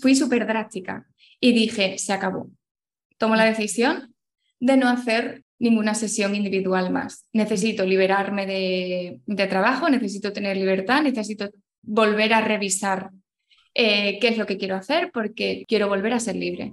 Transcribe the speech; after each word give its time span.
fui 0.00 0.14
súper 0.14 0.46
drástica 0.46 1.06
y 1.40 1.52
dije, 1.52 1.98
se 1.98 2.12
acabó. 2.12 2.50
Tomo 3.18 3.36
la 3.36 3.44
decisión 3.44 4.14
de 4.58 4.76
no 4.76 4.88
hacer 4.88 5.44
ninguna 5.58 5.94
sesión 5.94 6.34
individual 6.34 6.90
más. 6.90 7.26
Necesito 7.32 7.84
liberarme 7.84 8.46
de, 8.46 9.46
trabajo, 9.46 9.88
necesito 9.88 10.32
tener 10.32 10.56
libertad, 10.56 11.02
necesito 11.02 11.50
volver 11.82 12.32
a 12.32 12.40
revisar 12.40 13.10
eh, 13.74 14.18
qué 14.20 14.28
es 14.28 14.38
lo 14.38 14.46
que 14.46 14.58
quiero 14.58 14.76
hacer 14.76 15.10
porque 15.12 15.64
quiero 15.68 15.88
volver 15.88 16.14
a 16.14 16.20
ser 16.20 16.36
libre. 16.36 16.72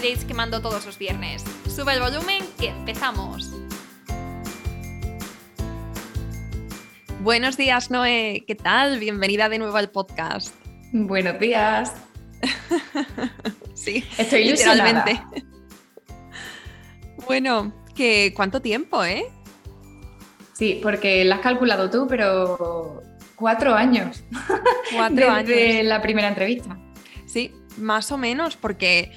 que 0.00 0.34
mando 0.34 0.60
todos 0.60 0.84
los 0.84 0.98
viernes. 0.98 1.42
Sube 1.74 1.94
el 1.94 2.00
volumen 2.00 2.44
que 2.60 2.68
empezamos. 2.68 3.50
Buenos 7.20 7.56
días, 7.56 7.90
Noé. 7.90 8.44
¿Qué 8.46 8.54
tal? 8.54 8.98
Bienvenida 8.98 9.48
de 9.48 9.58
nuevo 9.58 9.74
al 9.74 9.90
podcast. 9.90 10.54
Buenos 10.92 11.40
días. 11.40 11.94
sí, 13.74 14.04
estoy 14.18 14.44
literalmente. 14.44 15.22
bueno, 17.26 17.72
que 17.94 18.34
cuánto 18.36 18.60
tiempo, 18.60 19.02
¿eh? 19.02 19.24
Sí, 20.52 20.78
porque 20.82 21.24
lo 21.24 21.36
has 21.36 21.40
calculado 21.40 21.88
tú, 21.88 22.06
pero 22.06 23.02
cuatro 23.34 23.74
años. 23.74 24.22
Cuatro 24.94 25.30
años. 25.30 25.48
Desde 25.48 25.82
la 25.84 26.02
primera 26.02 26.28
entrevista. 26.28 26.78
Sí, 27.24 27.50
más 27.78 28.12
o 28.12 28.18
menos, 28.18 28.56
porque 28.56 29.10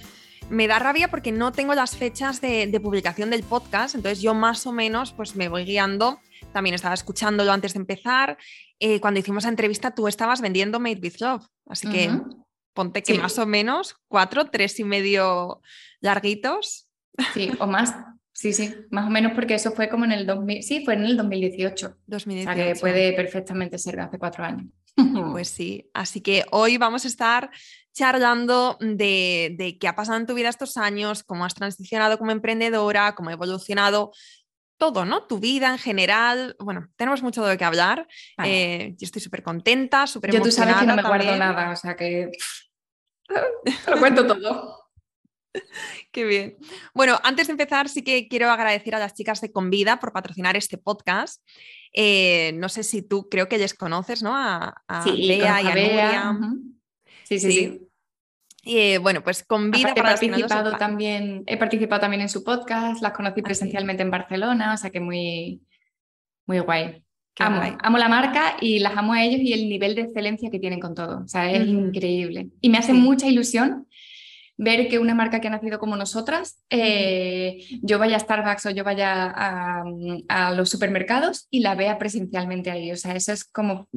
me 0.50 0.68
da 0.68 0.80
rabia 0.80 1.10
porque 1.10 1.32
no 1.32 1.52
tengo 1.52 1.74
las 1.76 1.96
fechas 1.96 2.42
de, 2.42 2.80
publicación 2.82 3.30
del 3.30 3.44
podcast, 3.44 3.96
entonces 3.96 4.22
yo 4.22 4.34
más 4.34 4.66
o 4.66 4.72
menos 4.72 5.12
pues 5.12 5.36
me 5.36 5.50
voy 5.50 5.66
guiando. 5.66 6.20
También 6.54 6.74
estaba 6.74 6.94
escuchándolo 6.94 7.52
antes 7.52 7.74
de 7.74 7.80
empezar. 7.80 8.38
Eh, 8.80 9.00
cuando 9.00 9.20
hicimos 9.20 9.44
la 9.44 9.50
entrevista 9.50 9.92
tú 9.92 10.08
estabas 10.08 10.42
vendiendo 10.42 10.80
Made 10.80 11.00
with 11.02 11.20
Love, 11.20 11.46
así 11.68 11.88
que 11.90 12.10
ponte 12.74 13.04
que 13.04 13.16
más 13.16 13.38
o 13.38 13.46
menos 13.46 13.96
cuatro, 14.08 14.50
tres 14.50 14.80
y 14.80 14.84
medio 14.84 15.62
larguitos. 16.00 16.88
Sí, 17.34 17.52
o 17.60 17.68
más. 17.68 17.94
Sí, 18.32 18.54
sí, 18.54 18.74
más 18.90 19.06
o 19.06 19.10
menos 19.10 19.34
porque 19.36 19.56
eso 19.56 19.72
fue 19.74 19.90
como 19.90 20.06
en 20.06 20.14
el 20.14 20.26
2000, 20.26 20.64
sí, 20.64 20.86
fue 20.86 20.94
en 20.94 21.04
el 21.04 21.18
2018. 21.18 21.98
2018. 22.08 22.50
O 22.50 22.56
sea 22.56 22.74
que 22.74 22.80
puede 22.80 23.12
perfectamente 23.12 23.78
ser 23.78 24.00
hace 24.00 24.18
cuatro 24.18 24.46
años. 24.46 24.72
Pues 25.32 25.50
sí, 25.50 25.90
así 25.94 26.22
que 26.22 26.46
hoy 26.52 26.78
vamos 26.78 27.06
a 27.06 27.08
estar 27.08 27.50
charlando 28.00 28.78
de, 28.80 29.56
de, 29.58 29.78
qué 29.78 29.90
ha 29.90 29.96
pasado 29.96 30.18
en 30.18 30.26
tu 30.26 30.34
vida 30.34 30.48
estos 30.48 30.78
años, 30.78 31.24
cómo 31.24 31.44
has 31.44 31.54
transicionado 31.54 32.18
como 32.18 32.32
emprendedora, 32.32 33.14
cómo 33.14 33.30
ha 33.30 33.34
evolucionado 33.34 34.14
todo, 34.78 35.04
¿no? 35.04 35.28
Tu 35.28 35.38
vida 35.40 35.68
en 35.68 35.78
general. 35.78 36.56
Bueno, 36.60 36.88
tenemos 36.96 37.22
mucho 37.22 37.46
de 37.46 37.58
que 37.58 37.66
hablar. 37.66 38.08
Eh, 38.42 38.96
yo 38.98 39.06
estoy 39.06 39.22
súper 39.22 39.44
contenta, 39.44 40.08
súper 40.08 40.34
emocionada. 40.34 40.50
Yo 40.50 40.56
tú 40.56 40.56
sabes 40.56 40.76
que 40.80 40.88
no 40.88 40.96
me 40.96 41.04
guardo 41.04 41.36
nada, 41.36 41.72
o 41.72 41.76
sea 41.76 41.98
que 41.98 42.32
lo 43.86 44.00
cuento 44.00 44.26
todo. 44.26 44.80
Qué 46.14 46.24
bien. 46.24 46.58
Bueno, 46.94 47.20
antes 47.24 47.48
de 47.48 47.52
empezar, 47.52 47.90
sí 47.90 48.02
que 48.02 48.30
quiero 48.30 48.50
agradecer 48.50 48.96
a 48.96 49.00
las 49.00 49.14
chicas 49.14 49.42
de 49.42 49.52
Convida 49.52 50.00
por 50.00 50.14
patrocinar 50.14 50.56
este 50.56 50.78
podcast. 50.78 51.46
Eh, 51.94 52.54
no 52.56 52.70
sé 52.70 52.84
si 52.84 53.02
tú 53.02 53.28
creo 53.28 53.50
que 53.50 53.58
les 53.58 53.74
conoces, 53.74 54.24
¿no? 54.24 54.38
A, 54.38 54.74
Bea 55.06 55.62
y 55.62 55.68
a 55.68 55.76
Nuria. 55.76 56.40
Sí, 57.26 57.40
sí, 57.40 57.52
sí. 57.52 57.89
Eh, 58.66 58.98
bueno, 58.98 59.24
pues 59.24 59.44
Convida 59.44 59.94
he 59.96 60.02
participado 60.02 60.78
también, 60.78 61.44
he 61.48 61.58
participado 61.58 62.02
también 62.02 62.22
en 62.22 62.30
su 62.30 62.44
podcast, 62.44 63.02
las 63.02 63.14
conocí 63.14 63.42
ah, 63.42 63.44
presencialmente 63.44 64.04
en 64.04 64.12
Barcelona, 64.12 64.74
o 64.74 64.78
sea 64.78 64.90
que 64.90 65.00
muy, 65.00 65.62
muy 66.46 66.60
guay. 66.60 67.04
Amo, 67.42 67.62
amo, 67.82 67.98
la 67.98 68.10
marca 68.10 68.58
y 68.60 68.80
las 68.80 68.98
amo 68.98 69.14
a 69.14 69.24
ellos 69.24 69.40
y 69.40 69.54
el 69.54 69.70
nivel 69.70 69.96
de 69.96 70.02
excelencia 70.02 70.50
que 70.50 70.60
tienen 70.60 70.82
con 70.82 70.94
todo. 70.94 71.22
O 71.24 71.28
sea, 71.28 71.50
es 71.50 71.66
increíble. 71.66 72.50
Y 72.60 72.68
me 72.68 72.78
hace 72.78 72.92
mucha 72.92 73.28
ilusión 73.28 73.88
ver 74.60 74.90
que 74.90 75.00
una 75.00 75.16
marca 75.16 75.40
que 75.40 75.48
ha 75.48 75.52
nacido 75.52 75.80
como 75.80 75.96
nosotras, 75.96 76.62
eh, 76.70 77.66
yo 77.82 77.98
vaya 77.98 78.18
a 78.18 78.20
Starbucks 78.20 78.66
o 78.66 78.72
yo 78.72 78.84
vaya 78.84 79.34
a, 79.34 80.54
los 80.54 80.70
supermercados 80.70 81.48
y 81.50 81.62
la 81.62 81.76
vea 81.76 81.98
presencialmente 81.98 82.70
ahí. 82.70 82.92
O 82.92 82.98
sea, 82.98 83.16
eso 83.16 83.32
es 83.32 83.46
como, 83.46 83.88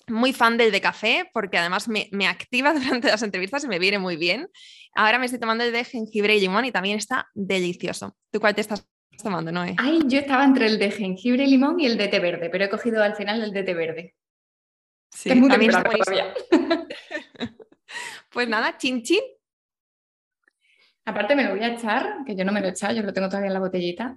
Muy 0.06 0.32
fan 0.32 0.56
del 0.56 0.72
de 0.72 0.80
café, 0.80 1.28
porque 1.34 1.58
además 1.58 1.88
me, 1.88 2.08
me 2.10 2.26
activa 2.26 2.72
durante 2.72 3.08
las 3.08 3.22
entrevistas 3.22 3.64
y 3.64 3.68
me 3.68 3.78
viene 3.78 3.98
muy 3.98 4.16
bien. 4.16 4.48
Ahora 4.94 5.18
me 5.18 5.26
estoy 5.26 5.40
tomando 5.40 5.64
el 5.64 5.72
de 5.72 5.84
jengibre 5.84 6.36
y 6.36 6.40
limón 6.40 6.64
y 6.64 6.72
también 6.72 6.96
está 6.96 7.28
delicioso. 7.34 8.16
¿Tú 8.32 8.40
cuál 8.40 8.54
te 8.54 8.62
estás 8.62 8.88
tomando, 9.22 9.52
Noé? 9.52 9.74
Ay, 9.76 10.00
yo 10.06 10.20
estaba 10.20 10.42
entre 10.42 10.64
el 10.64 10.78
de 10.78 10.90
jengibre 10.90 11.44
y 11.44 11.48
limón 11.48 11.78
y 11.80 11.84
el 11.84 11.98
de 11.98 12.08
té 12.08 12.18
verde, 12.18 12.48
pero 12.48 12.64
he 12.64 12.70
cogido 12.70 13.02
al 13.02 13.14
final 13.14 13.42
el 13.42 13.52
de 13.52 13.62
té 13.62 13.74
verde. 13.74 14.14
Sí, 15.10 15.28
también 15.48 15.70
está 15.70 15.90
Pues 18.30 18.48
nada, 18.48 18.76
chin 18.76 19.02
chin. 19.02 19.22
Aparte 21.04 21.34
me 21.34 21.44
lo 21.44 21.50
voy 21.50 21.64
a 21.64 21.68
echar, 21.68 22.18
que 22.26 22.36
yo 22.36 22.44
no 22.44 22.52
me 22.52 22.60
lo 22.60 22.66
he 22.66 22.70
echado, 22.70 22.94
yo 22.94 23.02
lo 23.02 23.12
tengo 23.12 23.28
todavía 23.28 23.48
en 23.48 23.54
la 23.54 23.60
botellita. 23.60 24.16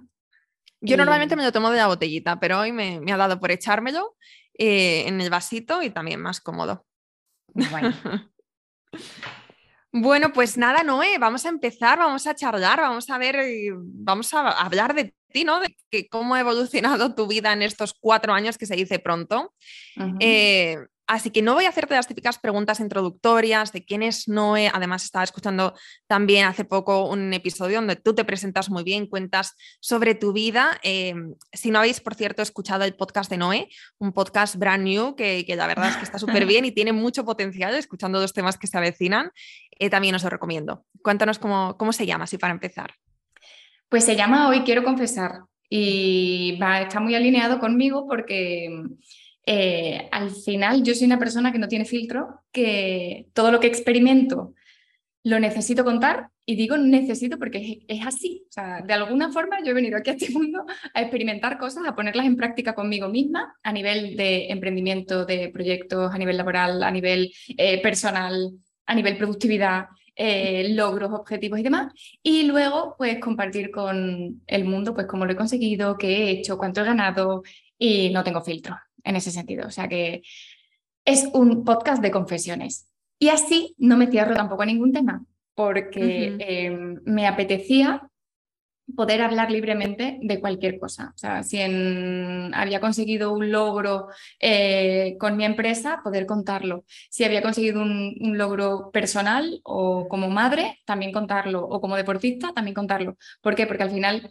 Yo 0.80 0.96
normalmente 0.96 1.36
me 1.36 1.44
lo 1.44 1.52
tomo 1.52 1.70
de 1.70 1.78
la 1.78 1.86
botellita, 1.86 2.38
pero 2.38 2.58
hoy 2.58 2.72
me, 2.72 3.00
ha 3.10 3.16
dado 3.16 3.40
por 3.40 3.50
echármelo 3.50 4.16
eh, 4.58 5.04
en 5.06 5.20
el 5.20 5.30
vasito 5.30 5.82
y 5.82 5.90
también 5.90 6.20
más 6.20 6.40
cómodo. 6.40 6.86
Bueno. 7.48 7.92
Bueno, 9.94 10.32
pues 10.32 10.56
nada, 10.56 10.82
Noé, 10.82 11.18
vamos 11.18 11.44
a 11.44 11.50
empezar, 11.50 11.98
vamos 11.98 12.26
a 12.26 12.34
charlar, 12.34 12.80
vamos 12.80 13.10
a 13.10 13.18
ver, 13.18 13.36
eh, 13.36 13.72
vamos 13.74 14.32
a 14.32 14.48
hablar 14.48 14.94
de 14.94 15.14
ti, 15.32 15.44
¿no? 15.44 15.60
De 15.60 15.74
que, 15.90 16.08
cómo 16.08 16.34
ha 16.34 16.40
evolucionado 16.40 17.14
tu 17.14 17.26
vida 17.26 17.52
en 17.52 17.62
estos 17.62 17.94
cuatro 17.94 18.32
años 18.32 18.58
que 18.58 18.66
se 18.66 18.76
dice 18.76 18.98
pronto. 18.98 19.52
Así 21.12 21.30
que 21.30 21.42
no 21.42 21.52
voy 21.52 21.66
a 21.66 21.68
hacerte 21.68 21.94
las 21.94 22.06
típicas 22.06 22.38
preguntas 22.38 22.80
introductorias 22.80 23.70
de 23.72 23.84
quién 23.84 24.02
es 24.02 24.28
Noé. 24.28 24.70
Además, 24.72 25.04
estaba 25.04 25.24
escuchando 25.24 25.74
también 26.06 26.46
hace 26.46 26.64
poco 26.64 27.06
un 27.06 27.34
episodio 27.34 27.76
donde 27.76 27.96
tú 27.96 28.14
te 28.14 28.24
presentas 28.24 28.70
muy 28.70 28.82
bien, 28.82 29.06
cuentas 29.06 29.54
sobre 29.80 30.14
tu 30.14 30.32
vida. 30.32 30.80
Em, 30.82 31.34
si 31.52 31.70
no 31.70 31.80
habéis, 31.80 32.00
por 32.00 32.14
cierto, 32.14 32.40
escuchado 32.40 32.84
el 32.84 32.94
podcast 32.94 33.30
de 33.30 33.36
Noé, 33.36 33.68
un 33.98 34.12
podcast 34.12 34.56
brand 34.56 34.84
new 34.84 35.14
que, 35.14 35.44
la 35.54 35.66
verdad 35.66 35.90
es 35.90 35.96
que 35.96 36.04
está 36.04 36.18
súper 36.18 36.46
bien 36.46 36.64
y 36.64 36.72
tiene 36.72 36.92
mucho 36.92 37.26
potencial, 37.26 37.74
escuchando 37.74 38.18
dos 38.18 38.32
temas 38.32 38.56
que 38.56 38.66
se 38.66 38.78
avecinan, 38.78 39.32
eh, 39.78 39.90
también 39.90 40.14
os 40.14 40.22
lo 40.22 40.30
recomiendo. 40.30 40.86
Cuéntanos 41.02 41.38
cómo, 41.38 41.76
cómo 41.76 41.92
se 41.92 42.06
llama, 42.06 42.24
así 42.24 42.38
para 42.38 42.54
empezar. 42.54 42.94
Pues 43.92 44.06
se 44.06 44.16
llama 44.16 44.48
Hoy 44.48 44.60
Quiero 44.60 44.84
Confesar 44.84 45.42
y 45.68 46.56
va, 46.58 46.80
está 46.80 46.98
muy 46.98 47.14
alineado 47.14 47.58
conmigo 47.58 48.06
porque 48.08 48.70
eh, 49.44 50.08
al 50.10 50.30
final 50.30 50.82
yo 50.82 50.94
soy 50.94 51.04
una 51.04 51.18
persona 51.18 51.52
que 51.52 51.58
no 51.58 51.68
tiene 51.68 51.84
filtro, 51.84 52.40
que 52.52 53.26
todo 53.34 53.52
lo 53.52 53.60
que 53.60 53.66
experimento 53.66 54.54
lo 55.24 55.38
necesito 55.38 55.84
contar 55.84 56.30
y 56.46 56.56
digo 56.56 56.78
necesito 56.78 57.38
porque 57.38 57.84
es, 57.86 58.06
así. 58.06 58.46
O 58.48 58.52
sea, 58.52 58.80
de 58.80 58.94
alguna 58.94 59.30
forma 59.30 59.58
yo 59.62 59.72
he 59.72 59.74
venido 59.74 59.98
aquí 59.98 60.08
a 60.08 60.14
este 60.14 60.30
mundo 60.30 60.64
a 60.94 61.02
experimentar 61.02 61.58
cosas, 61.58 61.86
a 61.86 61.94
ponerlas 61.94 62.24
en 62.24 62.36
práctica 62.36 62.74
conmigo 62.74 63.10
misma 63.10 63.54
a 63.62 63.72
nivel 63.74 64.16
de 64.16 64.48
emprendimiento, 64.48 65.26
de 65.26 65.50
proyectos, 65.50 66.14
a 66.14 66.16
nivel 66.16 66.38
laboral, 66.38 66.82
a 66.82 66.90
nivel 66.90 67.30
eh, 67.58 67.82
personal, 67.82 68.52
a 68.86 68.94
nivel 68.94 69.18
productividad. 69.18 69.84
Eh, 70.14 70.74
logros, 70.74 71.10
objetivos 71.10 71.58
y 71.58 71.62
demás, 71.62 71.90
y 72.22 72.42
luego 72.42 72.96
pues 72.98 73.18
compartir 73.18 73.70
con 73.70 74.42
el 74.46 74.64
mundo 74.66 74.92
pues 74.92 75.06
cómo 75.06 75.24
lo 75.24 75.32
he 75.32 75.36
conseguido, 75.36 75.96
qué 75.96 76.08
he 76.08 76.30
hecho, 76.30 76.58
cuánto 76.58 76.82
he 76.82 76.84
ganado 76.84 77.42
y 77.78 78.10
no 78.10 78.22
tengo 78.22 78.42
filtro 78.42 78.76
en 79.04 79.16
ese 79.16 79.30
sentido. 79.30 79.66
O 79.66 79.70
sea 79.70 79.88
que 79.88 80.22
es 81.06 81.28
un 81.32 81.64
podcast 81.64 82.02
de 82.02 82.10
confesiones. 82.10 82.88
Y 83.18 83.30
así 83.30 83.74
no 83.78 83.96
me 83.96 84.08
cierro 84.08 84.34
tampoco 84.34 84.62
a 84.62 84.66
ningún 84.66 84.92
tema, 84.92 85.24
porque 85.54 86.36
em, 86.40 87.00
me 87.04 87.26
apetecía 87.26 88.08
poder 88.96 89.22
hablar 89.22 89.50
libremente 89.50 90.18
de 90.20 90.40
cualquier 90.40 90.78
cosa. 90.78 91.12
O 91.14 91.18
sea, 91.18 91.42
si 91.42 91.60
había 91.60 92.80
conseguido 92.80 93.32
un 93.32 93.50
logro 93.50 94.08
eh, 94.40 95.16
con 95.18 95.36
mi 95.36 95.44
empresa, 95.44 96.00
poder 96.02 96.26
contarlo. 96.26 96.84
Si 97.10 97.24
había 97.24 97.42
conseguido 97.42 97.82
un, 97.82 98.16
un, 98.20 98.38
logro 98.38 98.90
personal 98.92 99.60
o 99.64 100.08
como 100.08 100.30
madre, 100.30 100.80
también 100.84 101.12
contarlo. 101.12 101.66
O 101.66 101.80
como 101.80 101.96
deportista, 101.96 102.52
también 102.54 102.74
contarlo. 102.74 103.16
¿Por 103.40 103.54
qué? 103.54 103.66
Porque 103.66 103.82
al 103.82 103.90
final 103.90 104.30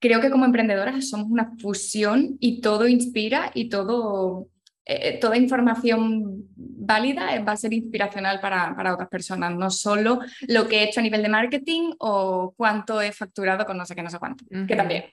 creo 0.00 0.20
que 0.20 0.30
como 0.30 0.46
emprendedoras 0.46 1.08
somos 1.08 1.30
una 1.30 1.52
fusión 1.58 2.36
y 2.40 2.60
todo 2.60 2.88
inspira 2.88 3.52
y 3.54 3.68
todo, 3.68 4.48
eh, 4.92 5.18
toda 5.20 5.36
información 5.36 6.48
válida 6.56 7.40
va 7.42 7.52
a 7.52 7.56
ser 7.56 7.72
inspiracional 7.72 8.40
para, 8.40 8.74
para, 8.74 8.94
otras 8.94 9.08
personas, 9.08 9.54
no 9.54 9.70
solo 9.70 10.18
lo 10.48 10.66
que 10.66 10.80
he 10.80 10.84
hecho 10.84 10.98
a 10.98 11.02
nivel 11.04 11.22
de 11.22 11.28
marketing 11.28 11.92
o 12.00 12.52
cuánto 12.56 13.00
he 13.00 13.12
facturado 13.12 13.64
con 13.64 13.76
no 13.76 13.86
sé 13.86 13.94
qué, 13.94 14.02
no 14.02 14.10
sé 14.10 14.18
cuánto, 14.18 14.44
que 14.66 14.74
también 14.74 15.04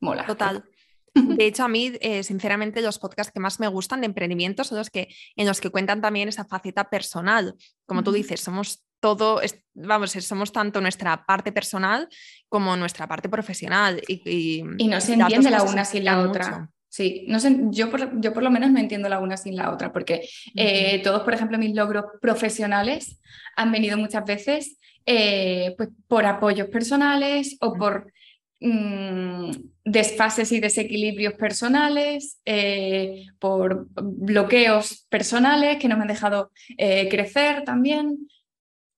mola. 0.00 0.26
Total. 0.26 0.64
De 1.14 1.46
hecho, 1.46 1.62
a 1.62 1.68
mí, 1.68 1.92
eh, 2.00 2.24
sinceramente, 2.24 2.82
los 2.82 2.98
podcasts 2.98 3.32
que 3.32 3.38
más 3.38 3.60
me 3.60 3.68
gustan 3.68 4.00
de 4.00 4.06
emprendimiento 4.06 4.64
son 4.64 4.78
los 4.78 4.90
que, 4.90 5.08
en 5.36 5.46
los 5.46 5.60
que 5.60 5.70
cuentan 5.70 6.00
también 6.00 6.28
esa 6.28 6.44
faceta 6.44 6.90
personal. 6.90 7.54
Como 7.86 8.02
tú 8.02 8.10
dices, 8.10 8.40
somos 8.40 8.82
todo, 8.98 9.40
vamos, 9.74 10.10
somos 10.12 10.52
tanto 10.52 10.80
nuestra 10.80 11.26
parte 11.26 11.52
personal 11.52 12.08
como 12.48 12.76
nuestra 12.76 13.06
parte 13.06 13.28
profesional. 13.28 14.02
Y, 14.08 14.64
y, 14.78 14.88
no 14.88 15.00
se 15.00 15.14
entiende 15.14 15.50
la 15.50 15.62
una 15.62 15.84
sin 15.84 16.04
la 16.04 16.20
otra. 16.20 16.70
Sí, 16.92 17.24
no 17.26 17.40
sé, 17.40 17.56
yo 17.70 17.90
por, 17.90 18.20
yo 18.20 18.34
por 18.34 18.42
lo 18.42 18.50
menos 18.50 18.70
no 18.70 18.78
entiendo 18.78 19.08
la 19.08 19.18
una 19.18 19.38
sin 19.38 19.56
la 19.56 19.72
otra, 19.72 19.94
porque 19.94 20.28
eh, 20.54 21.00
todos, 21.02 21.22
por 21.22 21.32
ejemplo, 21.32 21.56
mis 21.56 21.74
logros 21.74 22.04
profesionales 22.20 23.18
han 23.56 23.72
venido 23.72 23.96
muchas 23.96 24.26
veces 24.26 24.78
eh, 25.06 25.74
pues, 25.78 25.88
por 26.06 26.26
apoyos 26.26 26.68
personales 26.68 27.56
o 27.62 27.72
por 27.72 28.12
mm, 28.60 29.52
desfases 29.86 30.52
y 30.52 30.60
desequilibrios 30.60 31.32
personales, 31.32 32.42
eh, 32.44 33.24
por 33.38 33.86
bloqueos 33.94 35.06
personales 35.08 35.78
que 35.78 35.88
no 35.88 35.96
me 35.96 36.02
han 36.02 36.08
dejado 36.08 36.52
crecer 36.76 37.64
también 37.64 38.28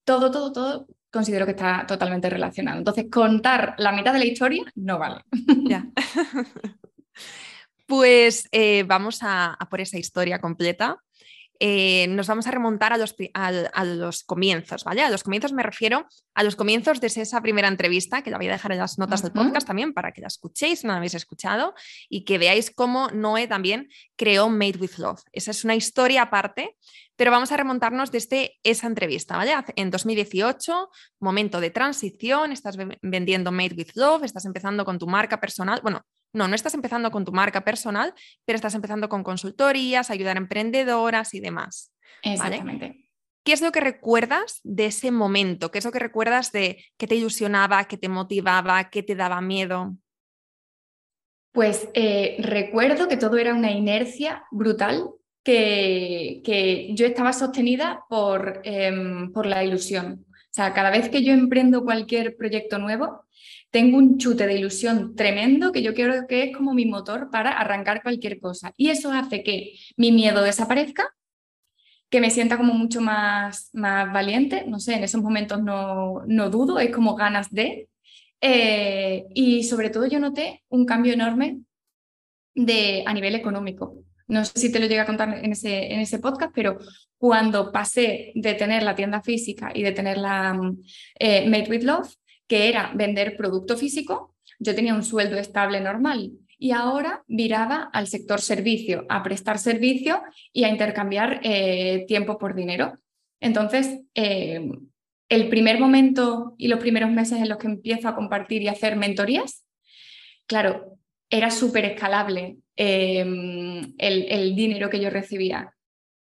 todo, 0.02 0.32
todo, 0.32 0.50
todo 0.50 0.88
considero 1.12 1.46
que 1.46 1.52
está 1.52 1.86
totalmente 1.86 2.28
relacionado. 2.28 2.78
Entonces, 2.78 3.06
contar 3.08 3.76
la 3.78 3.92
mitad 3.92 4.12
de 4.12 4.18
la 4.18 4.24
historia 4.24 4.64
no 4.74 4.98
vale. 4.98 5.20
Ya. 5.68 5.86
pues 7.96 8.48
eh, 8.50 8.82
vamos 8.82 9.20
a, 9.22 9.56
por 9.70 9.80
esa 9.80 9.98
historia 9.98 10.40
completa. 10.40 10.98
Eh, 11.60 12.08
nos 12.08 12.26
vamos 12.26 12.44
a 12.48 12.50
remontar 12.50 12.92
a 12.92 12.98
los, 12.98 13.14
a, 13.34 13.84
los, 13.84 14.24
comienzos, 14.24 14.82
¿vale? 14.82 15.02
A 15.02 15.10
los 15.10 15.22
comienzos 15.22 15.52
me 15.52 15.62
refiero 15.62 16.04
a 16.34 16.42
los 16.42 16.56
comienzos 16.56 17.00
de 17.00 17.06
esa 17.06 17.40
primera 17.40 17.68
entrevista, 17.68 18.22
que 18.22 18.32
la 18.32 18.38
voy 18.38 18.48
a 18.48 18.52
dejar 18.52 18.72
en 18.72 18.78
las 18.78 18.98
notas 18.98 19.22
del 19.22 19.30
podcast 19.30 19.64
también 19.64 19.94
para 19.94 20.10
que 20.10 20.22
la 20.22 20.26
escuchéis, 20.26 20.82
no 20.82 20.90
la 20.90 20.96
habéis 20.96 21.14
escuchado, 21.14 21.74
y 22.08 22.24
que 22.24 22.38
veáis 22.38 22.72
cómo 22.72 23.10
Noé 23.10 23.46
también 23.46 23.88
creó 24.16 24.48
Made 24.48 24.78
with 24.80 24.98
Love. 24.98 25.22
Esa 25.30 25.52
es 25.52 25.62
una 25.62 25.76
historia 25.76 26.22
aparte 26.22 26.76
pero 27.16 27.30
vamos 27.30 27.52
a 27.52 27.56
remontarnos 27.56 28.10
desde 28.10 28.58
esa 28.64 28.88
entrevista, 28.88 29.36
¿vale? 29.36 29.54
En 29.76 29.92
2018, 29.92 30.90
momento 31.20 31.60
de 31.60 31.70
transición, 31.70 32.50
estás 32.50 32.76
vendiendo 33.02 33.52
Made 33.52 33.76
with 33.76 33.90
Love, 33.94 34.24
estás 34.24 34.44
empezando 34.46 34.84
con 34.84 34.98
tu 34.98 35.06
marca 35.06 35.38
personal. 35.38 35.78
Bueno, 35.80 36.04
no, 36.34 36.48
no 36.48 36.54
estás 36.54 36.74
empezando 36.74 37.10
con 37.10 37.24
tu 37.24 37.32
marca 37.32 37.64
personal, 37.64 38.12
pero 38.44 38.56
estás 38.56 38.74
empezando 38.74 39.08
con 39.08 39.22
consultorías, 39.22 40.10
ayudar 40.10 40.36
a 40.36 40.40
emprendedoras 40.40 41.32
y 41.34 41.40
demás. 41.40 41.92
Exactamente. 42.22 43.08
¿Qué 43.44 43.52
es 43.52 43.60
lo 43.60 43.72
que 43.72 43.80
recuerdas 43.80 44.60
de 44.64 44.86
ese 44.86 45.10
momento? 45.10 45.70
¿Qué 45.70 45.78
es 45.78 45.84
lo 45.84 45.92
que 45.92 45.98
recuerdas 45.98 46.50
de 46.50 46.82
qué 46.96 47.06
te 47.06 47.14
ilusionaba, 47.14 47.84
qué 47.84 47.98
te 47.98 48.08
motivaba, 48.08 48.90
qué 48.90 49.02
te 49.02 49.14
daba 49.14 49.40
miedo? 49.40 49.96
Pues 51.52 51.88
eh, 51.94 52.36
recuerdo 52.40 53.06
que 53.06 53.18
todo 53.18 53.36
era 53.36 53.54
una 53.54 53.70
inercia 53.70 54.44
brutal 54.50 55.10
que, 55.44 56.90
yo 56.94 57.06
estaba 57.06 57.32
sostenida 57.32 58.04
por, 58.08 58.60
em, 58.64 59.30
por 59.30 59.46
la 59.46 59.62
ilusión. 59.62 60.24
O 60.30 60.54
sea, 60.54 60.72
cada 60.72 60.90
vez 60.90 61.10
que 61.10 61.22
yo 61.22 61.32
emprendo 61.32 61.84
cualquier 61.84 62.36
proyecto 62.36 62.78
nuevo, 62.78 63.23
tengo 63.74 63.98
un 63.98 64.18
chute 64.18 64.46
de 64.46 64.54
ilusión 64.54 65.16
tremendo 65.16 65.72
que 65.72 65.82
yo 65.82 65.94
creo 65.94 66.28
que 66.28 66.44
es 66.44 66.56
como 66.56 66.74
mi 66.74 66.86
motor 66.86 67.28
para 67.28 67.50
arrancar 67.58 68.04
cualquier 68.04 68.38
cosa. 68.38 68.72
Y 68.76 68.90
eso 68.90 69.10
hace 69.10 69.42
que 69.42 69.72
mi 69.96 70.12
miedo 70.12 70.44
desaparezca, 70.44 71.08
que 72.08 72.20
me 72.20 72.30
sienta 72.30 72.56
como 72.56 72.72
mucho 72.74 73.00
más, 73.00 73.70
más 73.72 74.12
valiente. 74.12 74.64
No 74.68 74.78
sé, 74.78 74.94
en 74.94 75.02
esos 75.02 75.20
momentos 75.20 75.60
no, 75.60 76.22
no 76.28 76.50
dudo, 76.50 76.78
es 76.78 76.94
como 76.94 77.16
ganas 77.16 77.50
de. 77.50 77.88
Eh, 78.40 79.24
y 79.34 79.64
sobre 79.64 79.90
todo 79.90 80.06
yo 80.06 80.20
noté 80.20 80.62
un 80.68 80.86
cambio 80.86 81.12
enorme 81.12 81.58
de, 82.54 83.02
a 83.04 83.12
nivel 83.12 83.34
económico. 83.34 83.96
No 84.28 84.44
sé 84.44 84.52
si 84.54 84.70
te 84.70 84.78
lo 84.78 84.86
llegué 84.86 85.00
a 85.00 85.06
contar 85.06 85.36
en 85.36 85.50
ese, 85.50 85.92
en 85.92 85.98
ese 85.98 86.20
podcast, 86.20 86.52
pero 86.54 86.78
cuando 87.18 87.72
pasé 87.72 88.30
de 88.36 88.54
tener 88.54 88.84
la 88.84 88.94
tienda 88.94 89.20
física 89.20 89.72
y 89.74 89.82
de 89.82 89.90
tener 89.90 90.18
la 90.18 90.54
mm, 90.54 90.80
eh, 91.18 91.48
Made 91.48 91.66
with 91.68 91.82
Love, 91.82 92.14
que 92.46 92.68
era 92.68 92.92
vender 92.94 93.36
producto 93.36 93.76
físico, 93.76 94.34
yo 94.58 94.74
tenía 94.74 94.94
un 94.94 95.02
sueldo 95.02 95.36
estable 95.36 95.80
normal 95.80 96.32
y 96.58 96.70
ahora 96.72 97.24
viraba 97.26 97.90
al 97.92 98.06
sector 98.06 98.40
servicio, 98.40 99.04
a 99.08 99.22
prestar 99.22 99.58
servicio 99.58 100.22
y 100.52 100.64
a 100.64 100.68
intercambiar 100.68 101.40
eh, 101.42 102.04
tiempo 102.06 102.38
por 102.38 102.54
dinero. 102.54 102.98
Entonces, 103.40 104.00
eh, 104.14 104.70
el 105.28 105.48
primer 105.48 105.80
momento 105.80 106.54
y 106.58 106.68
los 106.68 106.78
primeros 106.78 107.10
meses 107.10 107.38
en 107.38 107.48
los 107.48 107.58
que 107.58 107.66
empiezo 107.66 108.08
a 108.08 108.14
compartir 108.14 108.62
y 108.62 108.68
hacer 108.68 108.96
mentorías, 108.96 109.66
claro, 110.46 110.98
era 111.28 111.50
súper 111.50 111.84
escalable 111.84 112.58
Em, 112.76 113.94
el, 113.98 114.56
dinero 114.56 114.90
que 114.90 115.00
yo 115.00 115.10
recibía. 115.10 115.72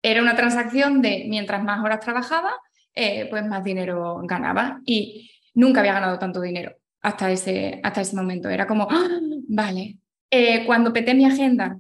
Era 0.02 0.22
una 0.22 0.36
transacción 0.36 1.02
de 1.02 1.26
mientras 1.28 1.64
más 1.64 1.84
horas 1.84 2.00
trabajaba, 2.00 2.54
eh, 2.94 3.28
pues 3.30 3.46
más 3.46 3.64
dinero 3.64 4.22
ganaba. 4.24 4.82
Y 4.86 5.32
nunca 5.56 5.80
había 5.80 5.94
ganado 5.94 6.20
tanto 6.20 6.42
dinero 6.42 6.76
hasta 7.02 7.32
ese, 7.32 7.80
hasta 7.84 8.02
ese 8.02 8.16
momento. 8.16 8.50
Era 8.50 8.68
como, 8.68 8.88
¡Ah! 8.90 9.20
vale. 9.48 9.98
Eh, 10.30 10.66
cuando 10.66 10.94
peté 10.94 11.14
mi 11.14 11.26
agenda 11.26 11.78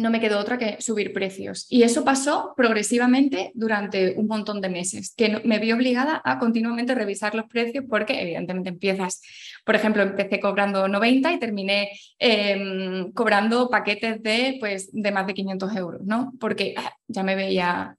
no 0.00 0.10
me 0.10 0.20
quedó 0.20 0.38
otra 0.38 0.58
que 0.58 0.80
subir 0.80 1.12
precios. 1.12 1.66
Y 1.68 1.82
eso 1.82 2.04
pasó 2.04 2.54
progresivamente 2.56 3.52
durante 3.54 4.14
un 4.16 4.26
montón 4.26 4.60
de 4.60 4.70
meses, 4.70 5.12
que 5.14 5.40
me 5.44 5.58
vi 5.58 5.72
obligada 5.72 6.20
a 6.24 6.38
continuamente 6.38 6.94
revisar 6.94 7.34
los 7.34 7.46
precios 7.46 7.84
porque 7.88 8.20
evidentemente 8.20 8.70
empiezas, 8.70 9.20
por 9.64 9.74
ejemplo, 9.74 10.02
empecé 10.02 10.40
cobrando 10.40 10.88
90 10.88 11.32
y 11.32 11.38
terminé 11.38 11.90
em, 12.18 13.12
cobrando 13.12 13.68
paquetes 13.68 14.22
de, 14.22 14.56
pues, 14.58 14.90
de 14.92 15.12
más 15.12 15.26
de 15.26 15.34
500 15.34 15.76
euros, 15.76 16.00
¿no? 16.04 16.32
Porque 16.40 16.74
ah, 16.78 16.92
ya 17.06 17.22
me 17.22 17.36
veía 17.36 17.96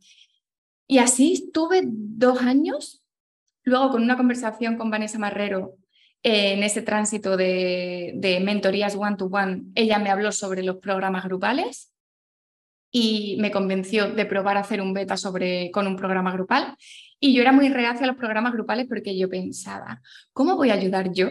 Y 0.88 0.98
así 0.98 1.34
estuve 1.34 1.84
dos 1.86 2.42
años, 2.42 3.00
luego 3.63 3.91
con 3.91 4.03
una 4.03 4.18
conversación 4.18 4.77
con 4.77 4.89
Vanessa 4.89 5.20
Marrero 5.20 5.75
eh, 6.24 6.53
en 6.53 6.63
ese 6.63 6.82
tránsito 6.82 7.38
de, 7.38 8.13
de 8.15 8.39
mentorías 8.39 8.96
one-to-one, 8.96 9.63
ella 9.75 10.00
me 10.00 10.10
habló 10.10 10.32
sobre 10.32 10.63
los 10.63 10.77
programas 10.77 11.24
grupales 11.24 11.91
y 12.91 13.38
me 13.39 13.51
convenció 13.51 14.12
de 14.12 14.25
probar 14.25 14.58
a 14.58 14.62
hacer 14.62 14.82
un 14.82 14.94
beta 14.94 15.18
sobre, 15.18 15.72
con 15.72 15.88
un 15.88 15.96
programa 15.96 16.34
grupal. 16.34 16.75
Y 17.20 17.34
yo 17.34 17.41
era 17.41 17.51
muy 17.51 17.70
reacia 17.70 18.03
a 18.03 18.08
los 18.08 18.18
programas 18.18 18.53
grupales 18.53 18.88
porque 18.88 19.18
yo 19.18 19.30
pensaba, 19.30 20.01
¿cómo 20.34 20.58
voy 20.58 20.70
a 20.70 20.74
ayudar 20.74 21.12
yo 21.13 21.30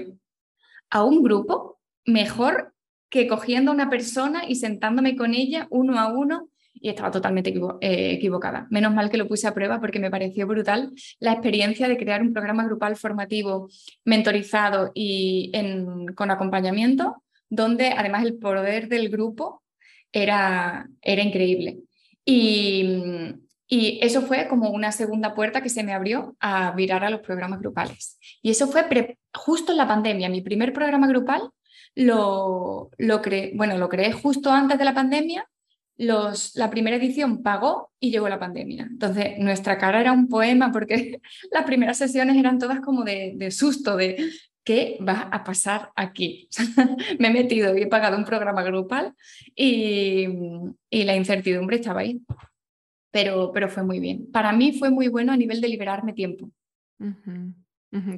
a 0.89 1.05
un 1.05 1.23
grupo 1.23 1.81
mejor 2.07 2.75
que 3.11 3.29
cogiendo 3.29 3.71
a 3.71 3.75
una 3.75 3.91
persona 3.91 4.45
y 4.49 4.57
sentándome 4.57 5.17
con 5.17 5.35
ella 5.35 5.67
uno 5.71 5.99
a 5.99 6.09
uno 6.09 6.49
y 6.81 6.89
estaba 6.89 7.11
totalmente 7.11 7.51
eh, 7.81 8.13
equivocada. 8.13 8.67
Menos 8.71 8.95
mal 8.95 9.11
que 9.11 9.19
lo 9.19 9.29
puse 9.29 9.47
a 9.47 9.55
prueba 9.55 9.81
porque 9.81 9.99
me 9.99 10.11
pareció 10.11 10.47
brutal 10.47 10.93
la 11.19 11.33
experiencia 11.33 11.89
de 11.89 11.97
crear 11.97 12.23
un 12.23 12.33
programa 12.33 12.65
grupal 12.65 12.97
formativo 12.97 13.69
mentorizado 14.05 14.91
y 14.95 15.53
con 16.17 16.31
acompañamiento, 16.31 17.23
donde 17.49 17.93
además 17.97 18.25
el 18.25 18.39
poder 18.39 18.89
del 18.89 19.11
grupo 19.11 19.63
era, 20.13 20.89
era 21.03 21.23
increíble. 21.23 21.79
Y, 22.25 23.03
y 23.69 23.99
eso 24.03 24.23
fue 24.23 24.49
como 24.49 24.71
una 24.71 24.93
segunda 24.93 25.35
puerta 25.35 25.63
que 25.63 25.69
se 25.69 25.83
me 25.83 25.93
abrió 25.93 26.37
a 26.41 26.73
virar 26.73 27.05
a 27.05 27.11
los 27.11 27.21
programas 27.21 27.61
grupales. 27.61 28.19
Y 28.43 28.51
eso 28.51 28.69
fue 28.69 28.85
justo 29.35 29.73
en 29.73 29.79
la 29.79 29.89
pandemia. 29.89 30.29
Mi 30.29 30.41
primer 30.41 30.73
programa 30.73 31.07
grupal 31.07 31.51
lo, 31.95 32.91
lo 32.99 33.23
creé, 33.23 33.53
bueno, 33.55 33.77
lo 33.79 33.89
creé 33.89 34.13
justo 34.13 34.51
antes 34.51 34.79
de 34.79 34.85
la 34.85 34.95
pandemia. 34.95 35.47
La 36.55 36.71
primera 36.71 36.97
edición 36.97 37.43
pagó 37.43 37.93
y 38.01 38.11
llegó 38.11 38.29
la 38.29 38.39
pandemia. 38.39 38.89
Entonces, 38.91 39.39
nuestra 39.39 39.79
cara 39.79 40.01
era 40.01 40.13
un 40.13 40.29
poema 40.29 40.73
porque 40.73 41.21
las 41.51 41.65
primeras 41.65 41.99
sesiones 41.99 42.37
eran 42.37 42.59
todas 42.59 42.81
como 42.81 43.05
de, 43.05 43.35
de 43.37 43.51
susto, 43.51 43.97
de 43.97 44.31
¿qué 44.65 44.99
va 45.07 45.29
a 45.33 45.45
pasar 45.45 45.91
aquí? 45.97 46.49
me 47.19 47.29
he 47.29 47.33
metido 47.33 47.77
y 47.77 47.83
he 47.83 47.87
pagado 47.87 48.17
un 48.17 48.25
programa 48.25 48.63
grupal 48.63 49.15
y, 49.55 50.27
y 50.89 51.05
la 51.05 51.17
incertidumbre 51.17 51.77
estaba 51.77 52.01
ahí 52.01 52.21
pero, 53.11 53.51
pero 53.53 53.69
fue 53.69 53.83
muy 53.83 54.01
bien. 54.01 54.31
Para 54.31 54.53
mí 54.53 54.73
fue 54.73 54.91
muy 54.91 55.09
bueno 55.09 55.33
a 55.33 55.37
nivel 55.37 55.61
de 55.61 55.69
liberarme 55.69 56.13
tiempo. 56.13 56.51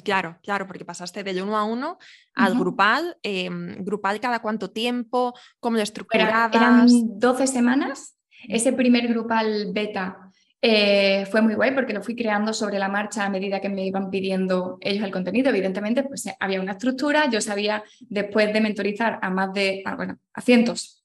Claro, 0.04 0.38
claro, 0.42 0.66
porque 0.66 0.84
pasaste 0.84 1.24
del 1.24 1.42
uno 1.42 1.56
a 1.56 1.64
uno 1.64 1.98
al 2.34 2.58
grupal. 2.58 3.16
Em, 3.22 3.82
¿Grupal 3.82 4.20
cada 4.20 4.40
cuánto 4.40 4.70
tiempo? 4.70 5.34
¿Cómo 5.60 5.76
lo 5.76 5.82
estructurabas? 5.82 6.54
eran 6.54 6.86
12 7.18 7.46
semanas. 7.46 8.16
Ese 8.48 8.72
primer 8.72 9.08
grupal 9.08 9.72
beta 9.72 10.32
eh, 10.64 11.26
fue 11.30 11.42
muy 11.42 11.54
guay 11.54 11.72
porque 11.72 11.92
lo 11.92 12.02
fui 12.02 12.14
creando 12.14 12.52
sobre 12.52 12.78
la 12.78 12.88
marcha 12.88 13.24
a 13.24 13.30
medida 13.30 13.60
que 13.60 13.68
me 13.68 13.84
iban 13.84 14.10
pidiendo 14.10 14.78
ellos 14.80 15.04
el 15.04 15.10
contenido. 15.10 15.50
Evidentemente, 15.50 16.04
pues 16.04 16.26
eh, 16.26 16.36
había 16.38 16.60
una 16.60 16.72
estructura. 16.72 17.28
Yo 17.28 17.40
sabía, 17.40 17.82
después 18.00 18.52
de 18.52 18.60
mentorizar 18.60 19.18
a 19.22 19.30
más 19.30 19.52
de, 19.52 19.82
bueno, 19.96 20.18
a 20.32 20.40
cientos 20.40 21.04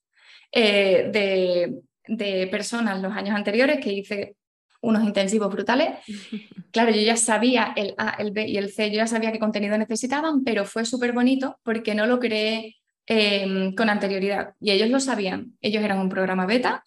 eh, 0.52 1.10
de, 1.12 1.74
de 2.08 2.48
personas 2.48 3.02
los 3.02 3.14
años 3.14 3.36
anteriores 3.36 3.80
que 3.84 3.94
hice 3.94 4.37
unos 4.82 5.04
intensivos 5.04 5.52
brutales. 5.52 5.90
Claro, 6.70 6.92
yo 6.92 7.02
ya 7.02 7.16
sabía 7.16 7.74
el 7.76 7.96
A, 7.98 8.18
el 8.20 8.32
B 8.32 8.46
y 8.48 8.58
el 8.58 8.70
C, 8.70 8.92
yo 8.92 8.98
ya 8.98 9.08
sabía 9.08 9.32
qué 9.32 9.40
contenido 9.40 9.76
necesitaban, 9.80 10.44
pero 10.44 10.64
fue 10.64 10.86
súper 10.86 11.12
bonito 11.12 11.58
porque 11.64 11.96
no 11.96 12.06
lo 12.06 12.20
creé 12.20 12.76
em, 13.08 13.74
con 13.74 13.90
anterioridad 13.90 14.54
y 14.60 14.72
ellos 14.72 14.90
lo 14.90 15.00
sabían. 15.00 15.54
Ellos 15.62 15.82
eran 15.82 15.98
un 15.98 16.10
programa 16.10 16.46
beta 16.46 16.84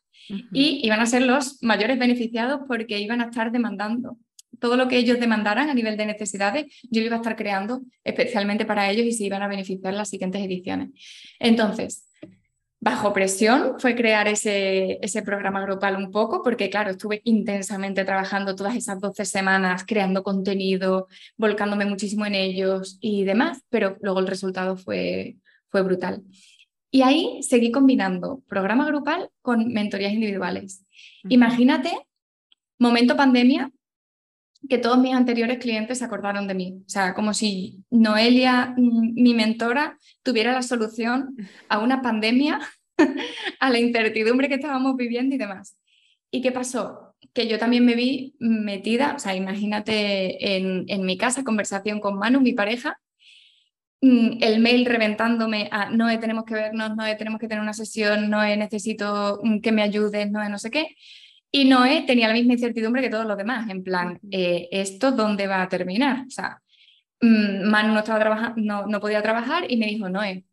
y 0.53 0.87
iban 0.87 1.01
a 1.01 1.07
ser 1.07 1.23
los 1.23 1.61
mayores 1.63 1.99
beneficiados 1.99 2.61
porque 2.69 3.01
iban 3.01 3.21
a 3.21 3.25
estar 3.25 3.51
demandando. 3.51 4.17
Todo 4.61 4.77
lo 4.77 4.87
que 4.87 4.99
ellos 4.99 5.19
demandaran 5.19 5.71
a 5.71 5.75
nivel 5.75 5.97
de 5.97 6.07
necesidades, 6.07 6.67
yo 6.91 7.01
lo 7.01 7.07
iba 7.07 7.17
a 7.17 7.21
estar 7.21 7.35
creando 7.35 7.81
especialmente 8.05 8.67
para 8.67 8.91
ellos 8.91 9.07
y 9.07 9.13
se 9.13 9.25
iban 9.25 9.43
a 9.43 9.49
beneficiar 9.49 9.95
las 9.95 10.11
siguientes 10.11 10.43
ediciones. 10.43 10.91
Entonces, 11.41 12.10
bajo 12.81 13.13
presión 13.13 13.75
fue 13.79 13.95
crear 13.95 14.27
ese, 14.27 14.99
ese 15.03 15.23
programa 15.23 15.63
grupal 15.63 15.97
un 15.97 16.11
poco, 16.11 16.43
porque 16.43 16.71
claro, 16.71 16.91
estuve 16.91 17.21
intensamente 17.25 18.05
trabajando 18.05 18.57
todas 18.57 18.75
esas 18.75 18.99
12 19.01 19.27
semanas, 19.27 19.85
creando 19.87 20.23
contenido, 20.23 21.07
volcándome 21.37 21.85
muchísimo 21.85 22.25
en 22.25 22.35
ellos 22.35 22.97
y 23.01 23.25
demás, 23.25 23.63
pero 23.69 23.97
luego 24.01 24.21
el 24.21 24.27
resultado 24.27 24.77
fue, 24.77 25.37
fue 25.69 25.83
brutal. 25.83 26.23
Y 26.91 27.03
ahí 27.03 27.43
seguí 27.43 27.71
combinando 27.71 28.43
programa 28.49 28.87
grupal 28.87 29.31
con 29.43 29.69
mentorías 29.69 30.13
individuales. 30.13 30.85
Imagínate, 31.29 31.93
momento 32.79 33.17
pandemia, 33.17 33.71
que 34.69 34.79
todos 34.79 34.99
mis 34.99 35.15
anteriores 35.15 35.59
clientes 35.59 35.99
se 35.99 36.05
acordaron 36.05 36.47
de 36.47 36.55
mí. 36.55 36.83
O 36.87 36.89
sea, 36.89 37.15
como 37.15 37.35
si 37.35 37.83
Noelia, 37.91 38.75
mm, 38.77 39.15
mi 39.15 39.35
mentora, 39.35 39.99
tuviera 40.23 40.53
la 40.53 40.63
solución 40.63 41.37
a 41.69 41.79
una 41.79 42.03
pandemia, 42.03 42.61
a 43.61 43.71
la 43.71 43.79
incertidumbre 43.79 44.49
que 44.49 44.57
estábamos 44.57 44.97
viviendo 44.97 45.35
y 45.35 45.39
demás. 45.39 45.77
¿Y 46.31 46.43
qué 46.43 46.53
pasó? 46.53 47.15
Que 47.33 47.49
yo 47.49 47.59
también 47.59 47.85
me 47.85 47.95
vi 47.95 48.35
metida, 48.39 49.15
o 49.17 49.19
sea, 49.19 49.35
imagínate 49.35 50.57
en, 50.57 51.03
mi 51.05 51.17
casa, 51.17 51.45
conversación 51.45 52.01
con 52.01 52.19
Manu, 52.19 52.41
mi 52.41 52.53
pareja, 52.53 52.99
mm, 54.03 54.43
el 54.43 54.61
mail 54.61 54.85
reventándome 54.87 55.69
a 55.73 55.91
no 55.91 56.07
tenemos 56.21 56.45
que 56.45 56.55
vernos, 56.55 56.97
no 56.97 57.05
tenemos 57.17 57.41
que 57.41 57.49
tener 57.49 57.63
una 57.63 57.73
sesión, 57.73 58.31
no 58.31 58.43
necesito 58.57 59.41
mm, 59.43 59.61
que 59.61 59.73
me 59.73 59.83
ayudes, 59.83 60.31
no 60.31 60.47
no 60.49 60.59
sé 60.59 60.71
qué. 60.71 60.97
Y 61.53 61.65
Noé 61.65 62.05
tenía 62.07 62.29
la 62.29 62.35
misma 62.35 62.53
incertidumbre 62.53 63.03
que 63.03 63.11
todos 63.11 63.27
los 63.27 63.37
demás, 63.37 63.69
en 63.69 63.83
plan, 63.83 64.21
eh, 64.31 64.69
¿esto 64.71 65.11
dónde 65.13 65.47
va 65.47 65.63
a 65.63 65.69
terminar? 65.69 66.25
O 66.27 66.31
sea, 66.31 66.63
mm, 67.21 67.69
Manu 67.69 67.93
no, 67.93 68.01
estaba 68.01 68.55
no, 68.57 68.87
no 68.87 69.01
podía 69.01 69.23
trabajar 69.23 69.65
y 69.69 69.77
me 69.77 69.87
dijo, 69.87 70.09
Noé, 70.09 70.45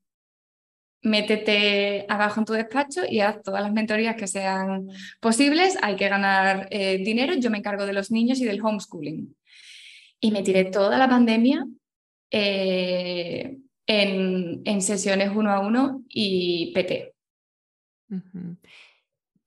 métete 1.03 2.05
abajo 2.09 2.39
en 2.41 2.45
tu 2.45 2.53
despacho 2.53 3.01
y 3.07 3.19
haz 3.19 3.41
todas 3.43 3.61
las 3.61 3.71
mentorías 3.71 4.15
que 4.15 4.27
sean 4.27 4.87
posibles, 5.19 5.77
hay 5.81 5.95
que 5.95 6.09
ganar 6.09 6.67
eh, 6.71 6.97
dinero, 6.97 7.35
yo 7.35 7.49
me 7.51 7.59
encargo 7.59 7.85
de 7.85 7.93
los 7.93 8.11
niños 8.11 8.39
y 8.39 8.45
del 8.45 8.61
homeschooling. 8.61 9.35
Y 10.19 10.31
me 10.31 10.41
tiré 10.41 10.65
toda 10.65 10.97
la 10.97 11.07
pandemia 11.07 11.63
eh, 12.31 13.57
en, 13.85 14.61
en, 14.65 14.81
sesiones 14.81 15.31
uno 15.33 15.51
a 15.51 15.59
uno 15.59 16.03
y 16.09 16.73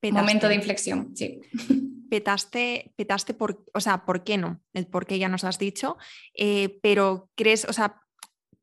Momento 0.09 0.47
de 0.47 0.55
inflexión, 0.55 1.15
sí. 1.15 1.39
Petaste, 2.09 2.91
petaste 2.97 3.33
por, 3.33 3.63
o 3.73 3.79
sea, 3.79 4.03
¿por 4.03 4.25
qué 4.25 4.37
no? 4.37 4.59
El 4.73 4.85
por 4.85 5.05
qué 5.05 5.17
ya 5.17 5.29
nos 5.29 5.45
has 5.45 5.57
dicho, 5.57 5.97
eh, 6.35 6.77
pero 6.81 7.29
crees, 7.35 7.63
o 7.63 7.71
sea, 7.71 8.01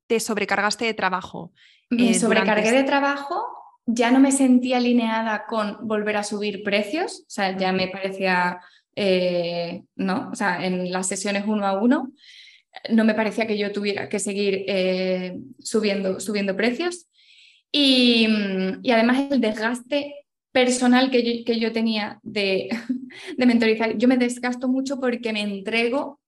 te 0.07 0.21
sobrecargaste 0.21 0.85
de 0.85 0.93
trabajo. 0.93 1.55
Me 1.89 2.11
eh, 2.11 2.15
sobrecargué 2.15 2.73
de 2.73 2.85
trabajo, 2.85 3.43
ya 3.87 4.11
no 4.11 4.21
me 4.21 4.33
sentía 4.33 4.77
alineada 4.77 5.47
con 5.47 5.79
volver 5.89 6.19
a 6.19 6.25
subir 6.25 6.63
precios, 6.63 7.21
o 7.21 7.31
sea, 7.31 7.57
ya 7.57 7.73
me 7.73 7.89
parecía, 7.89 8.61
eh, 8.97 9.83
¿no? 9.97 10.29
O 10.31 10.35
sea, 10.35 10.67
en 10.67 10.93
las 10.93 11.09
sesiones 11.09 11.45
uno 11.47 11.67
a 11.67 11.81
uno, 11.81 12.13
no 12.91 13.05
me 13.05 13.15
parecía 13.15 13.47
que 13.47 13.57
yo 13.57 13.73
tuviera 13.73 14.11
que 14.11 14.19
seguir 14.19 14.67
subiendo, 15.59 16.21
subiendo 16.21 16.55
precios. 16.55 17.09
Y, 17.73 18.29
y, 18.83 18.91
además 18.91 19.31
el 19.31 19.41
desgaste 19.41 20.15
personal 20.65 21.11
que 21.11 21.23
yo, 21.23 21.45
que 21.45 21.61
yo 21.61 21.73
tenía 21.73 22.19
de, 22.23 22.69
de 23.37 23.47
mentorizar. 23.47 23.97
Yo 23.97 24.09
me 24.09 24.17
desgasto 24.17 24.69
mucho 24.69 24.99
porque 24.99 25.33
me 25.33 25.43
entrego 25.43 26.21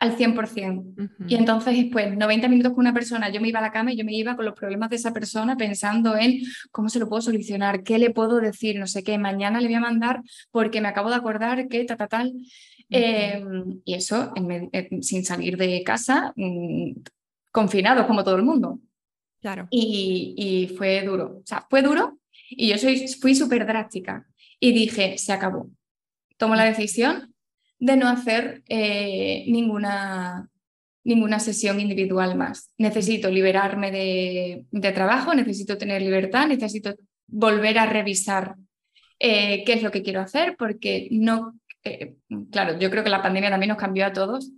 al 0.00 0.16
100%. 0.16 1.28
Y 1.28 1.36
entonces, 1.36 1.86
pues, 1.92 2.16
90 2.16 2.48
minutos 2.48 2.72
con 2.72 2.80
una 2.80 2.92
persona, 2.92 3.30
yo 3.30 3.40
me 3.40 3.48
iba 3.48 3.60
a 3.60 3.62
la 3.62 3.70
cama 3.70 3.92
y 3.92 3.96
yo 3.96 4.04
me 4.04 4.14
iba 4.14 4.34
con 4.34 4.44
los 4.44 4.54
problemas 4.54 4.90
de 4.90 4.96
esa 4.96 5.12
persona 5.12 5.56
pensando 5.56 6.16
en 6.16 6.40
cómo 6.72 6.88
se 6.88 6.98
lo 6.98 7.08
puedo 7.08 7.22
solucionar, 7.22 7.84
qué 7.84 8.00
le 8.00 8.10
puedo 8.10 8.40
decir, 8.40 8.80
no 8.80 8.88
sé 8.88 9.04
qué, 9.04 9.16
mañana 9.16 9.60
le 9.60 9.68
voy 9.68 9.76
a 9.76 9.80
mandar 9.80 10.22
porque 10.50 10.80
me 10.80 10.88
acabo 10.88 11.08
de 11.08 11.14
acordar 11.14 11.68
que 11.68 11.84
ta, 11.84 11.96
ta, 11.96 12.08
tal. 12.08 12.32
Em, 12.90 13.80
y 13.84 13.94
eso 13.94 14.34
sin 15.02 15.24
salir 15.24 15.56
de 15.56 15.84
casa, 15.84 16.32
mm, 16.34 17.00
confinado 17.52 18.04
como 18.08 18.24
todo 18.24 18.34
el 18.34 18.42
mundo. 18.42 18.80
Claro. 19.40 19.68
Y, 19.70 20.34
y 20.36 20.76
fue 20.76 21.02
duro. 21.04 21.38
O 21.38 21.46
sea, 21.46 21.64
fue 21.70 21.80
duro 21.80 22.18
y 22.56 22.68
yo 22.68 22.78
soy, 22.78 23.08
fui 23.08 23.34
súper 23.34 23.66
drástica 23.66 24.26
y 24.60 24.72
dije, 24.72 25.18
se 25.18 25.32
acabó. 25.32 25.70
Tomo 26.36 26.54
la 26.54 26.64
decisión 26.64 27.34
de 27.78 27.96
no 27.96 28.08
hacer 28.08 28.62
eh, 28.68 29.44
ninguna, 29.48 30.48
ninguna 31.04 31.40
sesión 31.40 31.80
individual 31.80 32.36
más. 32.36 32.70
Necesito 32.78 33.30
liberarme 33.30 33.90
de, 33.90 34.64
de, 34.70 34.92
trabajo, 34.92 35.34
necesito 35.34 35.78
tener 35.78 36.00
libertad, 36.02 36.46
necesito 36.46 36.94
volver 37.26 37.78
a 37.78 37.86
revisar 37.86 38.54
eh, 39.18 39.64
qué 39.64 39.74
es 39.74 39.82
lo 39.82 39.90
que 39.90 40.02
quiero 40.02 40.20
hacer, 40.20 40.56
porque 40.56 41.08
no, 41.10 41.58
eh, 41.84 42.14
claro, 42.50 42.78
yo 42.78 42.90
creo 42.90 43.02
que 43.02 43.10
la 43.10 43.22
pandemia 43.22 43.50
también 43.50 43.70
nos 43.70 43.78
cambió 43.78 44.06
a 44.06 44.12
todos 44.12 44.52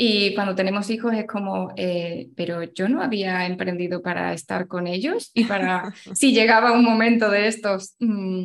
y 0.00 0.32
cuando 0.36 0.54
tenemos 0.54 0.88
hijos 0.90 1.12
es 1.12 1.26
como, 1.26 1.72
eh, 1.74 2.30
pero 2.36 2.62
yo 2.62 2.88
no 2.88 3.02
había 3.02 3.44
emprendido 3.46 4.00
para 4.00 4.32
estar 4.32 4.68
con 4.68 4.86
ellos 4.86 5.32
y 5.34 5.42
para, 5.42 5.92
si 6.14 6.32
llegaba 6.32 6.70
un 6.70 6.84
momento 6.84 7.28
de 7.28 7.48
estos, 7.48 7.96
mm, 7.98 8.44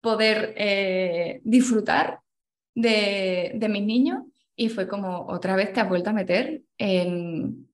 poder 0.00 0.54
eh, 0.56 1.40
disfrutar 1.42 2.20
de, 2.76 3.50
de 3.56 3.68
mis 3.68 3.82
niños 3.82 4.22
y 4.54 4.68
fue 4.68 4.86
como 4.86 5.26
otra 5.26 5.56
vez 5.56 5.72
te 5.72 5.80
has 5.80 5.88
vuelto 5.88 6.10
a 6.10 6.12
meter 6.12 6.62
en, 6.78 7.68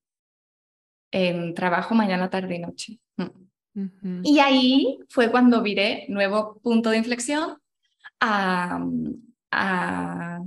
en 1.10 1.52
trabajo 1.52 1.94
mañana, 1.94 2.30
tarde 2.30 2.56
y 2.56 2.58
noche. 2.60 2.98
Mm. 3.74 4.22
Y 4.24 4.38
ahí 4.38 4.98
fue 5.10 5.30
cuando 5.30 5.60
viré 5.60 6.06
nuevo 6.08 6.58
punto 6.62 6.88
de 6.88 6.96
inflexión 6.96 7.58
a, 8.20 8.82
a 9.50 10.40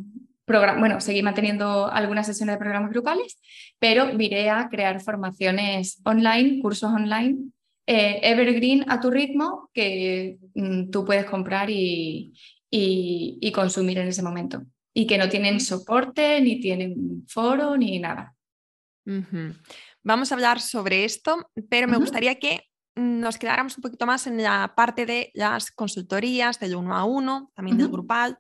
bueno, 0.48 1.02
seguí 1.02 1.24
manteniendo 1.24 1.88
algunas 1.92 2.28
sesiones 2.28 2.56
de 2.56 2.60
programas 2.60 2.92
grupales, 2.92 3.40
pero 3.80 4.16
viré 4.16 4.50
a 4.50 4.70
crear 4.70 5.02
formaciones 5.02 6.02
online, 6.04 6.60
cursos 6.62 6.92
online, 6.92 7.38
eh, 7.88 8.20
evergreen 8.24 8.86
a 8.90 9.00
tu 9.00 9.12
ritmo, 9.12 9.70
que 9.74 10.38
mm, 10.54 10.90
tú 10.90 11.06
puedes 11.06 11.26
comprar 11.26 11.70
y, 11.70 12.34
y, 12.70 13.52
consumir 13.52 14.00
en 14.00 14.08
ese 14.08 14.24
momento. 14.24 14.64
Y 14.94 15.06
que 15.08 15.18
no 15.18 15.30
tienen 15.30 15.60
soporte, 15.60 16.42
ni 16.42 16.60
tienen 16.60 17.26
foro, 17.28 17.78
ni 17.78 18.00
nada. 18.00 18.34
Vamos 20.04 20.32
a 20.32 20.36
hablar 20.36 20.62
sobre 20.62 21.06
esto, 21.06 21.50
pero 21.70 21.88
me 21.88 21.98
gustaría 21.98 22.36
que 22.36 22.64
nos 22.96 23.38
quedáramos 23.38 23.78
un 23.78 23.82
poquito 23.82 24.06
más 24.06 24.26
en 24.26 24.42
la 24.42 24.74
parte 24.76 25.06
de 25.06 25.32
las 25.34 25.70
consultorías, 25.70 26.60
del 26.60 26.76
uno 26.76 26.96
a 26.96 27.04
uno, 27.04 27.52
también 27.54 27.78
del 27.78 27.90
grupal. 27.90 28.40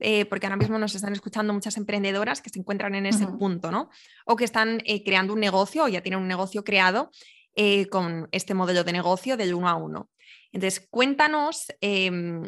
Eh, 0.00 0.24
porque 0.24 0.46
ahora 0.46 0.56
mismo 0.56 0.78
nos 0.78 0.94
están 0.94 1.12
escuchando 1.12 1.52
muchas 1.52 1.76
emprendedoras 1.76 2.40
que 2.40 2.50
se 2.50 2.58
encuentran 2.58 2.94
en 2.94 3.06
ese 3.06 3.26
punto, 3.26 3.70
¿no? 3.70 3.90
O 4.26 4.36
que 4.36 4.44
están 4.44 4.82
eh, 4.84 5.04
creando 5.04 5.32
un 5.32 5.40
negocio 5.40 5.84
o 5.84 5.88
ya 5.88 6.02
tienen 6.02 6.20
un 6.20 6.28
negocio 6.28 6.64
creado 6.64 7.10
eh, 7.54 7.86
con 7.86 8.28
este 8.32 8.54
modelo 8.54 8.82
de 8.82 8.92
negocio 8.92 9.36
del 9.36 9.54
uno 9.54 9.68
a 9.68 9.76
uno. 9.76 10.10
Entonces, 10.52 10.86
cuéntanos 10.90 11.66
em, 11.80 12.42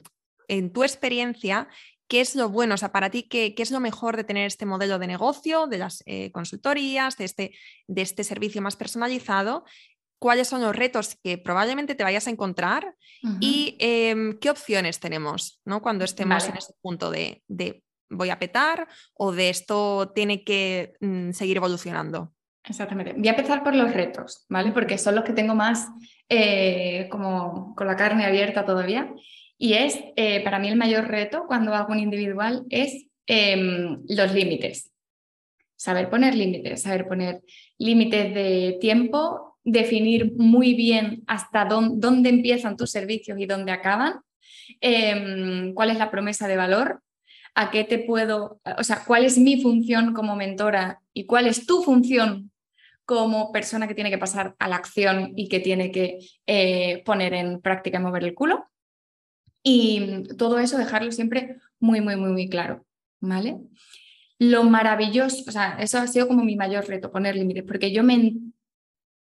en 0.49 0.73
tu 0.73 0.83
experiencia 0.83 1.69
¿Qué 2.09 2.21
es 2.21 2.37
lo 2.37 2.49
bueno? 2.49 2.75
O 2.75 2.76
sea, 2.76 2.93
para 2.93 3.11
ti, 3.11 3.25
¿qué, 3.25 3.57
¿qué, 3.57 3.65
es 3.65 3.73
lo 3.73 3.81
mejor 3.81 4.17
de 4.17 4.23
tener 4.23 4.47
este 4.47 4.65
modelo 4.65 5.00
de 5.00 5.09
negocio, 5.09 5.67
de 5.67 5.79
las 5.79 6.05
consultorías, 6.31 7.17
de 7.17 7.25
este, 7.25 7.53
de 7.88 8.03
este 8.03 8.23
servicio 8.23 8.62
más 8.62 8.76
personalizado? 8.76 9.65
Cuáles 10.18 10.49
son 10.49 10.62
los 10.62 10.75
retos 10.75 11.16
que 11.23 11.38
probablemente 11.38 11.94
te 11.94 12.04
vayas 12.04 12.26
a 12.26 12.30
encontrar 12.30 12.94
y 13.40 13.76
em, 13.80 14.38
qué 14.38 14.50
opciones 14.50 15.00
tenemos 15.00 15.61
¿no? 15.64 15.82
cuando 15.82 16.04
estemos 16.04 16.49
en 16.49 16.56
ese 16.56 16.73
punto 16.80 17.11
de, 17.11 17.42
voy 18.08 18.30
a 18.30 18.38
petar 18.38 18.88
o 19.14 19.32
de 19.32 19.49
esto 19.49 20.12
tiene 20.14 20.44
que 20.44 20.94
mm, 21.00 21.32
seguir 21.32 21.56
evolucionando. 21.56 22.32
Exactamente. 22.64 23.14
Voy 23.16 23.28
a 23.28 23.32
empezar 23.32 23.62
por 23.62 23.75
los 23.75 23.92
retos, 23.92 24.44
¿vale? 24.49 24.73
Porque 24.73 24.99
son 24.99 25.14
los 25.14 25.25
que 25.25 25.32
tengo 25.32 25.54
más 25.54 25.88
eh, 26.28 27.08
como 27.11 27.75
con 27.76 27.87
la 27.87 27.94
carne 27.94 28.25
abierta 28.25 28.64
todavía. 28.64 29.12
Y 29.56 29.75
es, 29.75 29.99
eh, 30.16 30.42
para 30.42 30.58
mí 30.58 30.68
el 30.68 30.76
mayor 30.76 31.06
reto 31.06 31.44
cuando 31.46 31.75
hago 31.75 31.92
un 31.92 32.00
individual 32.00 32.64
es 32.70 33.06
em, 33.26 34.02
los 34.08 34.32
límites. 34.32 34.92
Saber 35.76 36.11
poner 36.11 36.35
límites, 36.35 36.82
saber 36.82 37.06
poner 37.06 37.42
límites 37.78 38.35
de 38.35 38.78
tiempo, 38.80 39.46
definir 39.66 40.32
muy 40.37 40.75
bien 40.75 41.25
hasta 41.26 41.64
dónde, 41.64 42.28
empiezan 42.30 42.76
tus 42.76 42.92
servicios 42.92 43.38
y 43.38 43.46
dónde 43.46 43.73
acaban, 43.73 44.20
em, 44.80 45.75
cuál 45.75 45.90
es 45.90 45.99
la 45.99 46.11
promesa 46.11 46.46
de 46.46 46.56
valor, 46.56 47.02
a 47.54 47.70
qué 47.70 47.82
te 47.82 47.99
puedo, 47.99 48.61
o 48.78 48.85
sea, 48.85 49.02
cuál 49.04 49.25
es 49.25 49.38
mi 49.38 49.61
función 49.61 50.14
como 50.14 50.37
mentora 50.37 51.00
y 51.12 51.26
cuál 51.26 51.49
es 51.49 51.66
tu 51.66 51.82
función 51.82 52.52
como 53.04 53.50
persona 53.50 53.88
que 53.88 53.94
tiene 53.94 54.11
que 54.11 54.18
pasar 54.18 54.54
a 54.58 54.68
la 54.68 54.76
acción 54.76 55.32
y 55.37 55.49
que 55.49 55.61
tiene 55.61 55.90
que 55.90 56.18
eh, 56.46 57.02
poner 57.04 57.35
en 57.35 57.61
práctica 57.61 57.99
y 57.99 58.02
mover 58.02 58.25
el 58.25 58.35
culo. 58.35 58.66
Y 59.64 60.25
todo 60.38 60.61
eso 60.61 60.78
dejarlo 60.78 61.11
siempre 61.11 61.56
muy, 61.80 62.00
muy, 62.00 62.14
muy, 62.14 62.30
muy 62.30 62.49
claro, 62.49 62.87
¿vale? 63.20 63.56
Lo 64.38 64.62
maravilloso, 64.62 65.44
o 65.49 65.50
sea, 65.50 65.76
eso 65.80 65.99
ha 65.99 66.06
sido 66.06 66.28
como 66.28 66.44
mi 66.44 66.54
mayor 66.54 66.87
reto, 66.87 67.11
poner 67.11 67.35
límites, 67.35 67.64
porque 67.64 67.90
yo 67.90 68.04
me 68.04 68.35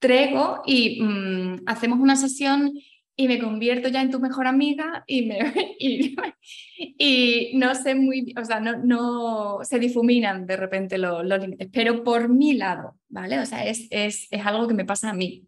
traigo 0.03 0.61
y 0.65 1.01
mm, 1.01 1.63
hacemos 1.65 1.99
una 1.99 2.17
sesión 2.17 2.73
y 3.15 3.27
me 3.29 3.39
convierto 3.39 3.87
ya 3.87 4.01
en 4.01 4.11
tu 4.11 4.19
mejor 4.19 4.47
amiga 4.47 5.05
y, 5.07 5.27
me, 5.27 5.39
no 7.53 7.73
sé 7.73 7.95
muy, 7.95 8.33
o 8.37 8.43
sea, 8.43 8.59
no, 8.59 8.77
no 8.83 9.59
se 9.63 9.79
difuminan 9.79 10.45
de 10.45 10.57
repente 10.57 10.97
los, 10.97 11.23
límites, 11.23 11.69
pero 11.71 12.03
por 12.03 12.27
mi 12.27 12.53
lado, 12.53 12.99
¿vale? 13.07 13.39
O 13.39 13.45
sea, 13.45 13.65
es, 13.65 13.87
es, 13.91 14.27
es, 14.29 14.45
algo 14.45 14.67
que 14.67 14.73
me 14.73 14.83
pasa 14.83 15.09
a 15.09 15.13
mí. 15.13 15.47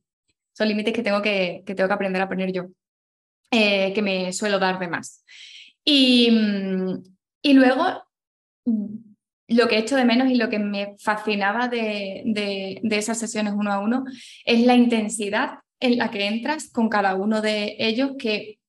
Son 0.54 0.70
límites 0.70 0.94
que 0.94 1.04
tengo 1.04 1.22
que, 1.22 1.64
que 1.66 1.76
tengo 1.76 1.90
que 1.90 1.94
aprender 1.94 2.22
a 2.22 2.30
poner 2.30 2.54
yo, 2.54 2.68
eh, 3.52 3.92
que 3.94 4.02
me 4.02 4.32
suelo 4.32 4.58
dar 4.58 4.80
de 4.80 4.88
más. 4.88 5.26
Y, 5.84 6.32
mm, 6.32 7.04
y 7.42 7.54
luego 7.54 8.04
lo 9.48 9.68
que 9.68 9.78
echo 9.78 9.96
de 9.96 10.06
menos 10.06 10.30
y 10.30 10.36
lo 10.36 10.50
que 10.50 10.60
me 10.60 10.96
fascinaba 11.00 11.68
de, 11.68 12.82
esas 12.92 13.20
sesiones 13.20 13.54
uno 13.56 13.72
a 13.72 13.80
uno 13.80 14.06
es 14.46 14.62
la 14.66 14.76
intensidad 14.76 15.60
en 15.80 15.98
la 15.98 16.10
que 16.10 16.26
entras 16.26 16.70
con 16.72 16.90
cada 16.90 17.16
uno 17.16 17.42
de 17.42 17.76
ellos, 17.80 18.12
que, 18.18 18.60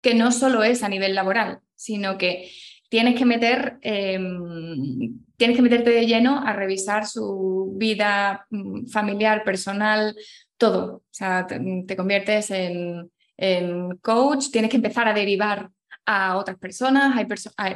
que 0.00 0.14
no 0.14 0.30
solo 0.30 0.62
es 0.62 0.82
a 0.82 0.88
nivel 0.88 1.14
laboral, 1.14 1.60
sino 1.74 2.18
que 2.18 2.50
tienes 2.88 3.16
que 3.16 3.24
meter, 3.24 3.78
em, 3.80 5.18
tienes 5.36 5.56
que 5.56 5.62
meterte 5.62 5.90
de 5.90 6.06
lleno 6.06 6.38
a 6.46 6.52
revisar 6.52 7.06
su 7.06 7.74
vida 7.76 8.46
mm, 8.50 8.86
familiar, 8.86 9.42
personal, 9.42 10.14
todo. 10.56 10.96
O 10.96 11.02
sea, 11.10 11.46
te, 11.46 11.96
conviertes 11.96 12.50
en, 12.52 13.10
en 13.36 13.96
coach, 13.96 14.50
tienes 14.52 14.70
que 14.70 14.76
empezar 14.76 15.08
a 15.08 15.14
derivar 15.14 15.70
a 16.06 16.36
otras 16.36 16.58
personas, 16.58 17.14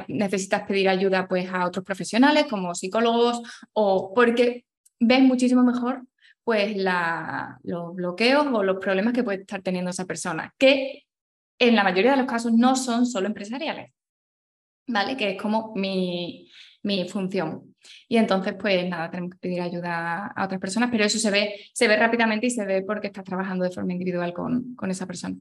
necesitas 0.07 0.67
pedir 0.67 0.89
ayuda 0.89 1.27
pues, 1.27 1.49
a 1.51 1.65
otros 1.65 1.83
profesionales 1.83 2.45
como 2.49 2.75
psicólogos 2.75 3.41
o 3.73 4.13
porque 4.13 4.65
ves 4.99 5.21
muchísimo 5.21 5.63
mejor 5.63 6.03
pues 6.43 6.75
la, 6.75 7.59
los 7.63 7.93
bloqueos 7.93 8.47
o 8.51 8.63
los 8.63 8.77
problemas 8.77 9.13
que 9.13 9.23
puede 9.23 9.41
estar 9.41 9.61
teniendo 9.61 9.91
esa 9.91 10.05
persona, 10.05 10.51
que 10.57 11.03
en 11.59 11.75
la 11.75 11.83
mayoría 11.83 12.11
de 12.11 12.17
los 12.17 12.25
casos 12.25 12.53
no 12.53 12.75
son 12.75 13.05
solo 13.05 13.27
empresariales, 13.27 13.91
¿vale? 14.87 15.15
Que 15.15 15.31
es 15.31 15.41
como 15.41 15.73
mi, 15.75 16.49
mi 16.81 17.07
función. 17.07 17.75
Y 18.07 18.17
entonces, 18.17 18.55
pues 18.59 18.89
nada, 18.89 19.11
tenemos 19.11 19.33
que 19.33 19.37
pedir 19.37 19.61
ayuda 19.61 20.27
a 20.27 20.45
otras 20.45 20.59
personas, 20.59 20.89
pero 20.91 21.03
eso 21.03 21.19
se 21.19 21.29
ve, 21.29 21.53
se 21.71 21.87
ve 21.87 21.97
rápidamente 21.97 22.47
y 22.47 22.49
se 22.49 22.65
ve 22.65 22.81
porque 22.81 23.07
estás 23.07 23.25
trabajando 23.25 23.65
de 23.65 23.71
forma 23.71 23.93
individual 23.93 24.33
con, 24.33 24.73
con 24.75 24.89
esa 24.89 25.05
persona. 25.05 25.35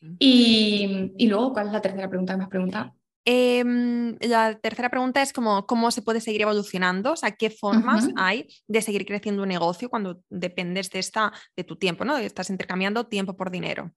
Y, 0.00 1.26
luego, 1.26 1.52
¿cuál 1.52 1.68
es 1.68 1.72
la 1.72 1.80
tercera 1.80 2.08
pregunta 2.08 2.32
que 2.32 2.38
me 2.38 2.44
has 2.44 2.50
preguntado? 2.50 2.94
Em, 3.24 4.16
la 4.20 4.58
tercera 4.58 4.88
pregunta 4.88 5.20
es 5.20 5.32
como, 5.32 5.66
cómo 5.66 5.90
se 5.90 6.02
puede 6.02 6.20
seguir 6.20 6.42
evolucionando, 6.42 7.12
o 7.12 7.16
sea, 7.16 7.32
qué 7.32 7.50
formas 7.50 8.08
hay 8.16 8.46
de 8.66 8.80
seguir 8.80 9.04
creciendo 9.04 9.42
un 9.42 9.48
negocio 9.48 9.90
cuando 9.90 10.22
dependes 10.30 10.90
de, 10.90 11.00
esta, 11.00 11.32
de 11.56 11.64
tu 11.64 11.76
tiempo, 11.76 12.04
¿no? 12.04 12.16
Estás 12.16 12.48
intercambiando 12.48 13.06
tiempo 13.06 13.36
por 13.36 13.50
dinero. 13.50 13.92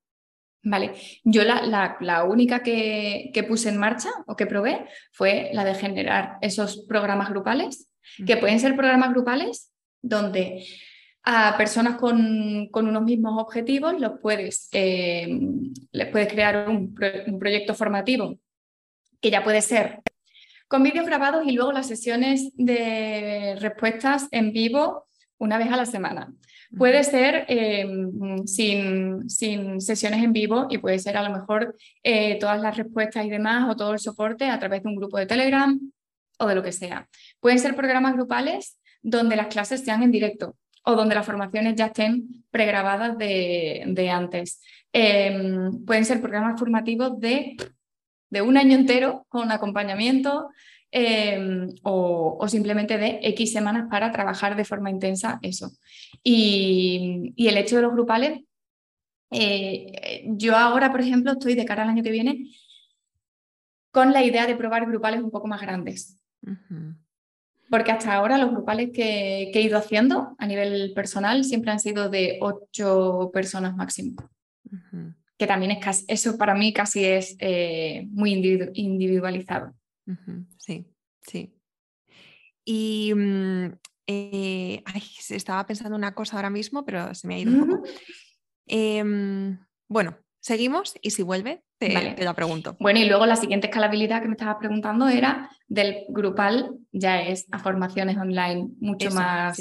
Vale, 0.64 0.94
yo 1.24 1.44
la, 1.44 1.98
la, 2.00 2.24
única 2.24 2.62
que, 2.62 3.32
que, 3.34 3.44
puse 3.44 3.70
en 3.70 3.78
marcha 3.78 4.10
o 4.28 4.36
que 4.36 4.46
probé 4.46 4.86
fue 5.12 5.50
la 5.54 5.64
de 5.64 5.74
generar 5.74 6.38
esos 6.42 6.86
programas 6.88 7.30
grupales, 7.30 7.90
que 8.28 8.38
pueden 8.38 8.60
ser 8.60 8.76
programas 8.76 9.12
grupales 9.12 9.72
donde 10.04 10.64
a 11.24 11.56
personas 11.58 11.98
con, 11.98 12.70
unos 12.74 13.04
mismos 13.04 13.40
objetivos, 13.42 14.00
los 14.00 14.20
puedes, 14.20 14.70
eh, 14.72 15.40
les 15.92 16.08
puedes 16.08 16.32
crear 16.32 16.68
un, 16.68 16.96
proyecto 16.96 17.76
formativo 17.76 18.40
que 19.20 19.30
ya 19.30 19.44
puede 19.44 19.62
ser 19.62 20.02
con 20.68 20.84
vídeos 20.84 21.06
grabados 21.06 21.46
y 21.46 21.52
luego 21.52 21.74
las 21.74 21.88
sesiones 21.88 22.52
de 22.56 23.58
respuestas 23.60 24.28
en 24.32 24.54
vivo 24.54 25.06
una 25.38 25.58
vez 25.58 25.70
a 25.70 25.76
la 25.76 25.86
semana. 25.86 26.34
Puede 26.78 27.04
ser 27.04 27.46
eh, 27.50 27.86
sin, 28.46 29.30
sin, 29.30 29.82
sesiones 29.82 30.24
en 30.24 30.32
vivo 30.32 30.68
y 30.70 30.78
puede 30.78 30.98
ser 30.98 31.18
a 31.18 31.24
lo 31.24 31.38
mejor 31.38 31.76
eh, 32.02 32.40
todas 32.40 32.62
las 32.62 32.78
respuestas 32.78 33.26
y 33.26 33.30
demás 33.30 33.70
o 33.70 33.76
todo 33.76 33.92
el 33.92 34.00
soporte 34.00 34.46
a 34.46 34.58
través 34.58 34.82
de 34.82 34.90
un 34.90 34.96
grupo 34.96 35.18
de 35.18 35.26
Telegram 35.26 35.78
o 36.40 36.48
de 36.48 36.56
lo 36.56 36.64
que 36.64 36.72
sea. 36.72 37.10
Pueden 37.42 37.60
ser 37.60 37.76
programas 37.76 38.14
grupales 38.14 38.80
donde 39.02 39.36
las 39.36 39.48
clases 39.48 39.84
sean 39.84 40.04
en 40.04 40.12
directo 40.12 40.56
o 40.84 40.96
donde 40.96 41.16
las 41.16 41.26
formaciones 41.26 41.76
ya 41.76 41.88
estén 41.88 42.44
pregrabadas 42.50 43.18
de, 43.18 43.84
de 43.88 44.10
antes. 44.10 44.62
Em, 44.94 45.86
pueden 45.86 46.06
ser 46.06 46.22
programas 46.22 46.60
formativos 46.60 47.20
de, 47.20 47.56
de, 48.30 48.42
un 48.42 48.58
año 48.58 48.76
entero 48.76 49.26
con 49.30 49.52
acompañamiento 49.52 50.50
em, 50.92 51.70
o, 51.84 52.46
simplemente 52.48 52.98
de 52.98 53.20
X 53.22 53.54
semanas 53.54 53.88
para 53.90 54.12
trabajar 54.12 54.56
de 54.56 54.66
forma 54.66 54.90
intensa 54.90 55.40
eso. 55.42 55.72
Y, 56.24 57.34
y 57.36 57.48
el 57.48 57.58
hecho 57.58 57.78
de 57.78 57.84
los 57.84 57.94
grupales, 57.94 58.42
eh, 59.32 60.26
yo 60.26 60.58
ahora, 60.58 60.92
por 60.92 61.02
ejemplo, 61.02 61.32
estoy 61.32 61.56
de 61.56 61.66
cara 61.66 61.84
al 61.84 61.90
año 61.90 62.04
que 62.04 62.12
viene 62.12 62.52
con 63.92 64.12
la 64.12 64.24
idea 64.24 64.48
de 64.48 64.56
probar 64.56 64.86
grupales 64.86 65.22
un 65.22 65.32
poco 65.32 65.48
más 65.48 65.62
grandes 65.62 66.18
porque 67.72 67.92
hasta 67.92 68.14
ahora 68.14 68.38
los 68.38 68.52
grupales 68.52 68.92
que, 68.94 69.50
he 69.50 69.62
ido 69.62 69.78
haciendo 69.78 70.36
a 70.38 70.46
nivel 70.46 70.92
personal 70.94 71.46
siempre 71.46 71.72
han 71.72 71.80
sido 71.80 72.10
de 72.10 72.38
ocho 72.42 73.32
personas 73.34 73.78
máximo. 73.78 74.30
Que 75.38 75.48
también 75.48 75.72
es 75.72 75.84
casi, 75.84 76.04
eso 76.10 76.38
para 76.38 76.54
mí 76.54 76.74
casi 76.74 77.06
es 77.06 77.38
eh, 77.40 78.08
muy 78.10 78.34
individualizado. 78.74 79.74
Sí. 80.60 80.86
Sí. 81.22 81.56
Y 82.66 83.14
mm, 83.16 83.68
eh, 84.06 84.84
estaba 85.30 85.66
pensando 85.66 85.96
una 85.96 86.14
cosa 86.14 86.36
ahora 86.36 86.50
mismo, 86.50 86.84
pero 86.84 87.16
se 87.16 87.26
me 87.26 87.36
ha 87.36 87.40
ido 87.40 87.54
un 87.54 87.70
poco. 87.70 87.84
Em, 88.68 89.60
bueno, 89.88 90.18
seguimos 90.42 90.96
y 91.02 91.12
si 91.12 91.24
vuelve, 91.24 91.64
te, 91.90 92.24
la 92.24 92.34
pregunto. 92.34 92.76
Bueno, 92.80 93.00
y 93.00 93.06
luego 93.06 93.26
la 93.26 93.36
siguiente 93.36 93.68
escalabilidad 93.68 94.22
que 94.22 94.28
me 94.28 94.34
estabas 94.34 94.58
preguntando 94.60 95.08
era 95.08 95.50
del 95.68 96.06
grupal, 96.10 96.78
ya 96.92 97.22
es 97.22 97.48
a 97.52 97.60
formaciones 97.60 98.18
online 98.18 98.70
mucho 98.80 99.10
más, 99.12 99.58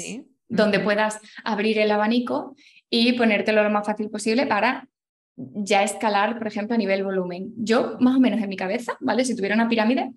donde 0.47 0.79
puedas 0.79 1.19
abrir 1.43 1.79
el 1.79 1.91
abanico 1.91 2.55
y 2.89 3.13
ponértelo 3.13 3.63
lo 3.63 3.69
más 3.69 3.85
fácil 3.85 4.09
posible 4.09 4.45
para 4.45 4.87
ya 5.35 5.83
escalar, 5.83 6.37
por 6.37 6.47
ejemplo, 6.47 6.75
a 6.75 6.77
nivel 6.77 7.03
volumen. 7.03 7.53
Yo, 7.57 7.97
más 7.99 8.15
o 8.15 8.19
menos 8.19 8.41
en 8.41 8.49
mi 8.49 8.57
cabeza, 8.57 8.97
¿vale? 8.99 9.25
Si 9.25 9.35
tuviera 9.35 9.55
una 9.55 9.69
pirámide 9.69 10.11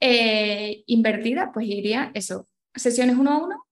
eh, 0.00 0.82
invertida, 0.86 1.52
pues 1.54 1.66
iría 1.66 2.10
eso, 2.14 2.48
sesiones 2.74 3.16
uno 3.16 3.32
a 3.32 3.38
uno, 3.38 3.66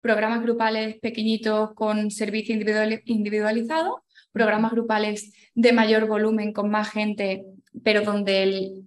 programas 0.00 0.42
grupales 0.42 0.98
pequeñitos 1.00 1.74
con 1.74 2.10
servicio 2.10 2.56
individualizado, 3.04 4.02
programas 4.32 4.72
grupales 4.72 5.32
de 5.54 5.72
mayor 5.72 6.06
volumen 6.06 6.52
con 6.52 6.70
más 6.70 6.90
gente, 6.90 7.44
pero 7.84 8.02
donde 8.02 8.84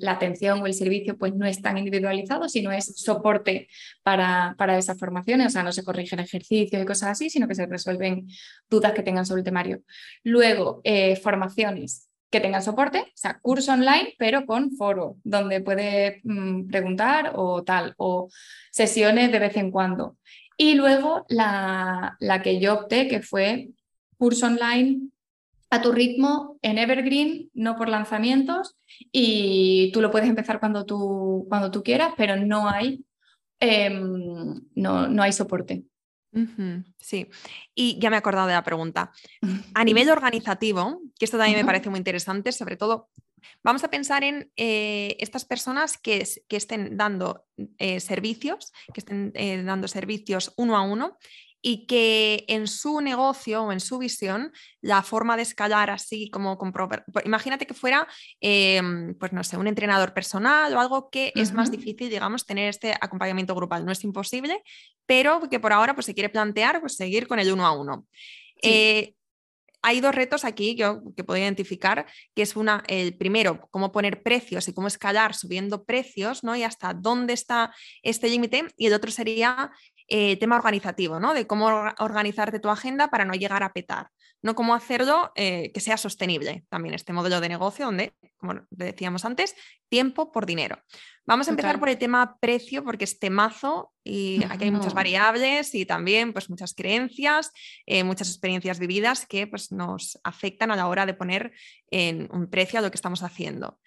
la 0.00 0.12
atención 0.12 0.60
o 0.60 0.66
el 0.66 0.74
servicio 0.74 1.16
pues 1.16 1.34
no 1.34 1.46
es 1.46 1.62
tan 1.62 1.78
individualizado, 1.78 2.48
sino 2.48 2.70
es 2.72 2.96
soporte 2.96 3.68
para, 4.02 4.54
para 4.58 4.78
esas 4.78 4.98
formaciones, 4.98 5.48
o 5.48 5.50
sea, 5.50 5.62
no 5.62 5.72
se 5.72 5.84
corrigen 5.84 6.20
ejercicios 6.20 6.82
y 6.82 6.86
cosas 6.86 7.10
así, 7.10 7.30
sino 7.30 7.48
que 7.48 7.54
se 7.54 7.66
resuelven 7.66 8.26
dudas 8.68 8.92
que 8.92 9.02
tengan 9.02 9.26
sobre 9.26 9.40
el 9.40 9.44
temario. 9.44 9.82
Luego, 10.22 10.80
eh, 10.84 11.16
formaciones 11.16 12.08
que 12.30 12.40
tengan 12.40 12.62
soporte, 12.62 13.00
o 13.00 13.12
sea, 13.14 13.38
curso 13.40 13.72
online, 13.72 14.14
pero 14.18 14.46
con 14.46 14.72
foro, 14.72 15.16
donde 15.22 15.60
puede 15.60 16.20
mm, 16.24 16.66
preguntar 16.68 17.32
o 17.34 17.62
tal, 17.62 17.94
o 17.98 18.30
sesiones 18.70 19.30
de 19.30 19.38
vez 19.38 19.56
en 19.56 19.70
cuando. 19.70 20.16
Y 20.56 20.74
luego 20.74 21.26
la, 21.28 22.16
la 22.20 22.42
que 22.42 22.58
yo 22.58 22.74
opté, 22.74 23.08
que 23.08 23.20
fue 23.20 23.68
curso 24.22 24.46
online 24.46 25.08
a 25.68 25.82
tu 25.82 25.90
ritmo 25.90 26.56
en 26.62 26.78
Evergreen, 26.78 27.50
no 27.54 27.74
por 27.74 27.88
lanzamientos, 27.88 28.76
y 29.10 29.90
tú 29.92 30.00
lo 30.00 30.12
puedes 30.12 30.28
empezar 30.28 30.60
cuando 30.60 30.86
tú, 30.86 31.44
cuando 31.48 31.72
tú 31.72 31.82
quieras, 31.82 32.14
pero 32.16 32.36
no 32.36 32.68
hay, 32.68 33.04
em, 33.58 34.60
no, 34.76 35.08
no 35.08 35.22
hay 35.24 35.32
soporte. 35.32 35.82
sí, 36.98 37.28
y 37.74 37.98
ya 37.98 38.10
me 38.10 38.16
he 38.16 38.18
acordado 38.20 38.46
de 38.46 38.54
la 38.54 38.62
pregunta. 38.62 39.10
A 39.74 39.82
nivel 39.82 40.08
organizativo, 40.08 41.00
que 41.18 41.24
esto 41.24 41.36
también 41.36 41.58
me 41.58 41.64
parece 41.64 41.90
muy 41.90 41.98
interesante, 41.98 42.52
sobre 42.52 42.76
todo, 42.76 43.08
vamos 43.64 43.82
a 43.82 43.90
pensar 43.90 44.22
en 44.22 44.52
eh, 44.56 45.16
estas 45.18 45.44
personas 45.44 45.98
que, 45.98 46.24
que 46.46 46.56
estén 46.56 46.96
dando 46.96 47.44
eh, 47.78 47.98
servicios, 47.98 48.72
que 48.94 49.00
estén 49.00 49.32
eh, 49.34 49.64
dando 49.64 49.88
servicios 49.88 50.52
uno 50.56 50.76
a 50.76 50.82
uno 50.82 51.18
y 51.62 51.86
que 51.86 52.44
en 52.48 52.66
su 52.66 53.00
negocio 53.00 53.62
o 53.62 53.72
en 53.72 53.78
su 53.78 53.98
visión 53.98 54.52
la 54.80 55.02
forma 55.02 55.36
de 55.36 55.42
escalar 55.42 55.90
así 55.90 56.28
como 56.28 56.58
pues 56.58 57.24
imagínate 57.24 57.66
que 57.66 57.74
fuera 57.74 58.06
em, 58.40 59.14
pues 59.14 59.32
no 59.32 59.44
sé 59.44 59.56
un 59.56 59.68
entrenador 59.68 60.12
personal 60.12 60.74
o 60.74 60.80
algo 60.80 61.08
que 61.08 61.32
es 61.36 61.52
más 61.52 61.70
difícil 61.70 62.10
digamos 62.10 62.44
tener 62.44 62.68
este 62.68 62.92
acompañamiento 63.00 63.54
grupal 63.54 63.86
no 63.86 63.92
es 63.92 64.02
imposible 64.02 64.62
pero 65.06 65.48
que 65.48 65.60
por 65.60 65.72
ahora 65.72 65.94
pues 65.94 66.06
se 66.06 66.14
quiere 66.14 66.28
plantear 66.28 66.80
pues 66.80 66.96
seguir 66.96 67.28
con 67.28 67.38
el 67.38 67.52
uno 67.52 67.64
a 67.64 67.72
uno 67.72 68.06
eh, 68.60 69.14
hay 69.82 70.00
dos 70.00 70.14
retos 70.14 70.44
aquí 70.44 70.76
que, 70.76 70.96
que 71.16 71.24
puedo 71.24 71.40
identificar, 71.40 72.06
que 72.34 72.42
es 72.42 72.54
una, 72.54 72.84
el 72.86 73.16
primero, 73.16 73.68
cómo 73.70 73.90
poner 73.90 74.22
precios 74.22 74.68
y 74.68 74.72
cómo 74.72 74.86
escalar 74.86 75.34
subiendo 75.34 75.84
precios, 75.84 76.44
¿no? 76.44 76.54
Y 76.54 76.62
hasta 76.62 76.94
dónde 76.94 77.32
está 77.32 77.74
este 78.02 78.28
límite. 78.28 78.66
Y 78.76 78.86
el 78.86 78.94
otro 78.94 79.10
sería 79.10 79.72
eh, 80.14 80.36
tema 80.36 80.56
organizativo, 80.56 81.18
¿no? 81.18 81.32
De 81.32 81.46
cómo 81.46 81.68
organizarte 81.98 82.60
tu 82.60 82.68
agenda 82.68 83.08
para 83.08 83.24
no 83.24 83.32
llegar 83.32 83.62
a 83.62 83.72
petar, 83.72 84.10
no 84.42 84.54
cómo 84.54 84.74
hacerlo 84.74 85.32
eh, 85.36 85.72
que 85.72 85.80
sea 85.80 85.96
sostenible 85.96 86.66
también 86.68 86.94
este 86.94 87.14
modelo 87.14 87.40
de 87.40 87.48
negocio 87.48 87.86
donde, 87.86 88.12
como 88.36 88.60
decíamos 88.68 89.24
antes, 89.24 89.54
tiempo 89.88 90.30
por 90.30 90.44
dinero. 90.44 90.76
Vamos 91.24 91.48
a 91.48 91.52
empezar 91.52 91.80
por 91.80 91.88
el 91.88 91.96
tema 91.96 92.36
precio 92.40 92.84
porque 92.84 93.04
es 93.04 93.18
temazo 93.20 93.94
y 94.04 94.44
aquí 94.50 94.64
hay 94.64 94.70
muchas 94.70 94.92
variables 94.92 95.74
y 95.74 95.86
también 95.86 96.34
pues 96.34 96.50
muchas 96.50 96.74
creencias, 96.74 97.50
eh, 97.86 98.04
muchas 98.04 98.28
experiencias 98.28 98.78
vividas 98.78 99.24
que 99.24 99.46
pues 99.46 99.72
nos 99.72 100.20
afectan 100.24 100.70
a 100.70 100.76
la 100.76 100.88
hora 100.88 101.06
de 101.06 101.14
poner 101.14 101.54
en 101.90 102.28
un 102.32 102.50
precio 102.50 102.80
a 102.80 102.82
lo 102.82 102.90
que 102.90 102.96
estamos 102.96 103.22
haciendo. 103.22 103.78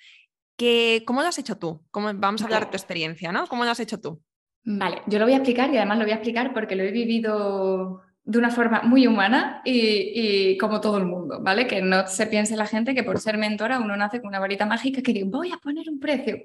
¿Cómo 1.05 1.21
lo 1.21 1.27
has 1.27 1.37
hecho 1.37 1.59
tú? 1.59 1.85
¿Cómo, 1.91 2.11
vamos 2.15 2.41
a 2.41 2.45
hablar 2.45 2.65
de 2.65 2.71
tu 2.71 2.77
experiencia, 2.77 3.31
¿no? 3.31 3.45
¿Cómo 3.45 3.63
lo 3.63 3.69
has 3.69 3.79
hecho 3.79 4.01
tú? 4.01 4.23
Vale, 4.67 5.03
yo 5.05 5.19
lo 5.19 5.25
voy 5.25 5.33
a 5.33 5.37
explicar 5.37 5.71
y 5.71 5.77
además 5.77 5.99
lo 5.99 6.05
voy 6.05 6.11
a 6.11 6.15
explicar 6.15 6.51
porque 6.51 6.75
lo 6.75 6.83
he 6.83 6.91
vivido 6.91 8.01
de 8.23 8.39
una 8.39 8.49
forma 8.49 8.81
muy 8.81 9.05
humana 9.05 9.61
y, 9.63 10.57
como 10.57 10.81
todo 10.81 10.97
el 10.97 11.05
mundo, 11.05 11.39
¿vale? 11.41 11.67
Que 11.67 11.83
no 11.83 12.07
se 12.07 12.25
piense 12.25 12.57
la 12.57 12.65
gente 12.65 12.95
que 12.95 13.03
por 13.03 13.19
ser 13.19 13.37
mentora 13.37 13.79
uno 13.79 13.95
nace 13.95 14.19
con 14.19 14.29
una 14.29 14.39
varita 14.39 14.65
mágica 14.65 15.03
que 15.03 15.13
dice, 15.13 15.25
voy 15.25 15.51
a 15.51 15.57
poner 15.57 15.87
un 15.87 15.99
precio 15.99 16.37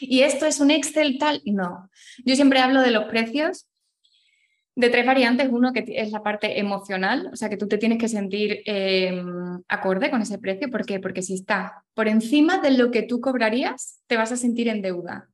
y 0.00 0.22
esto 0.22 0.46
es 0.46 0.58
un 0.58 0.72
Excel 0.72 1.18
tal. 1.18 1.40
No, 1.44 1.88
yo 2.24 2.34
siempre 2.34 2.58
hablo 2.58 2.80
de 2.80 2.90
los 2.90 3.04
precios 3.04 3.68
de 4.74 4.90
tres 4.90 5.06
variantes. 5.06 5.48
Uno 5.48 5.72
que 5.72 5.84
es 5.86 6.10
la 6.10 6.24
parte 6.24 6.58
emocional, 6.58 7.30
o 7.32 7.36
sea, 7.36 7.48
que 7.48 7.56
tú 7.56 7.68
te 7.68 7.78
tienes 7.78 7.98
que 7.98 8.08
sentir 8.08 8.62
em, 8.66 9.62
acorde 9.68 10.10
con 10.10 10.20
ese 10.20 10.38
precio. 10.38 10.68
¿Por 10.68 10.84
qué? 10.84 10.98
Porque 10.98 11.22
si 11.22 11.34
está 11.34 11.84
por 11.94 12.08
encima 12.08 12.58
de 12.58 12.72
lo 12.72 12.90
que 12.90 13.02
tú 13.02 13.20
cobrarías, 13.20 14.00
te 14.08 14.16
vas 14.16 14.32
a 14.32 14.36
sentir 14.36 14.66
en 14.68 14.82
deuda. 14.82 15.28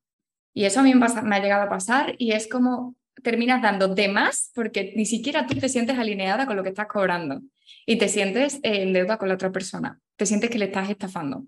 Y 0.58 0.64
eso 0.64 0.80
a 0.80 0.82
mí 0.82 0.92
me, 0.92 1.06
ha 1.06 1.40
llegado 1.40 1.62
a 1.62 1.68
pasar 1.68 2.16
y 2.18 2.32
es 2.32 2.48
como 2.48 2.96
terminas 3.22 3.62
dando 3.62 3.94
de 3.94 4.08
más 4.08 4.50
porque 4.56 4.92
ni 4.96 5.06
siquiera 5.06 5.46
tú 5.46 5.54
te 5.54 5.68
sientes 5.68 5.96
alineada 5.96 6.46
con 6.46 6.56
lo 6.56 6.64
que 6.64 6.70
estás 6.70 6.88
cobrando 6.88 7.42
y 7.86 7.96
te 7.96 8.08
sientes 8.08 8.58
en 8.64 8.92
deuda 8.92 9.18
con 9.18 9.28
la 9.28 9.36
otra 9.36 9.52
persona, 9.52 10.00
te 10.16 10.26
sientes 10.26 10.50
que 10.50 10.58
le 10.58 10.64
estás 10.64 10.90
estafando. 10.90 11.44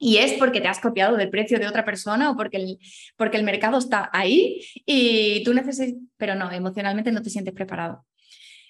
Y 0.00 0.16
es 0.16 0.32
porque 0.32 0.60
te 0.60 0.66
has 0.66 0.80
copiado 0.80 1.16
del 1.16 1.30
precio 1.30 1.60
de 1.60 1.68
otra 1.68 1.84
persona 1.84 2.28
o 2.28 2.36
porque 2.36 2.56
el, 2.56 2.78
porque 3.16 3.36
el 3.36 3.44
mercado 3.44 3.78
está 3.78 4.10
ahí 4.12 4.60
y 4.84 5.44
tú 5.44 5.54
necesitas, 5.54 6.02
pero 6.16 6.34
no, 6.34 6.50
emocionalmente 6.50 7.12
no 7.12 7.22
te 7.22 7.30
sientes 7.30 7.54
preparado. 7.54 8.04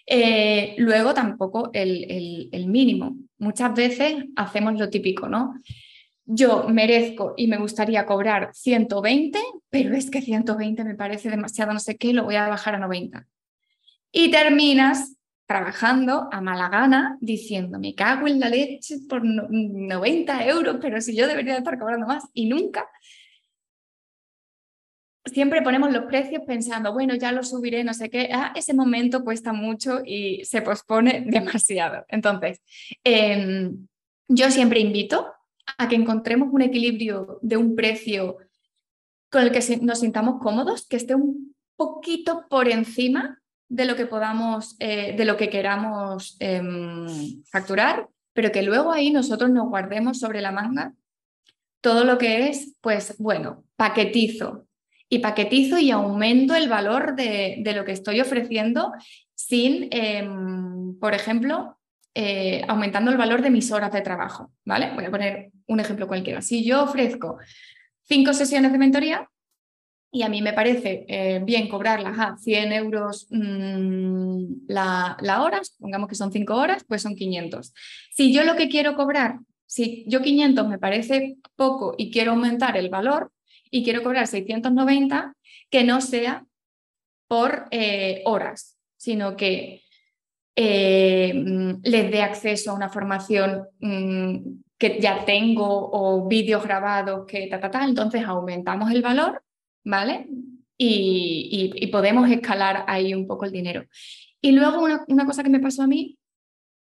Eh, 0.05 0.75
luego 0.77 1.15
tampoco 1.15 1.71
el, 1.73 2.51
el, 2.53 2.67
mínimo. 2.67 3.17
Muchas 3.39 3.73
veces 3.73 4.27
hacemos 4.37 4.79
lo 4.79 4.91
típico, 4.91 5.27
¿no? 5.27 5.55
Yo 6.33 6.69
merezco 6.69 7.35
y 7.37 7.49
me 7.49 7.59
gustaría 7.59 8.07
cobrar 8.07 8.51
120, 8.55 9.41
pero 9.69 9.97
es 9.97 10.11
que 10.11 10.23
120 10.23 10.85
me 10.85 10.95
parece 10.95 11.29
demasiado 11.29 11.73
no 11.73 11.81
sé 11.81 11.97
qué, 11.97 12.13
lo 12.13 12.23
voy 12.23 12.37
a 12.37 12.47
bajar 12.47 12.77
a 12.77 12.79
90. 12.79 13.27
Y 14.13 14.31
terminas 14.31 15.17
trabajando 15.47 16.29
a 16.31 16.41
mala 16.41 16.69
gana 16.69 17.19
diciendo, 17.21 17.81
me 17.81 17.97
cago 17.97 18.29
en 18.29 18.39
la 18.39 18.49
leche 18.49 18.99
por 19.09 19.25
90 19.25 20.47
euros, 20.47 20.77
pero 20.81 21.01
si 21.01 21.17
yo 21.17 21.27
debería 21.27 21.57
estar 21.57 21.77
cobrando 21.81 22.07
más 22.07 22.25
y 22.33 22.49
nunca. 22.49 22.89
Siempre 25.25 25.63
ponemos 25.63 25.93
los 25.93 26.05
precios 26.05 26.43
pensando, 26.47 26.93
bueno, 26.93 27.17
ya 27.17 27.33
lo 27.33 27.43
subiré, 27.43 27.83
no 27.83 27.93
sé 27.93 28.09
qué. 28.09 28.31
Ah, 28.33 28.53
ese 28.55 28.73
momento 28.73 29.25
cuesta 29.25 29.53
mucho 29.53 30.01
y 30.05 30.45
se 30.45 30.63
pospone 30.63 31.25
demasiado. 31.27 32.05
Entonces, 32.09 32.61
em, 33.03 33.89
yo 34.29 34.49
siempre 34.53 34.79
invito 34.79 35.27
a 35.79 35.89
que 35.89 35.97
encontremos 35.97 36.49
un 36.53 36.63
equilibrio 36.63 37.39
de 37.43 37.57
un 37.57 37.75
precio 37.75 38.39
con 39.31 39.43
el 39.43 39.53
que 39.53 39.79
nos 39.83 40.01
sintamos 40.01 40.41
cómodos, 40.41 40.87
que 40.87 40.97
esté 40.97 41.15
un 41.15 41.55
poquito 41.77 42.47
por 42.49 42.69
encima 42.69 43.41
de 43.69 43.85
lo 43.85 43.97
que 43.97 44.07
podamos, 44.07 44.77
eh, 44.81 45.15
de 45.17 45.25
lo 45.25 45.37
que 45.37 45.49
queramos 45.49 46.37
em, 46.41 47.43
facturar, 47.45 48.09
pero 48.33 48.51
que 48.51 48.63
luego 48.63 48.93
ahí 48.93 49.11
nosotros 49.11 49.51
nos 49.51 49.69
guardemos 49.69 50.19
sobre 50.19 50.41
la 50.41 50.53
manga 50.53 50.95
todo 51.81 52.05
lo 52.05 52.19
que 52.19 52.49
es, 52.49 52.77
pues 52.81 53.17
bueno, 53.19 53.65
paquetizo. 53.77 54.67
Y 55.09 55.21
paquetizo 55.21 55.79
y 55.79 55.91
aumento 55.91 56.55
el 56.55 56.69
valor 56.69 57.17
de, 57.17 57.57
de 57.61 57.73
lo 57.73 57.85
que 57.85 57.93
estoy 57.93 58.21
ofreciendo 58.21 58.93
sin, 59.35 59.89
em, 59.91 60.99
por 60.99 61.15
ejemplo, 61.15 61.80
eh, 62.15 62.65
aumentando 62.67 63.11
el 63.11 63.17
valor 63.17 63.43
de 63.43 63.51
mis 63.51 63.71
horas 63.71 63.93
de 63.93 64.01
trabajo, 64.01 64.53
¿vale? 64.65 64.91
Voy 64.95 65.05
a 65.05 65.11
poner 65.11 65.51
un 65.67 65.81
ejemplo 65.81 66.09
cualquiera. 66.09 66.43
Si 66.43 66.65
yo 66.65 66.83
ofrezco 66.83 67.39
cinco 68.03 68.33
sesiones 68.33 68.73
de 68.73 68.79
mentoría 68.79 69.29
y 70.13 70.23
a 70.23 70.29
mí 70.29 70.43
me 70.43 70.53
parece 70.53 71.05
eh, 71.09 71.41
bien 71.45 71.69
cobrarlas 71.69 72.19
a 72.19 72.37
100 72.37 72.73
euros 72.73 73.29
mm, 73.31 74.67
la, 74.67 75.17
la 75.21 75.43
hora, 75.43 75.61
pongamos 75.79 76.09
que 76.09 76.17
son 76.17 76.33
cinco 76.33 76.57
horas, 76.57 76.85
pues 76.89 77.03
son 77.03 77.15
500. 77.15 77.73
Si 78.13 78.33
yo 78.33 78.43
lo 78.43 78.57
que 78.57 78.69
quiero 78.69 78.97
cobrar, 78.97 79.39
si 79.67 80.05
yo 80.09 80.21
500 80.21 80.67
me 80.67 80.79
parece 80.81 81.37
poco 81.55 81.95
y 81.97 82.11
quiero 82.11 82.33
aumentar 82.33 82.77
el 82.77 82.89
valor 82.89 83.31
y 83.71 83.85
quiero 83.85 84.03
cobrar 84.03 84.27
690, 84.27 85.37
que 85.71 85.85
no 85.85 86.01
sea 86.01 86.45
por 87.29 87.69
eh, 87.71 88.23
horas, 88.25 88.77
sino 88.97 89.37
que 89.37 89.83
eh, 90.63 91.33
mm, 91.35 91.81
les 91.85 92.11
dé 92.11 92.23
acceso 92.23 92.71
a 92.71 92.75
una 92.75 92.89
formación 92.91 93.67
mm, 93.81 94.37
que 94.79 94.99
ya 95.01 95.25
tengo 95.25 95.91
o 95.93 96.27
vídeos 96.29 96.63
grabados 96.63 97.27
que 97.27 97.47
ta, 97.49 97.61
ta, 97.71 97.85
entonces 97.85 98.25
aumentamos 98.25 98.91
el 98.91 99.03
valor 99.03 99.43
¿vale? 99.85 100.29
Y, 100.77 101.89
podemos 101.93 102.31
escalar 102.31 102.85
ahí 102.87 103.13
un 103.15 103.27
poco 103.27 103.45
el 103.45 103.53
dinero. 103.53 103.85
Y 104.41 104.53
luego 104.53 104.87
una 105.09 105.27
cosa 105.27 105.43
que 105.43 105.51
me 105.51 105.61
pasó 105.61 105.83
a 105.83 105.87
mí 105.87 106.19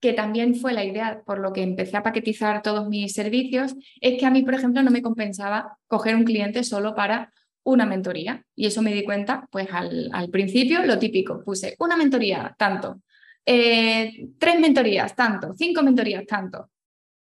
que 0.03 0.13
también 0.13 0.57
fue 0.57 0.73
la 0.73 0.85
idea 0.85 1.23
por 1.25 1.39
lo 1.39 1.53
que 1.53 1.63
empecé 1.63 1.97
a 1.97 2.03
paquetizar 2.03 2.61
todos 2.61 2.89
mis 2.89 3.13
servicios, 3.13 3.77
es 4.01 4.19
que 4.19 4.27
a 4.27 4.31
mí, 4.31 4.43
por 4.43 4.55
ejemplo, 4.55 4.83
no 4.83 4.91
me 4.91 5.01
compensaba 5.01 5.79
coger 5.87 6.17
un 6.17 6.25
cliente 6.25 6.65
solo 6.65 6.97
para 6.97 7.33
una 7.63 7.87
mentoría. 7.87 8.45
Y 8.57 8.67
eso 8.67 8.83
me 8.83 8.93
di 8.93 9.05
cuenta, 9.05 9.47
pues 9.53 9.69
al, 9.71 10.29
principio, 10.33 10.85
lo 10.85 10.99
típico, 10.99 11.45
puse 11.45 11.77
una 11.79 11.97
mentoría, 11.97 12.53
tanto, 12.59 13.01
eh, 13.47 14.29
tres 14.39 14.61
mentorías, 14.61 15.15
tanto, 15.15 15.55
cinco 15.55 15.83
mentorías, 15.83 16.27
tanto. 16.27 16.71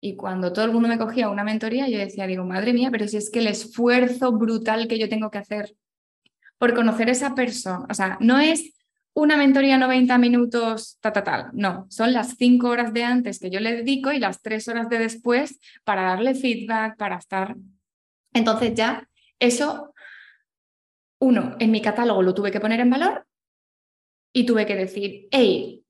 Y 0.01 0.15
cuando 0.15 0.53
todo 0.53 0.65
el 0.65 0.73
mundo 0.73 0.89
me 0.89 0.99
cogía 0.99 1.29
una 1.29 1.45
mentoría, 1.45 1.89
yo 1.89 1.99
decía, 1.99 2.27
digo, 2.27 2.45
madre 2.45 2.73
mía, 2.73 2.91
pero 2.91 3.09
si 3.09 3.17
es 3.17 3.31
que 3.31 3.41
el 3.41 3.49
esfuerzo 3.49 4.33
brutal 4.33 4.89
que 4.89 4.99
yo 4.99 5.09
tengo 5.09 5.31
que 5.31 5.39
hacer 5.39 5.75
por 6.59 6.75
conocer 6.75 7.09
a 7.09 7.13
esa 7.13 7.35
persona, 7.35 7.87
o 7.91 7.95
sea, 7.95 8.17
no 8.21 8.39
es 8.39 8.73
una 9.15 9.39
mentoría 9.39 9.79
90 9.79 10.19
minutos, 10.19 10.99
ta, 11.01 11.11
ta, 11.11 11.25
tal. 11.25 11.49
No, 11.55 11.87
son 11.89 12.13
las 12.13 12.37
cinco 12.37 12.69
horas 12.69 12.93
de 12.93 13.03
antes 13.03 13.39
que 13.39 13.49
yo 13.49 13.61
le 13.61 13.75
dedico 13.75 14.13
y 14.13 14.19
las 14.19 14.43
tres 14.43 14.69
horas 14.69 14.91
de 14.91 14.99
después 14.99 15.59
para 15.85 16.03
darle 16.03 16.35
feedback, 16.35 16.99
para 16.99 17.17
estar. 17.17 17.57
Entonces 18.35 18.75
ya, 18.75 19.09
eso, 19.39 19.95
uno, 21.19 21.57
en 21.59 21.71
mi 21.71 21.81
catálogo 21.81 22.23
lo 22.23 22.35
tuve 22.35 22.53
que 22.53 22.61
poner 22.61 22.81
en 22.81 22.91
valor 22.91 23.27
y 24.35 24.45
tuve 24.45 24.67
que 24.67 24.77
decir, 24.77 25.29
hey, 25.31 25.83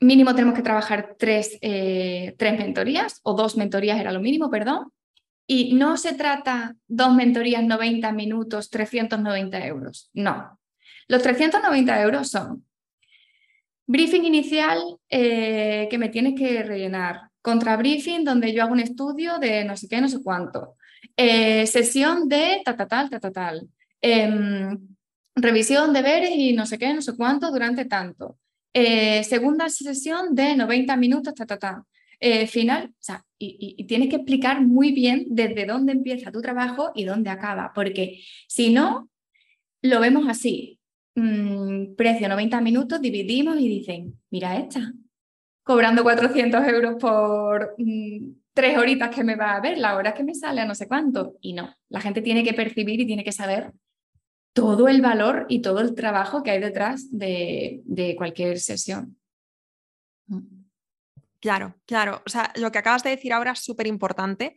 mínimo 0.00 0.34
tenemos 0.34 0.54
que 0.54 0.62
trabajar 0.62 1.16
tres, 1.18 1.58
eh, 1.60 2.34
tres 2.38 2.58
mentorías 2.58 3.20
o 3.22 3.34
dos 3.34 3.56
mentorías 3.56 3.98
era 3.98 4.12
lo 4.12 4.20
mínimo, 4.20 4.50
perdón. 4.50 4.92
Y 5.46 5.74
no 5.74 5.96
se 5.96 6.14
trata 6.14 6.74
dos 6.88 7.14
mentorías 7.14 7.62
90 7.62 8.10
minutos, 8.12 8.68
390 8.68 9.66
euros. 9.66 10.10
No, 10.12 10.58
los 11.08 11.22
390 11.22 12.02
euros 12.02 12.28
son 12.28 12.64
briefing 13.86 14.24
inicial 14.24 14.98
eh, 15.08 15.86
que 15.88 15.98
me 15.98 16.08
tienes 16.08 16.34
que 16.34 16.62
rellenar, 16.62 17.30
contra 17.40 17.76
briefing 17.76 18.24
donde 18.24 18.52
yo 18.52 18.62
hago 18.62 18.72
un 18.72 18.80
estudio 18.80 19.38
de 19.38 19.64
no 19.64 19.76
sé 19.76 19.88
qué, 19.88 20.00
no 20.00 20.08
sé 20.08 20.20
cuánto, 20.22 20.74
eh, 21.16 21.66
sesión 21.66 22.28
de 22.28 22.62
ta, 22.64 22.76
ta, 22.76 22.88
tal, 22.88 23.08
ta, 23.08 23.20
ta, 23.20 23.30
tal, 23.30 23.68
em, 24.00 24.76
revisión 25.36 25.92
de 25.92 26.02
veres 26.02 26.30
y 26.34 26.52
no 26.52 26.66
sé 26.66 26.78
qué, 26.78 26.92
no 26.92 27.02
sé 27.02 27.14
cuánto 27.16 27.50
durante 27.52 27.84
tanto, 27.84 28.38
eh, 28.78 29.24
segunda 29.24 29.68
sesión 29.68 30.34
de 30.34 30.56
90 30.56 30.96
minutos, 30.96 31.34
ta, 31.34 31.46
ta, 31.46 31.58
ta. 31.58 31.84
final, 32.48 32.90
o 32.90 32.96
sea, 32.98 33.24
y, 33.38 33.76
y, 33.78 33.84
tienes 33.84 34.08
que 34.08 34.16
explicar 34.16 34.62
muy 34.62 34.92
bien 34.92 35.26
desde 35.28 35.66
dónde 35.66 35.92
empieza 35.92 36.32
tu 36.32 36.40
trabajo 36.40 36.92
y 36.94 37.04
dónde 37.04 37.30
acaba, 37.30 37.72
porque 37.74 38.20
si 38.48 38.72
no, 38.72 39.10
lo 39.82 40.00
vemos 40.00 40.26
así. 40.28 40.78
Mm, 41.14 41.94
precio 41.96 42.28
90 42.28 42.60
minutos, 42.60 43.00
dividimos 43.00 43.58
y 43.58 43.68
dicen, 43.68 44.20
mira 44.30 44.58
esta, 44.58 44.92
cobrando 45.62 46.02
400 46.02 46.66
euros 46.68 46.96
por 47.00 47.74
mm, 47.78 48.32
tres 48.52 48.78
horitas 48.78 49.14
que 49.14 49.24
me 49.24 49.34
va 49.36 49.56
a 49.56 49.60
ver, 49.60 49.78
la 49.78 49.96
hora 49.96 50.14
que 50.14 50.24
me 50.24 50.34
sale 50.34 50.60
a 50.60 50.66
no 50.66 50.74
sé 50.74 50.86
cuánto. 50.86 51.36
Y 51.40 51.54
no, 51.54 51.74
la 51.88 52.00
gente 52.00 52.22
tiene 52.22 52.44
que 52.44 52.54
percibir 52.54 53.00
y 53.00 53.06
tiene 53.06 53.24
que 53.24 53.32
saber 53.32 53.72
todo 54.56 54.88
el 54.88 55.02
valor 55.02 55.44
y 55.50 55.60
todo 55.60 55.80
el 55.80 55.94
trabajo 55.94 56.42
que 56.42 56.50
hay 56.50 56.60
detrás 56.60 57.10
de, 57.10 57.82
de 57.84 58.16
cualquier 58.16 58.58
sesión. 58.58 59.18
Claro, 61.40 61.74
claro. 61.84 62.22
O 62.24 62.30
sea, 62.30 62.50
lo 62.56 62.72
que 62.72 62.78
acabas 62.78 63.02
de 63.02 63.10
decir 63.10 63.34
ahora 63.34 63.52
es 63.52 63.58
súper 63.58 63.86
importante 63.86 64.56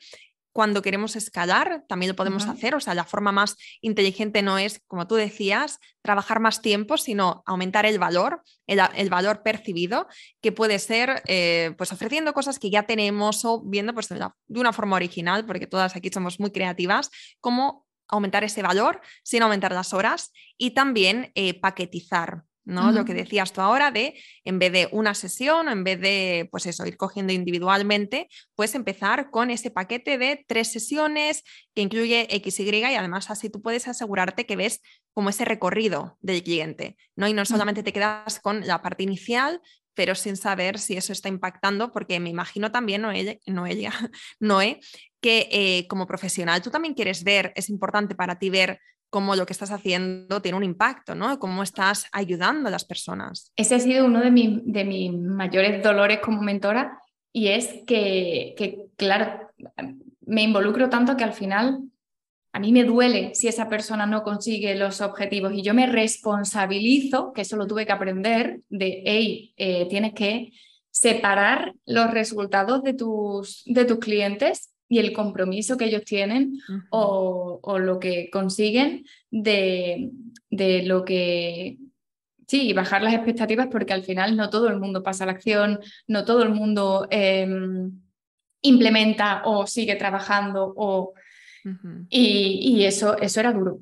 cuando 0.53 0.81
queremos 0.81 1.17
escalar, 1.17 1.83
también 1.88 2.09
lo 2.09 2.15
podemos 2.15 2.47
hacer. 2.47 2.75
O 2.75 2.79
sea, 2.79 2.95
la 2.95 3.03
forma 3.03 3.33
más 3.33 3.57
inteligente 3.81 4.41
no 4.41 4.57
es, 4.57 4.81
como 4.88 5.05
tú 5.05 5.15
decías, 5.15 5.79
trabajar 6.01 6.39
más 6.39 6.62
tiempo, 6.62 6.97
sino 6.97 7.43
aumentar 7.45 7.85
el 7.85 7.99
valor, 7.99 8.41
el, 8.67 9.09
valor 9.09 9.43
percibido, 9.43 10.07
que 10.41 10.53
puede 10.53 10.79
ser 10.79 11.23
eh, 11.27 11.75
pues 11.77 11.91
ofreciendo 11.91 12.33
cosas 12.33 12.57
que 12.57 12.69
ya 12.69 12.83
tenemos 12.83 13.43
o 13.43 13.62
viendo 13.65 13.93
pues, 13.93 14.07
de 14.07 14.59
una 14.59 14.73
forma 14.73 14.95
original, 14.95 15.45
porque 15.45 15.67
todas 15.67 15.95
aquí 15.97 16.09
somos 16.09 16.39
muy 16.39 16.51
creativas, 16.51 17.12
como 17.41 17.85
aumentar 18.10 18.43
ese 18.43 18.62
valor 18.62 19.02
sin 19.24 19.43
aumentar 19.43 19.72
las 19.72 19.93
horas 19.93 20.32
y 20.58 20.72
también 20.72 21.32
eh, 21.36 21.60
paquetizar. 21.60 22.43
¿no? 22.69 22.91
Lo 22.91 23.04
que 23.04 23.13
decías 23.13 23.52
tú 23.52 23.62
ahora 23.62 23.91
de, 23.91 24.13
en 24.43 24.60
vez 24.60 24.72
de 24.72 24.89
una 24.91 25.15
sesión 25.15 25.67
o 25.67 25.72
en 25.72 25.84
vez 25.84 26.00
de, 26.00 26.48
pues 26.52 26.65
eso, 26.67 26.86
ir 26.86 26.98
cogiendo 26.98 27.34
individualmente, 27.34 28.30
puedes 28.56 28.76
empezar 28.76 29.32
con 29.32 29.50
ese 29.50 29.72
paquete 29.72 30.17
de 30.17 30.45
tres 30.48 30.72
sesiones 30.72 31.43
que 31.74 31.82
incluye 31.82 32.28
XY 32.30 32.78
y 32.78 32.95
además 32.95 33.32
así 33.32 33.50
tú 33.50 33.62
puedes 33.62 33.88
asegurarte 33.88 34.45
que 34.45 34.56
ves 34.56 34.82
como 35.13 35.30
ese 35.30 35.45
recorrido 35.45 36.17
del 36.22 36.43
cliente, 36.43 36.95
¿no? 37.15 37.28
Y 37.28 37.34
no 37.34 37.43
solamente 37.43 37.84
te 37.84 37.91
quedas 37.91 38.39
con 38.39 38.65
la 38.65 38.82
parte 38.82 39.04
inicial, 39.04 39.62
pero 39.99 40.15
sin 40.15 40.38
saber 40.38 40.79
si 40.79 40.95
eso 40.95 41.12
está 41.12 41.27
impactando, 41.27 41.91
porque 41.91 42.21
me 42.21 42.29
imagino 42.29 42.71
también, 42.71 43.01
Noé, 43.01 43.41
Noelia, 43.47 43.91
Noé, 44.39 44.79
que 45.19 45.49
eh, 45.51 45.88
como 45.89 46.07
profesional 46.07 46.62
tú 46.62 46.69
también 46.69 46.93
quieres 46.93 47.25
ver, 47.25 47.51
es 47.57 47.69
importante 47.69 48.15
para 48.15 48.39
ti 48.39 48.49
ver 48.49 48.79
cómo 49.09 49.35
lo 49.35 49.45
que 49.45 49.51
estás 49.51 49.71
haciendo 49.71 50.41
tiene 50.41 50.57
un 50.57 50.63
impacto, 50.63 51.15
¿no? 51.15 51.38
Cómo 51.38 51.63
estás 51.63 52.05
ayudando 52.13 52.69
a 52.69 52.71
las 52.71 52.85
personas. 52.85 53.51
Ese 53.57 53.75
ha 53.75 53.79
sido 53.81 54.05
uno 54.05 54.21
de, 54.21 54.31
de 54.63 54.85
mis 54.85 55.12
mayores 55.12 55.83
dolores 55.83 56.19
como 56.19 56.41
mentora 56.41 56.97
y 57.33 57.49
es 57.49 57.67
que, 57.85 58.55
que, 58.57 58.85
claro, 58.95 59.49
me 60.21 60.43
involucro 60.43 60.88
tanto 60.88 61.17
que 61.17 61.25
al 61.25 61.33
final 61.33 61.88
a 62.51 62.59
mí 62.59 62.71
me 62.71 62.83
duele 62.83 63.35
si 63.35 63.47
esa 63.47 63.69
persona 63.69 64.05
no 64.05 64.23
consigue 64.23 64.75
los 64.75 65.01
objetivos 65.01 65.53
y 65.53 65.62
yo 65.62 65.73
me 65.73 65.88
responsabilizo, 65.88 67.31
que 67.33 67.41
eso 67.41 67.57
lo 67.57 67.67
tuve 67.67 67.85
que 67.85 67.91
aprender, 67.91 68.62
de, 68.69 69.03
hey, 69.05 69.53
eh, 69.57 69.88
tienes 69.89 70.13
que 70.13 70.51
separar 70.91 71.73
los 71.85 72.12
resultados 72.12 72.83
de 72.83 72.93
tus, 72.93 73.63
de 73.65 73.85
tus 73.85 73.99
clientes 73.99 74.73
y 74.89 74.97
el 74.97 75.13
compromiso 75.13 75.77
que 75.77 75.85
ellos 75.85 76.03
tienen 76.03 76.59
o, 76.89 77.59
lo 77.79 77.99
que 77.99 78.29
consiguen 78.31 79.05
de, 79.29 80.09
de, 80.49 80.83
lo 80.83 81.05
que... 81.05 81.77
Sí, 82.47 82.73
bajar 82.73 83.03
las 83.03 83.13
expectativas 83.13 83.67
porque 83.67 83.93
al 83.93 84.03
final 84.03 84.35
no 84.35 84.49
todo 84.49 84.67
el 84.69 84.79
mundo 84.79 85.03
pasa 85.03 85.23
a 85.23 85.27
la 85.27 85.33
acción, 85.33 85.79
no 86.07 86.25
todo 86.25 86.41
el 86.41 86.49
mundo 86.49 87.07
em, 87.12 87.91
implementa 88.62 89.43
o 89.45 89.67
sigue 89.67 89.95
trabajando 89.95 90.73
o... 90.75 91.13
y, 92.10 92.84
eso, 92.84 93.17
eso 93.17 93.39
era 93.39 93.54
duro. 93.54 93.80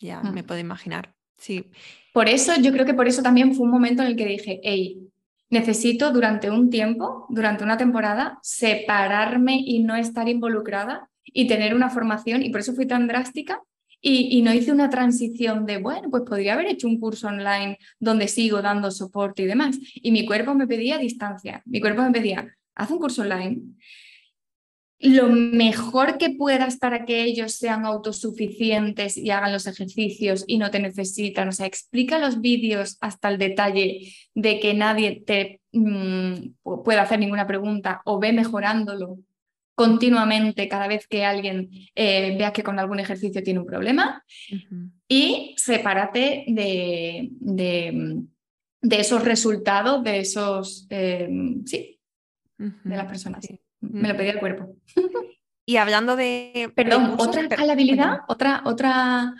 Ya, 0.00 0.22
me 0.22 0.42
puedo 0.42 0.60
imaginar. 0.60 1.14
Sí. 1.36 1.70
Por 2.12 2.28
eso, 2.28 2.52
yo 2.60 2.72
creo 2.72 2.84
que 2.84 2.94
por 2.94 3.08
eso 3.08 3.22
también 3.22 3.54
fue 3.54 3.64
un 3.64 3.70
momento 3.70 4.02
en 4.02 4.08
el 4.08 4.16
que 4.16 4.26
dije, 4.26 4.60
hey, 4.62 5.10
necesito 5.48 6.12
durante 6.12 6.50
un 6.50 6.70
tiempo, 6.70 7.26
durante 7.28 7.64
una 7.64 7.76
temporada, 7.76 8.38
separarme 8.42 9.60
y 9.64 9.80
no 9.80 9.96
estar 9.96 10.28
involucrada 10.28 11.08
y 11.24 11.46
tener 11.46 11.74
una 11.74 11.90
formación, 11.90 12.42
y 12.42 12.50
por 12.50 12.60
eso 12.60 12.74
fui 12.74 12.86
tan 12.86 13.06
drástica. 13.06 13.60
Y, 14.02 14.40
no 14.40 14.54
hice 14.54 14.72
una 14.72 14.88
transición 14.88 15.66
de, 15.66 15.76
bueno, 15.76 16.08
pues 16.08 16.22
podría 16.22 16.54
haber 16.54 16.68
hecho 16.68 16.88
un 16.88 16.98
curso 16.98 17.28
online 17.28 17.76
donde 17.98 18.28
sigo 18.28 18.62
dando 18.62 18.90
soporte 18.90 19.42
y 19.42 19.46
demás. 19.46 19.78
Y 19.94 20.10
mi 20.10 20.24
cuerpo 20.24 20.54
me 20.54 20.66
pedía 20.66 20.96
distancia, 20.96 21.62
mi 21.66 21.82
cuerpo 21.82 22.00
me 22.00 22.10
pedía, 22.10 22.48
haz 22.74 22.90
un 22.90 22.98
curso 22.98 23.20
online, 23.20 23.60
lo 25.00 25.30
mejor 25.30 26.18
que 26.18 26.30
puedas 26.30 26.76
para 26.76 27.06
que 27.06 27.22
ellos 27.22 27.54
sean 27.54 27.86
autosuficientes 27.86 29.16
y 29.16 29.30
hagan 29.30 29.52
los 29.52 29.66
ejercicios 29.66 30.44
y 30.46 30.58
no 30.58 30.70
te 30.70 30.78
necesitan. 30.78 31.48
O 31.48 31.52
sea, 31.52 31.66
explica 31.66 32.18
los 32.18 32.40
vídeos 32.42 32.98
hasta 33.00 33.30
el 33.30 33.38
detalle 33.38 34.12
de 34.34 34.60
que 34.60 34.74
nadie 34.74 35.22
te 35.26 35.60
mm, 35.72 36.52
pueda 36.84 37.02
hacer 37.02 37.18
ninguna 37.18 37.46
pregunta 37.46 38.02
o 38.04 38.18
ve 38.18 38.32
mejorándolo 38.32 39.18
continuamente 39.74 40.68
cada 40.68 40.86
vez 40.86 41.06
que 41.08 41.24
alguien 41.24 41.70
eh, 41.94 42.36
vea 42.36 42.52
que 42.52 42.62
con 42.62 42.78
algún 42.78 43.00
ejercicio 43.00 43.42
tiene 43.42 43.60
un 43.60 43.66
problema. 43.66 44.22
Y 45.08 45.54
sepárate 45.56 46.44
de, 46.48 47.30
de, 47.40 48.26
esos 48.98 49.24
resultados, 49.24 50.04
de 50.04 50.18
esos, 50.18 50.86
eh, 50.90 51.30
sí, 51.64 51.98
de 52.58 52.96
las 52.96 53.06
personas. 53.06 53.48
Me 53.80 54.08
lo 54.08 54.16
pedía 54.16 54.32
el 54.32 54.40
cuerpo. 54.40 54.76
Y 55.66 55.76
hablando 55.76 56.16
de... 56.16 56.72
Perdón, 56.74 57.14
otra 57.18 57.42
escalabilidad, 57.42 58.18
otra, 58.28 58.62
otra... 58.64 59.34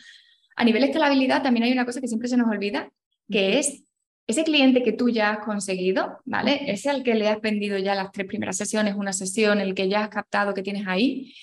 A 0.57 0.65
nivel 0.65 0.83
de 0.83 0.89
escalabilidad 0.89 1.43
también 1.43 1.65
hay 1.65 1.73
una 1.73 1.87
cosa 1.87 2.01
que 2.01 2.09
siempre 2.09 2.29
se 2.29 2.37
nos 2.37 2.49
olvida, 2.49 2.91
que 3.29 3.59
es 3.59 3.83
ese 4.29 4.45
cliente 4.45 4.83
que 4.83 4.93
tú 4.93 5.09
ya 5.09 5.31
has 5.31 5.39
conseguido, 5.45 6.21
¿vale? 6.25 6.71
Ese 6.71 6.89
al 6.89 7.03
que 7.03 7.15
le 7.15 7.29
has 7.29 7.41
vendido 7.41 7.79
ya 7.79 7.95
las 7.95 8.13
tres 8.13 8.27
primeras 8.27 8.57
sesiones, 8.57 8.95
una 8.95 9.13
sesión, 9.13 9.61
el 9.61 9.75
que 9.75 9.89
ya 9.89 10.05
has 10.05 10.09
captado 10.09 10.55
que 10.55 10.63
tienes 10.63 10.87
ahí, 10.87 11.35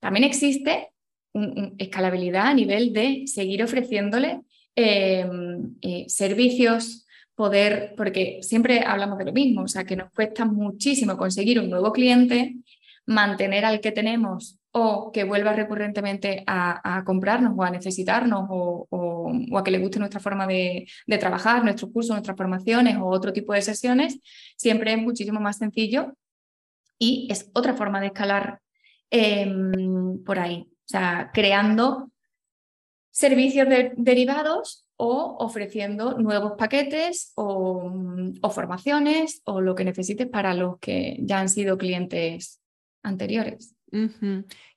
también 0.00 0.24
existe 0.24 0.90
una 1.32 1.72
escalabilidad 1.78 2.48
a 2.48 2.54
nivel 2.54 2.92
de 2.92 3.22
seguir 3.26 3.62
ofreciéndole 3.62 4.42
em, 4.76 5.74
eh, 5.80 6.04
servicios, 6.08 7.03
poder, 7.34 7.94
porque 7.96 8.38
siempre 8.42 8.80
hablamos 8.86 9.18
de 9.18 9.24
lo 9.24 9.32
mismo, 9.32 9.62
o 9.62 9.68
sea, 9.68 9.84
que 9.84 9.96
nos 9.96 10.10
cuesta 10.12 10.44
muchísimo 10.44 11.16
conseguir 11.16 11.58
un 11.60 11.70
nuevo 11.70 11.92
cliente, 11.92 12.56
mantener 13.06 13.64
al 13.64 13.80
que 13.80 13.92
tenemos 13.92 14.60
o 14.76 15.12
que 15.12 15.24
vuelva 15.24 15.52
recurrentemente 15.52 16.42
a, 16.46 17.02
comprarnos 17.06 17.54
o 17.56 17.62
a 17.62 17.70
necesitarnos 17.70 18.46
o, 18.50 19.32
a 19.56 19.62
que 19.62 19.70
le 19.70 19.78
guste 19.78 20.00
nuestra 20.00 20.20
forma 20.20 20.46
de, 20.46 20.86
trabajar, 21.20 21.62
nuestros 21.62 21.92
cursos, 21.92 22.10
nuestras 22.10 22.36
formaciones 22.36 22.96
o 22.96 23.06
otro 23.06 23.32
tipo 23.32 23.52
de 23.52 23.62
sesiones, 23.62 24.18
siempre 24.56 24.92
es 24.92 24.98
muchísimo 24.98 25.38
más 25.40 25.58
sencillo 25.58 26.16
y 26.98 27.28
es 27.30 27.50
otra 27.54 27.74
forma 27.74 28.00
de 28.00 28.06
escalar 28.06 28.60
em, 29.10 30.22
por 30.24 30.40
ahí. 30.40 30.66
O 30.68 30.88
sea, 30.88 31.30
creando 31.32 32.10
servicios 33.10 33.68
derivados 33.96 34.83
o 34.96 35.36
ofreciendo 35.40 36.18
nuevos 36.18 36.52
paquetes 36.56 37.32
o, 37.34 37.90
o, 38.40 38.50
formaciones 38.50 39.42
o 39.44 39.60
lo 39.60 39.74
que 39.74 39.84
necesites 39.84 40.28
para 40.28 40.54
los 40.54 40.78
que 40.78 41.16
ya 41.20 41.40
han 41.40 41.48
sido 41.48 41.78
clientes 41.78 42.60
anteriores. 43.02 43.74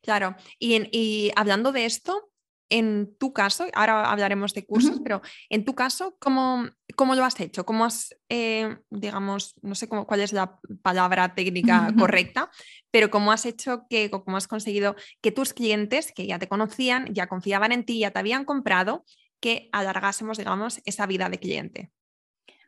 Claro, 0.02 0.36
y, 0.60 1.32
hablando 1.36 1.72
de 1.72 1.86
esto, 1.86 2.30
en 2.70 3.16
tu 3.18 3.32
caso, 3.32 3.66
ahora 3.74 4.12
hablaremos 4.12 4.54
de 4.54 4.66
cursos, 4.66 5.00
pero 5.02 5.22
en 5.50 5.64
tu 5.64 5.74
caso, 5.74 6.18
¿cómo, 6.20 6.68
cómo 6.96 7.16
lo 7.16 7.24
has 7.24 7.40
hecho? 7.40 7.66
¿Cómo 7.66 7.86
has, 7.86 8.16
eh, 8.30 8.78
digamos, 8.90 9.56
no 9.62 9.74
sé 9.74 9.88
cómo, 9.88 10.06
cuál 10.06 10.20
es 10.20 10.34
la 10.34 10.60
palabra 10.82 11.34
técnica 11.34 11.94
correcta, 11.98 12.52
pero 12.92 13.10
cómo 13.10 13.32
has 13.32 13.46
hecho 13.46 13.86
que, 13.90 14.12
cómo 14.12 14.36
has 14.36 14.48
conseguido 14.48 14.96
que 15.22 15.32
tus 15.32 15.54
clientes 15.54 16.12
que 16.12 16.28
ya 16.28 16.40
te 16.40 16.50
conocían, 16.50 17.14
ya 17.14 17.28
confiaban 17.28 17.72
en 17.72 17.86
ti, 17.86 18.00
ya 18.00 18.12
te 18.12 18.20
habían 18.20 18.44
comprado, 18.44 19.06
que 19.40 19.70
alargásemos, 19.72 20.38
digamos, 20.38 20.82
esa 20.86 21.06
vida 21.06 21.30
de 21.30 21.40
cliente? 21.40 21.92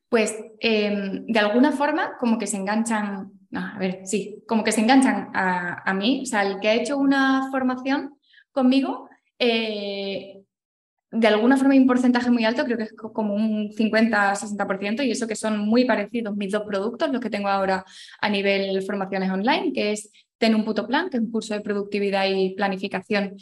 Pues 0.10 0.36
em, 0.60 1.26
de 1.28 1.40
alguna 1.40 1.72
forma 1.72 2.18
como 2.20 2.38
que 2.38 2.48
se 2.48 2.58
enganchan 2.58 3.32
a 3.54 3.78
ver, 3.80 4.02
sí, 4.06 4.44
como 4.48 4.64
que 4.64 4.72
se 4.72 4.82
enganchan 4.82 5.32
a, 5.34 5.94
mí. 5.94 6.22
O 6.24 6.26
sea, 6.26 6.44
el 6.44 6.60
que 6.60 6.70
ha 6.70 6.76
hecho 6.76 6.98
una 6.98 7.50
formación 7.52 8.16
conmigo, 8.52 9.10
eh, 9.40 10.42
de 11.12 11.28
alguna 11.28 11.58
forma 11.58 11.74
hay 11.74 11.80
un 11.80 11.88
porcentaje 11.88 12.30
muy 12.30 12.46
alto, 12.46 12.64
creo 12.66 12.78
que 12.78 12.84
es 12.84 12.94
como 12.94 13.34
un 13.34 13.72
50-60%, 13.72 15.04
y 15.04 15.12
eso 15.12 15.28
que 15.28 15.36
son 15.36 15.58
muy 15.60 15.86
parecidos 15.86 16.36
mis 16.36 16.52
dos 16.52 16.64
productos, 16.64 17.10
los 17.12 17.22
que 17.22 17.32
tengo 17.32 17.48
ahora 17.48 17.84
a 18.22 18.30
nivel 18.30 18.84
formaciones 18.84 19.32
online, 19.32 19.74
que 19.74 19.94
es 19.94 20.12
Ten 20.40 20.56
un 20.56 20.64
puto 20.64 20.88
plan, 20.88 21.10
que 21.10 21.18
es 21.18 21.24
un 21.24 21.32
curso 21.32 21.54
de 21.54 21.60
productividad 21.60 22.26
y 22.30 22.56
planificación 22.56 23.36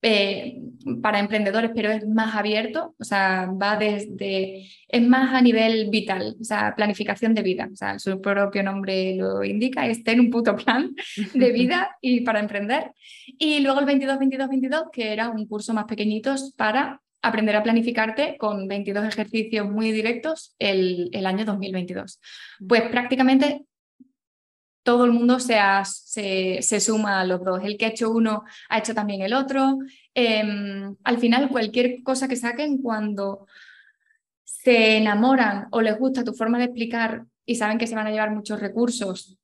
eh, 0.00 0.60
para 1.02 1.18
emprendedores, 1.18 1.72
pero 1.74 1.90
es 1.90 2.06
más 2.06 2.34
abierto, 2.36 2.94
o 2.98 3.04
sea, 3.04 3.50
va 3.60 3.76
desde, 3.76 4.68
es 4.88 5.02
más 5.02 5.34
a 5.34 5.40
nivel 5.40 5.90
vital, 5.90 6.36
o 6.40 6.44
sea, 6.44 6.74
planificación 6.76 7.34
de 7.34 7.42
vida, 7.42 7.68
o 7.72 7.76
sea, 7.76 7.98
su 7.98 8.20
propio 8.20 8.62
nombre 8.62 9.16
lo 9.16 9.42
indica, 9.42 9.86
es 9.86 10.04
tener 10.04 10.20
un 10.20 10.30
puto 10.30 10.54
plan 10.56 10.94
de 11.34 11.52
vida 11.52 11.96
y 12.00 12.20
para 12.20 12.40
emprender. 12.40 12.92
Y 13.26 13.60
luego 13.60 13.80
el 13.80 13.86
22-22-22, 13.86 14.90
que 14.92 15.12
era 15.12 15.30
un 15.30 15.46
curso 15.46 15.74
más 15.74 15.84
pequeñito 15.84 16.34
para 16.56 17.00
aprender 17.20 17.56
a 17.56 17.62
planificarte 17.62 18.36
con 18.38 18.68
22 18.68 19.04
ejercicios 19.04 19.68
muy 19.68 19.90
directos 19.90 20.54
el, 20.58 21.10
el 21.12 21.26
año 21.26 21.44
2022. 21.44 22.20
Pues 22.68 22.82
prácticamente 22.90 23.64
todo 24.88 25.04
el 25.04 25.12
mundo 25.12 25.38
se, 25.38 25.58
se, 26.62 26.80
suma 26.80 27.20
a 27.20 27.26
los 27.26 27.44
dos. 27.44 27.60
El 27.62 27.76
que 27.76 27.84
ha 27.84 27.88
hecho 27.88 28.10
uno 28.10 28.44
ha 28.70 28.78
hecho 28.78 28.94
también 28.94 29.20
el 29.20 29.34
otro. 29.34 29.80
Em, 30.14 30.96
al 31.04 31.18
final, 31.18 31.50
cualquier 31.50 32.02
cosa 32.02 32.26
que 32.26 32.36
saquen, 32.36 32.78
cuando 32.80 33.46
se 34.44 34.96
enamoran 34.96 35.68
o 35.72 35.82
les 35.82 35.98
gusta 35.98 36.24
tu 36.24 36.32
forma 36.32 36.56
de 36.56 36.64
explicar 36.64 37.26
y 37.44 37.56
saben 37.56 37.76
que 37.76 37.86
se 37.86 37.96
van 37.96 38.06
a 38.06 38.10
llevar 38.10 38.30
muchos 38.30 38.60
recursos 38.60 39.36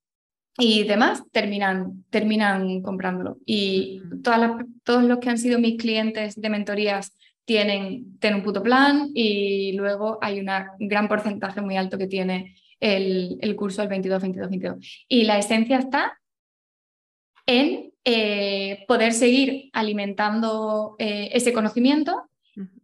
y 0.56 0.84
demás, 0.84 1.22
terminan, 1.30 2.06
terminan 2.08 2.80
comprándolo. 2.80 3.36
Y 3.44 4.00
todas 4.22 4.64
todos 4.82 5.04
los 5.04 5.18
que 5.18 5.28
han 5.28 5.36
sido 5.36 5.58
mis 5.58 5.76
clientes 5.76 6.40
de 6.40 6.48
mentorías 6.48 7.12
tienen, 7.44 8.18
tienen 8.18 8.38
un 8.38 8.44
puto 8.46 8.62
plan 8.62 9.10
y 9.12 9.72
luego 9.72 10.18
hay 10.22 10.40
un 10.40 10.48
gran 10.88 11.06
porcentaje 11.06 11.60
muy 11.60 11.76
alto 11.76 11.98
que 11.98 12.06
tiene 12.06 12.56
el, 12.84 13.56
curso 13.56 13.82
del 13.82 14.02
22-22-22. 14.02 15.04
Y 15.08 15.24
la 15.24 15.38
esencia 15.38 15.78
está 15.78 16.20
en 17.46 17.92
eh, 18.04 18.84
poder 18.86 19.12
seguir 19.14 19.70
alimentando 19.72 20.96
eh, 20.98 21.30
ese 21.32 21.52
conocimiento, 21.52 22.28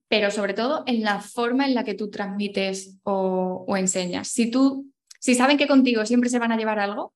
pero 0.08 0.30
sobre 0.30 0.54
todo 0.54 0.84
en 0.86 1.02
la 1.02 1.20
forma 1.20 1.66
en 1.66 1.74
la 1.74 1.84
que 1.84 1.94
tú 1.94 2.10
transmites 2.10 2.98
o, 3.04 3.76
enseñas. 3.76 4.28
Si 4.28 4.50
tú, 4.50 4.90
si 5.20 5.34
saben 5.34 5.58
que 5.58 5.68
contigo 5.68 6.04
siempre 6.06 6.30
se 6.30 6.38
van 6.38 6.52
a 6.52 6.56
llevar 6.56 6.78
algo 6.78 7.14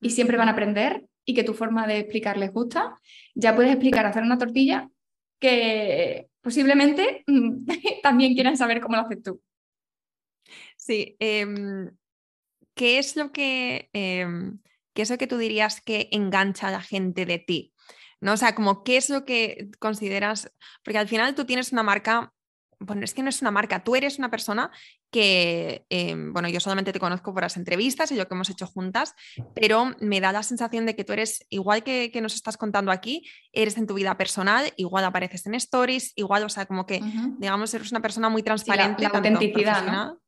y 0.00 0.10
siempre 0.10 0.36
van 0.36 0.48
a 0.48 0.52
aprender 0.52 1.06
y 1.24 1.34
que 1.34 1.44
tu 1.44 1.54
forma 1.54 1.86
de 1.86 1.98
explicar 1.98 2.36
les 2.36 2.52
gusta, 2.52 2.98
ya 3.34 3.54
puedes 3.54 3.70
explicar 3.70 4.04
hacer 4.04 4.24
una 4.24 4.38
tortilla 4.38 4.90
que 5.38 6.28
posiblemente 6.42 7.24
también 8.02 8.34
quieran 8.34 8.56
saber 8.56 8.80
cómo 8.80 8.96
lo 8.96 9.02
haces 9.02 9.22
tú. 9.22 9.40
Sí, 10.76 11.16
em, 11.20 11.90
¿qué 12.80 12.98
es 12.98 13.14
lo 13.14 13.30
que, 13.30 13.90
em, 13.92 14.58
qué 14.94 15.02
es 15.02 15.10
lo 15.10 15.18
que 15.18 15.26
tú 15.26 15.36
dirías 15.36 15.82
que 15.82 16.08
engancha 16.12 16.68
a 16.68 16.70
la 16.70 16.80
gente 16.80 17.26
de 17.26 17.38
ti? 17.38 17.74
¿No? 18.22 18.32
O 18.32 18.36
sea, 18.38 18.54
como 18.54 18.84
qué 18.84 18.96
es 18.96 19.10
lo 19.10 19.26
que 19.26 19.68
consideras, 19.78 20.50
porque 20.82 20.96
al 20.96 21.06
final 21.06 21.34
tú 21.34 21.44
tienes 21.44 21.72
una 21.72 21.82
marca, 21.82 22.32
bueno, 22.78 23.04
es 23.04 23.12
que 23.12 23.22
no 23.22 23.28
es 23.28 23.42
una 23.42 23.50
marca, 23.50 23.84
tú 23.84 23.96
eres 23.96 24.18
una 24.18 24.30
persona 24.30 24.70
que, 25.10 25.84
em, 25.90 26.32
bueno, 26.32 26.48
yo 26.48 26.58
solamente 26.58 26.94
te 26.94 27.00
conozco 27.00 27.34
por 27.34 27.42
las 27.42 27.58
entrevistas 27.58 28.12
y 28.12 28.16
lo 28.16 28.26
que 28.26 28.34
hemos 28.34 28.48
hecho 28.48 28.66
juntas, 28.66 29.14
pero 29.54 29.94
me 30.00 30.22
da 30.22 30.32
la 30.32 30.42
sensación 30.42 30.86
de 30.86 30.96
que 30.96 31.04
tú 31.04 31.12
eres, 31.12 31.44
igual 31.50 31.82
que, 31.82 32.10
nos 32.22 32.34
estás 32.34 32.56
contando 32.56 32.92
aquí, 32.92 33.28
eres 33.52 33.76
en 33.76 33.86
tu 33.86 33.92
vida 33.92 34.16
personal, 34.16 34.72
igual 34.78 35.04
apareces 35.04 35.44
en 35.44 35.54
stories, 35.56 36.12
igual, 36.16 36.44
o 36.44 36.48
sea, 36.48 36.64
como 36.64 36.86
que, 36.86 37.02
digamos, 37.36 37.74
eres 37.74 37.90
una 37.90 38.00
persona 38.00 38.30
muy 38.30 38.42
transparente. 38.42 39.02
la, 39.02 39.08
autenticidad, 39.10 39.84
¿no? 39.84 40.19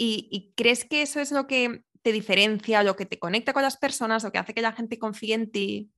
Y, 0.00 0.52
crees 0.54 0.84
que 0.84 1.02
eso 1.02 1.20
es 1.20 1.32
lo 1.32 1.48
que 1.48 1.82
te 2.02 2.12
diferencia, 2.12 2.84
lo 2.84 2.94
que 2.94 3.04
te 3.04 3.18
conecta 3.18 3.52
con 3.52 3.62
las 3.62 3.76
personas, 3.76 4.22
lo 4.22 4.30
que 4.30 4.38
hace 4.38 4.54
que 4.54 4.62
la 4.62 4.72
gente 4.72 4.98
confíe 4.98 5.34
en 5.34 5.50
ti? 5.50 5.90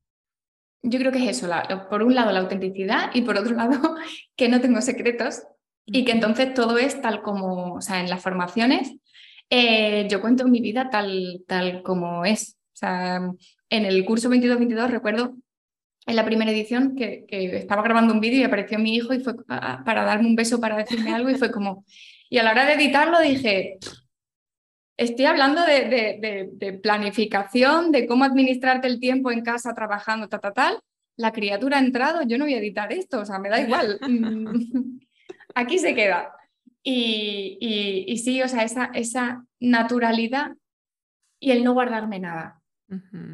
Yo 0.82 0.98
creo 0.98 1.12
que 1.12 1.22
es 1.28 1.36
eso, 1.36 1.50
por 1.90 2.02
un 2.02 2.14
lado 2.14 2.32
la 2.32 2.40
autenticidad 2.40 3.10
y 3.12 3.20
por 3.20 3.36
otro 3.36 3.54
lado 3.56 3.96
que 4.36 4.48
no 4.48 4.60
tengo 4.62 4.80
secretos 4.80 5.42
y 5.84 6.06
que 6.06 6.12
entonces 6.12 6.54
todo 6.54 6.78
es 6.78 7.00
tal 7.02 7.20
como, 7.20 7.74
o 7.74 7.80
sea, 7.82 8.00
en 8.00 8.08
las 8.08 8.22
formaciones 8.22 8.96
eh, 9.50 10.06
yo 10.08 10.20
cuento 10.20 10.46
mi 10.46 10.60
vida 10.60 10.88
tal, 10.90 11.42
tal 11.46 11.82
como 11.82 12.24
es. 12.24 12.56
O 12.72 12.76
sea, 12.80 13.20
en 13.68 13.84
el 13.84 14.04
curso 14.04 14.30
22-22 14.30 14.88
recuerdo 14.88 15.36
en 16.06 16.16
la 16.16 16.24
primera 16.24 16.50
edición 16.50 16.94
que, 16.96 17.26
que 17.28 17.56
estaba 17.58 17.82
grabando 17.82 18.14
un 18.14 18.20
vídeo 18.20 18.38
y 18.38 18.44
apareció 18.44 18.78
mi 18.78 18.94
hijo 18.94 19.12
y 19.12 19.20
fue 19.20 19.34
para 19.44 20.04
darme 20.04 20.28
un 20.28 20.36
beso, 20.36 20.60
para 20.60 20.76
decirme 20.76 21.12
algo 21.12 21.28
y 21.28 21.34
fue 21.34 21.50
como, 21.50 21.84
y 22.30 22.38
a 22.38 22.44
la 22.44 22.52
hora 22.52 22.64
de 22.64 22.74
editarlo 22.74 23.20
dije, 23.20 23.78
estoy 24.96 25.24
hablando 25.24 25.62
de, 25.62 26.80
planificación, 26.80 27.90
de 27.90 28.06
cómo 28.06 28.24
administrarte 28.24 28.86
el 28.86 29.00
tiempo 29.00 29.32
en 29.32 29.42
casa 29.42 29.74
trabajando, 29.74 30.28
tal, 30.28 30.40
tal, 30.40 30.54
tal. 30.54 30.80
La 31.16 31.32
criatura 31.32 31.78
ha 31.78 31.80
entrado, 31.80 32.22
yo 32.22 32.38
no 32.38 32.44
voy 32.44 32.54
a 32.54 32.58
editar 32.58 32.92
esto, 32.92 33.20
o 33.20 33.24
sea, 33.26 33.40
me 33.40 33.48
da 33.48 33.60
igual. 33.60 33.98
Aquí 35.56 35.78
se 35.80 35.94
queda. 35.94 36.32
Y, 36.84 37.58
y, 38.06 38.16
sí, 38.18 38.40
o 38.42 38.48
sea, 38.48 38.62
esa, 38.62 38.90
esa 38.94 39.44
naturalidad 39.58 40.52
y 41.40 41.50
el 41.50 41.64
no 41.64 41.74
guardarme 41.74 42.20
nada. 42.20 42.62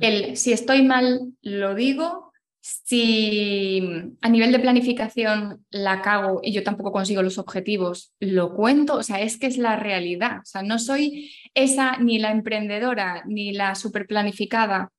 El 0.01 0.37
si 0.37 0.53
estoy 0.53 0.83
mal, 0.83 1.33
lo 1.43 1.75
digo, 1.75 2.26
si 2.67 3.81
a 4.21 4.29
nivel 4.29 4.51
de 4.51 4.59
planificación 4.59 5.65
la 5.71 6.03
cago 6.03 6.41
y 6.43 6.53
yo 6.53 6.65
tampoco 6.65 6.91
consigo 6.91 7.23
los 7.23 7.39
objetivos, 7.39 8.13
lo 8.19 8.55
cuento, 8.55 8.95
o 8.95 9.03
sea, 9.05 9.21
es 9.21 9.39
que 9.39 9.47
es 9.47 9.57
la 9.57 9.77
realidad. 9.77 10.39
O 10.39 10.45
sea, 10.45 10.63
no 10.63 10.81
soy 10.81 11.33
esa 11.55 11.97
ni 11.99 12.19
la 12.19 12.33
emprendedora 12.33 13.23
ni 13.25 13.53
la 13.53 13.77
super 13.77 14.09
planificada 14.09 14.91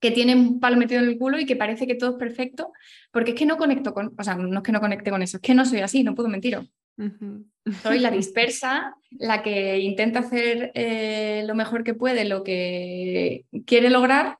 que 0.00 0.12
tiene 0.12 0.34
un 0.34 0.60
palo 0.60 0.78
metido 0.78 1.02
en 1.02 1.08
el 1.08 1.18
culo 1.18 1.38
y 1.38 1.44
que 1.44 1.56
parece 1.56 1.86
que 1.86 1.94
todo 1.94 2.12
es 2.12 2.16
perfecto, 2.16 2.72
porque 3.10 3.32
es 3.32 3.36
que 3.36 3.46
no 3.46 3.58
conecto 3.58 3.92
con, 3.92 4.14
o 4.16 4.24
sea, 4.24 4.36
no 4.36 4.58
es 4.58 4.64
que 4.64 4.72
no 4.72 4.80
conecte 4.80 5.10
con 5.10 5.22
eso, 5.22 5.36
es 5.36 5.42
que 5.42 5.54
no 5.54 5.66
soy 5.66 5.80
así, 5.80 6.02
no 6.04 6.14
puedo 6.14 6.30
mentir. 6.30 6.58
Soy 7.82 7.98
la 7.98 8.10
dispersa, 8.10 8.94
la 9.10 9.42
que 9.42 9.78
intenta 9.80 10.20
hacer 10.20 10.72
eh, 10.74 11.44
lo 11.46 11.54
mejor 11.54 11.84
que 11.84 11.94
puede, 11.94 12.24
lo 12.24 12.44
que 12.44 13.44
quiere 13.66 13.90
lograr 13.90 14.37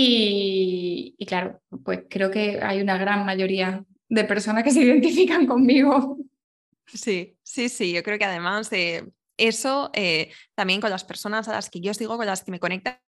y, 0.00 1.26
claro, 1.26 1.60
pues 1.84 2.00
creo 2.08 2.30
que 2.30 2.60
hay 2.62 2.80
una 2.80 2.98
gran 2.98 3.24
mayoría 3.24 3.84
de 4.08 4.24
personas 4.24 4.64
que 4.64 4.70
se 4.70 4.80
identifican 4.84 5.46
conmigo. 5.46 6.18
Sí, 6.86 7.36
sí, 7.42 7.68
sí, 7.68 7.92
yo 7.92 8.02
creo 8.02 8.18
que 8.18 8.24
además 8.24 8.70
de 8.70 9.12
eso, 9.36 9.90
eh, 9.94 10.32
también 10.54 10.80
con 10.80 10.90
las 10.90 11.04
personas 11.04 11.48
a 11.48 11.52
las 11.52 11.70
que 11.70 11.80
yo 11.80 11.90
os 11.90 11.98
digo, 11.98 12.16
con 12.16 12.26
las 12.26 12.42
que 12.42 12.50
me 12.50 12.60
conectas, 12.60 13.00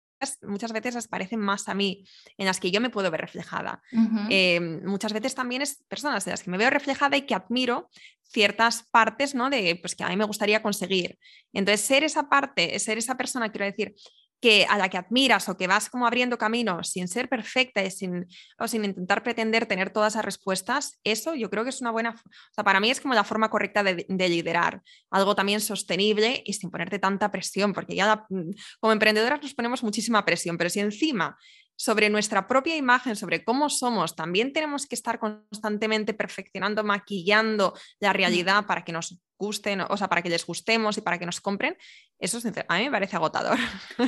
muchas 0.42 0.74
veces 0.74 0.96
las 0.96 1.08
parecen 1.08 1.40
más 1.40 1.70
a 1.70 1.74
mí, 1.74 2.04
en 2.38 2.46
las 2.46 2.60
que 2.60 2.72
yo 2.72 2.82
me 2.82 2.90
puedo 2.90 3.10
ver 3.10 3.22
reflejada. 3.22 3.82
Em, 4.30 4.84
muchas 4.86 5.14
veces 5.14 5.34
también 5.34 5.62
es 5.62 5.84
personas 5.88 6.28
en 6.28 6.32
las 6.32 6.44
que 6.44 6.52
me 6.52 6.58
veo 6.58 6.70
reflejada 6.70 7.16
y 7.16 7.22
que 7.22 7.36
admiro 7.36 7.90
ciertas 8.24 8.84
partes, 8.92 9.34
¿no? 9.34 9.50
De, 9.50 9.78
pues 9.78 9.96
que 9.96 10.04
a 10.04 10.10
mí 10.10 10.18
me 10.18 10.26
gustaría 10.26 10.62
conseguir. 10.62 11.18
Entonces, 11.54 11.86
ser 11.86 12.04
esa 12.04 12.30
parte, 12.30 12.78
ser 12.80 12.98
esa 12.98 13.16
persona, 13.16 13.50
quiero 13.50 13.66
decir, 13.66 13.96
que 14.42 14.66
a 14.70 14.78
la 14.78 14.90
que 14.90 14.98
admiras 14.98 15.50
o 15.50 15.58
que 15.58 15.68
vas 15.68 15.90
como 15.90 16.08
abriendo 16.08 16.38
camino 16.38 16.84
sin 16.84 17.08
ser 17.08 17.28
perfecta 17.28 17.84
y 17.84 17.92
sin, 17.92 18.28
o 18.58 18.68
sin 18.68 18.86
intentar 18.86 19.24
pretender 19.24 19.66
tener 19.66 19.90
todas 19.90 20.16
las 20.16 20.26
respuestas, 20.26 21.00
eso 21.04 21.36
yo 21.36 21.50
creo 21.50 21.64
que 21.64 21.72
es 21.72 21.82
una 21.82 21.92
buena, 21.92 22.12
o 22.12 22.54
sea, 22.54 22.64
para 22.64 22.80
mí 22.80 22.90
es 22.90 23.02
como 23.02 23.14
la 23.14 23.24
forma 23.24 23.50
correcta 23.50 23.84
de, 23.84 24.06
liderar, 24.30 24.82
algo 25.10 25.36
también 25.36 25.60
sostenible 25.60 26.42
y 26.46 26.54
sin 26.54 26.70
ponerte 26.70 27.00
tanta 27.00 27.32
presión, 27.32 27.74
porque 27.74 27.96
ya 27.96 28.26
mm, 28.30 28.52
como 28.80 28.94
emprendedoras 28.94 29.42
nos 29.42 29.54
ponemos 29.54 29.84
muchísima 29.84 30.24
presión, 30.24 30.58
pero 30.58 30.70
si 30.70 30.80
encima 30.80 31.38
sobre 31.80 32.10
nuestra 32.10 32.46
propia 32.46 32.76
imagen, 32.76 33.16
sobre 33.16 33.46
cómo 33.46 33.70
somos, 33.70 34.14
también 34.14 34.52
tenemos 34.52 34.86
que 34.86 34.96
estar 34.96 35.18
constantemente 35.18 36.14
perfeccionando, 36.14 36.84
maquillando 36.84 37.74
la 38.02 38.12
realidad 38.12 38.66
para 38.66 38.84
que 38.84 38.92
nos 38.92 39.18
gusten, 39.38 39.80
o 39.80 39.96
sea, 39.96 40.10
para 40.10 40.22
que 40.22 40.30
les 40.30 40.46
gustemos 40.46 40.98
y 40.98 41.02
para 41.02 41.18
que 41.18 41.26
nos 41.26 41.40
compren, 41.40 41.78
eso 42.20 42.40
a 42.68 42.78
mí 42.78 42.84
me 42.84 42.92
parece 42.92 43.16
agotador. 43.16 43.58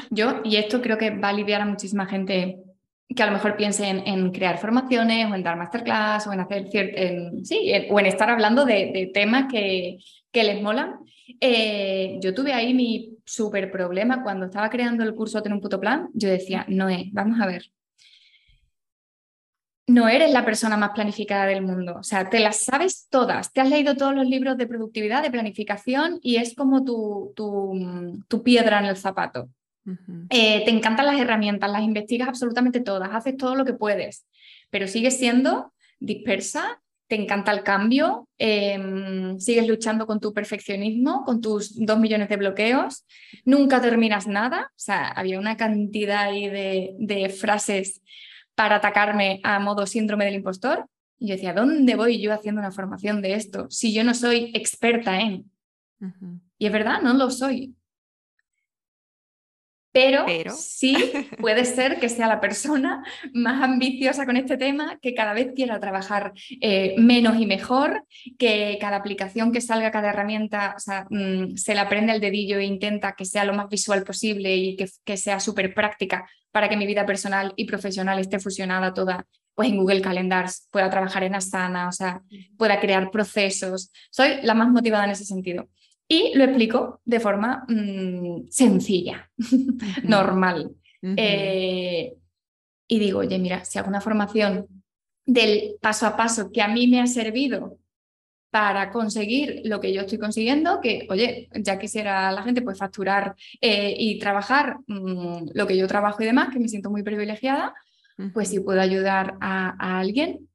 Yo, 0.10 0.42
y 0.44 0.58
esto 0.58 0.82
creo 0.82 0.98
que 0.98 1.12
va 1.12 1.30
a 1.30 1.32
aliviar 1.32 1.62
a 1.62 1.66
muchísima 1.66 2.06
gente 2.08 2.60
que 3.16 3.24
a 3.24 3.26
lo 3.26 3.34
mejor 3.34 3.56
piense 3.56 3.88
en, 3.88 4.32
crear 4.32 4.58
formaciones 4.58 5.30
o 5.30 5.36
en 5.36 5.44
dar 5.44 5.58
masterclass 5.58 6.28
o 6.28 6.34
en 6.34 6.40
hacer 6.40 6.70
sí, 7.44 7.72
o 7.90 8.00
en 8.00 8.06
estar 8.06 8.30
hablando 8.30 8.66
de, 8.66 9.12
temas 9.14 9.52
que, 9.52 10.00
que, 10.32 10.44
les 10.44 10.62
molan. 10.62 11.00
Eh, 11.40 12.18
yo 12.22 12.34
tuve 12.34 12.54
ahí 12.54 12.74
mi 12.74 13.18
súper 13.26 13.72
problema 13.72 14.24
cuando 14.24 14.46
estaba 14.46 14.70
creando 14.70 15.04
el 15.04 15.16
curso 15.16 15.42
Tener 15.42 15.56
un 15.56 15.62
puto 15.62 15.80
plan. 15.80 16.10
Yo 16.14 16.30
decía, 16.30 16.66
no 16.68 16.90
es, 16.90 17.12
vamos 17.12 17.40
a 17.42 17.48
ver. 17.48 17.72
No 19.88 20.08
eres 20.08 20.32
la 20.32 20.46
persona 20.46 20.78
más 20.78 20.92
planificada 20.92 21.48
del 21.48 21.64
mundo. 21.64 21.96
O 22.00 22.04
sea, 22.04 22.30
te 22.30 22.40
las 22.40 22.60
sabes 22.60 23.08
todas. 23.10 23.52
Te 23.52 23.60
has 23.62 23.70
leído 23.70 23.96
todos 23.96 24.16
los 24.16 24.26
libros 24.26 24.58
de 24.58 24.68
productividad, 24.68 25.22
de 25.22 25.32
planificación 25.32 26.20
y 26.22 26.38
es 26.38 26.56
como 26.56 26.86
tu, 26.86 27.34
tu, 27.36 28.44
piedra 28.44 28.80
en 28.80 28.86
el 28.86 28.96
zapato. 28.96 29.50
Eh, 30.30 30.64
te 30.64 30.72
encantan 30.72 31.08
las 31.08 31.20
herramientas, 31.20 31.72
las 31.72 31.82
investigas 31.82 32.28
absolutamente 32.28 32.82
todas, 32.82 33.10
haces 33.14 33.36
todo 33.36 33.56
lo 33.56 33.66
que 33.66 33.74
puedes, 33.74 34.28
pero 34.70 34.88
sigues 34.88 35.18
siendo 35.18 35.74
dispersa 36.00 36.82
te 37.12 37.22
encanta 37.22 37.52
el 37.52 37.62
cambio, 37.62 38.30
em, 38.38 39.38
sigues 39.38 39.68
luchando 39.68 40.08
con 40.08 40.22
tu 40.22 40.34
perfeccionismo, 40.34 41.26
con 41.26 41.42
tus 41.42 41.76
dos 41.76 42.00
millones 42.00 42.30
de 42.30 42.38
bloqueos, 42.38 43.06
nunca 43.44 43.82
terminas 43.82 44.28
nada. 44.28 44.70
O 44.70 44.80
sea, 44.80 45.10
había 45.10 45.38
una 45.38 45.58
cantidad 45.58 46.22
ahí 46.22 46.48
de, 46.48 47.30
frases 47.38 48.02
para 48.56 48.78
atacarme 48.78 49.42
a 49.44 49.60
modo 49.60 49.86
síndrome 49.86 50.24
del 50.24 50.36
impostor. 50.36 50.86
Y 51.20 51.28
yo 51.28 51.36
decía, 51.36 51.52
¿dónde 51.52 51.96
voy 51.96 52.22
yo 52.22 52.32
haciendo 52.32 52.62
una 52.62 52.72
formación 52.72 53.22
de 53.22 53.34
esto 53.34 53.68
si 53.70 53.94
yo 53.94 54.06
no 54.06 54.14
soy 54.14 54.52
experta 54.54 55.20
en? 55.20 55.52
Y 56.58 56.66
es 56.66 56.72
verdad, 56.72 57.02
no 57.02 57.14
lo 57.14 57.30
soy. 57.30 57.76
Pero, 59.92 60.26
sí 60.56 60.96
puede 61.40 61.66
ser 61.66 62.00
que 62.00 62.10
sea 62.10 62.28
la 62.28 62.40
persona 62.40 63.04
más 63.34 63.62
ambiciosa 63.62 64.26
con 64.26 64.38
este 64.38 64.58
tema, 64.58 64.98
que 65.02 65.14
cada 65.14 65.34
vez 65.34 65.50
quiera 65.56 65.80
trabajar 65.80 66.34
eh, 66.62 66.96
menos 66.98 67.40
y 67.40 67.46
mejor, 67.46 68.06
que 68.38 68.78
cada 68.80 68.98
aplicación 68.98 69.52
que 69.52 69.62
salga, 69.62 69.92
cada 69.92 70.10
herramienta, 70.10 70.76
mm, 71.10 71.56
se 71.56 71.76
la 71.76 71.90
prende 71.90 72.14
el 72.14 72.22
dedillo 72.22 72.58
e 72.58 72.66
intenta 72.66 73.14
que 73.14 73.26
sea 73.26 73.44
lo 73.44 73.54
más 73.54 73.70
visual 73.70 74.04
posible 74.04 74.56
y 74.56 74.76
que, 74.76 74.90
que 75.04 75.18
sea 75.18 75.40
súper 75.40 75.74
práctica 75.74 76.30
para 76.52 76.70
que 76.70 76.78
mi 76.78 76.86
vida 76.86 77.06
personal 77.06 77.54
y 77.56 77.66
profesional 77.66 78.20
esté 78.20 78.40
fusionada 78.40 78.94
toda 78.94 79.26
pues 79.54 79.70
en 79.70 79.78
Google 79.78 80.02
Calendars, 80.02 80.68
pueda 80.72 80.90
trabajar 80.90 81.24
en 81.24 81.36
Asana, 81.36 81.90
o 81.90 81.92
sea, 81.92 82.22
pueda 82.58 82.80
crear 82.80 83.12
procesos. 83.12 83.92
Soy 84.10 84.42
la 84.44 84.54
más 84.54 84.70
motivada 84.70 85.06
en 85.06 85.12
ese 85.12 85.26
sentido. 85.26 85.68
Y 86.12 86.34
lo 86.36 86.44
explico 86.44 87.00
de 87.06 87.22
forma 87.22 87.64
mm, 87.70 88.50
sencilla, 88.50 89.32
normal. 90.04 90.76
Eh, 91.02 92.14
y 92.86 93.00
digo, 93.00 93.20
oye, 93.20 93.40
mira, 93.40 93.64
si 93.64 93.80
hago 93.80 93.88
una 93.88 94.02
formación 94.02 94.68
del 95.26 95.76
paso 95.80 96.06
a 96.06 96.18
paso 96.18 96.52
que 96.52 96.62
a 96.62 96.68
mí 96.68 96.88
me 96.88 97.00
ha 97.00 97.08
servido 97.08 97.78
para 98.50 98.92
conseguir 98.92 99.62
lo 99.64 99.80
que 99.80 99.94
yo 99.94 100.02
estoy 100.02 100.18
consiguiendo, 100.18 100.82
que, 100.82 101.08
oye, 101.10 101.48
ya 101.54 101.80
quisiera 101.80 102.30
la 102.34 102.44
gente 102.44 102.62
pues 102.62 102.78
facturar 102.78 103.34
eh, 103.62 103.96
y 103.98 104.20
trabajar 104.20 104.80
mm, 104.88 105.52
lo 105.54 105.66
que 105.66 105.78
yo 105.78 105.88
trabajo 105.88 106.22
y 106.22 106.26
demás, 106.26 106.50
que 106.52 106.60
me 106.60 106.68
siento 106.68 106.90
muy 106.90 107.04
privilegiada, 107.04 107.74
pues 108.34 108.50
si 108.50 108.60
puedo 108.60 108.82
ayudar 108.82 109.38
a 109.40 110.00
alguien, 110.00 110.51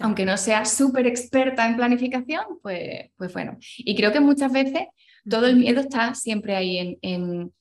aunque 0.00 0.24
no 0.24 0.36
sea 0.36 0.64
súper 0.64 1.06
experta 1.06 1.68
en 1.68 1.76
planificación, 1.76 2.44
pues, 2.62 3.10
pues 3.16 3.32
bueno. 3.32 3.58
Y 3.78 3.94
creo 3.96 4.12
que 4.12 4.20
muchas 4.20 4.50
veces 4.52 4.88
todo 5.28 5.46
el 5.46 5.56
miedo 5.56 5.80
está 5.80 6.14
siempre 6.14 6.56
ahí 6.56 6.78
en, 6.78 6.98
en, 7.02 7.52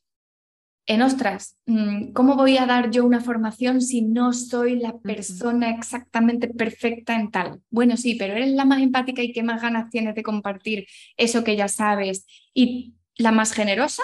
en, 0.85 1.01
ostras, 1.01 1.57
mm, 1.65 2.13
¿cómo 2.13 2.35
voy 2.35 2.57
a 2.57 2.65
dar 2.65 2.91
yo 2.91 3.05
una 3.05 3.19
formación 3.19 3.81
si 3.81 4.01
no 4.01 4.31
soy 4.33 4.79
la 4.79 4.97
persona 4.99 5.69
exactamente 5.71 6.47
perfecta 6.47 7.15
en 7.15 7.29
tal? 7.29 7.61
Bueno, 7.69 7.97
sí, 7.97 8.15
pero 8.15 8.33
eres 8.33 8.51
la 8.51 8.65
más 8.65 8.81
empática 8.81 9.21
y 9.21 9.33
que 9.33 9.43
más 9.43 9.61
ganas 9.61 9.89
tienes 9.89 10.15
de 10.15 10.23
compartir 10.23 10.87
eso 11.17 11.43
que 11.43 11.57
ya 11.57 11.67
sabes. 11.67 12.25
¿Y 12.53 12.95
la 13.17 13.31
más 13.31 13.51
generosa? 13.51 14.03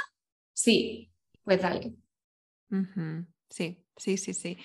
Sí, 0.53 1.09
pues 1.43 1.61
dale. 1.61 1.93
Sí, 3.49 3.77
sí, 3.95 4.17
sí, 4.17 4.33
sí 4.33 4.57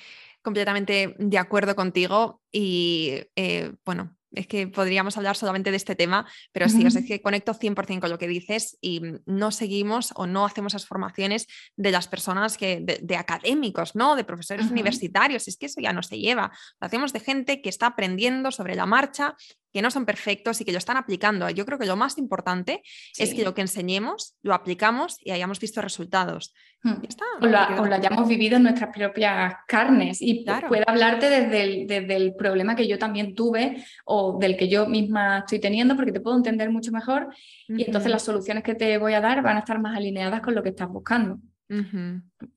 completamente 0.42 1.14
de 1.18 1.38
acuerdo 1.38 1.76
contigo 1.76 2.40
y 2.50 3.22
eh, 3.36 3.72
bueno, 3.84 4.16
es 4.32 4.46
que 4.46 4.68
podríamos 4.68 5.16
hablar 5.16 5.36
solamente 5.36 5.70
de 5.70 5.76
este 5.76 5.96
tema, 5.96 6.26
pero 6.52 6.68
sí, 6.68 6.84
es 6.86 6.96
que 7.04 7.20
conecto 7.20 7.52
100% 7.52 8.00
con 8.00 8.10
lo 8.10 8.18
que 8.18 8.28
dices 8.28 8.78
y 8.80 9.02
no 9.26 9.50
seguimos 9.50 10.12
o 10.14 10.26
no 10.26 10.44
hacemos 10.44 10.74
esas 10.74 10.86
formaciones 10.86 11.46
de 11.76 11.90
las 11.90 12.06
personas 12.06 12.56
que, 12.56 12.80
de, 12.80 13.16
académicos, 13.16 13.96
¿no? 13.96 14.14
De 14.14 14.24
profesores 14.24 14.70
universitarios, 14.70 15.48
es 15.48 15.56
que 15.56 15.66
eso 15.66 15.80
ya 15.80 15.92
no 15.92 16.02
se 16.02 16.18
lleva. 16.18 16.52
Lo 16.80 16.86
hacemos 16.86 17.12
de 17.12 17.20
gente 17.20 17.60
que 17.60 17.68
está 17.68 17.86
aprendiendo 17.86 18.52
sobre 18.52 18.76
la 18.76 18.86
marcha 18.86 19.34
que 19.72 19.82
no 19.82 19.90
son 19.90 20.04
perfectos 20.04 20.60
y 20.60 20.64
que 20.64 20.72
lo 20.72 20.78
están 20.78 20.96
aplicando. 20.96 21.48
Yo 21.50 21.64
creo 21.64 21.78
que 21.78 21.86
lo 21.86 21.96
más 21.96 22.18
importante 22.18 22.82
es 23.18 23.34
que 23.34 23.44
lo 23.44 23.54
que 23.54 23.60
enseñemos 23.62 24.36
lo 24.42 24.54
aplicamos 24.54 25.16
y 25.20 25.30
hayamos 25.30 25.60
visto 25.60 25.80
resultados. 25.80 26.52
Hmm. 26.82 26.94
o, 27.42 27.46
lo, 27.46 27.94
hayamos 27.94 28.26
vivido 28.26 28.56
en 28.56 28.62
nuestras 28.62 28.88
propias 28.96 29.52
carnes 29.68 30.22
y 30.22 30.46
puedo 30.66 30.82
hablarte 30.86 31.28
desde 31.28 31.62
el, 31.62 31.86
desde 31.86 32.16
el, 32.16 32.34
problema 32.34 32.74
que 32.74 32.88
yo 32.88 32.98
también 32.98 33.34
tuve 33.34 33.84
o 34.06 34.38
del 34.38 34.56
que 34.56 34.66
yo 34.66 34.86
misma 34.86 35.40
estoy 35.40 35.58
teniendo 35.58 35.94
porque 35.94 36.10
te 36.10 36.20
puedo 36.20 36.38
entender 36.38 36.70
mucho 36.70 36.90
mejor 36.90 37.28
y 37.68 37.84
entonces 37.84 38.10
las 38.10 38.22
soluciones 38.22 38.64
que 38.64 38.74
te 38.74 38.96
voy 38.96 39.12
a 39.12 39.20
dar 39.20 39.42
van 39.42 39.56
a 39.56 39.60
estar 39.60 39.78
más 39.78 39.94
alineadas 39.94 40.40
con 40.40 40.54
lo 40.54 40.62
que 40.62 40.70
estás 40.70 40.88
buscando. 40.88 41.38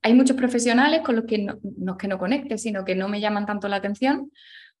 Hay 0.02 0.14
muchos 0.14 0.36
profesionales 0.36 1.02
con 1.04 1.16
los 1.16 1.26
que 1.26 1.38
no, 1.38 1.58
no 1.76 1.92
es 1.92 1.98
que 1.98 2.08
no 2.08 2.18
conecte, 2.18 2.56
sino 2.56 2.84
que 2.84 2.96
no 2.96 3.08
me 3.08 3.20
llaman 3.20 3.44
tanto 3.44 3.68
la 3.68 3.76
atención 3.76 4.30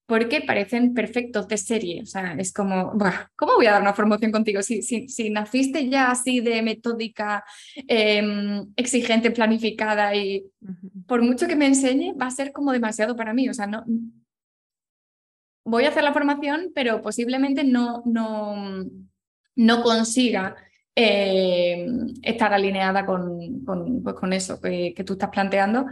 porque 0.06 0.42
parecen 0.42 0.92
perfectos 0.92 1.48
de 1.48 1.56
serie. 1.56 2.02
O 2.02 2.06
sea, 2.06 2.34
es 2.38 2.52
como, 2.52 2.92
¿cómo 3.36 3.54
voy 3.56 3.66
a 3.66 3.72
dar 3.72 3.82
una 3.82 3.94
formación 3.94 4.32
contigo? 4.32 4.62
Si, 4.62 4.82
si, 4.82 5.30
naciste 5.30 5.88
ya 5.88 6.10
así 6.10 6.40
de 6.40 6.62
metódica, 6.62 7.44
em, 7.88 8.66
exigente, 8.76 9.30
planificada 9.30 10.14
y 10.14 10.44
por 11.06 11.22
mucho 11.22 11.46
que 11.46 11.56
me 11.56 11.66
enseñe, 11.66 12.12
va 12.14 12.26
a 12.26 12.30
ser 12.30 12.52
como 12.52 12.72
demasiado 12.72 13.16
para 13.16 13.32
mí. 13.32 13.48
O 13.48 13.54
sea, 13.54 13.66
no. 13.66 13.84
Voy 15.64 15.84
a 15.84 15.88
hacer 15.88 16.04
la 16.04 16.12
formación, 16.12 16.72
pero 16.74 17.00
posiblemente 17.00 17.64
no, 17.64 18.02
no, 18.04 18.84
no 19.56 19.82
consiga 19.82 20.54
em, 20.94 22.12
estar 22.22 22.52
alineada 22.52 23.06
con, 23.06 23.64
con, 23.64 24.02
pues 24.02 24.14
con 24.16 24.34
eso 24.34 24.60
que, 24.60 24.92
que 24.94 25.04
tú 25.04 25.14
estás 25.14 25.30
planteando. 25.30 25.86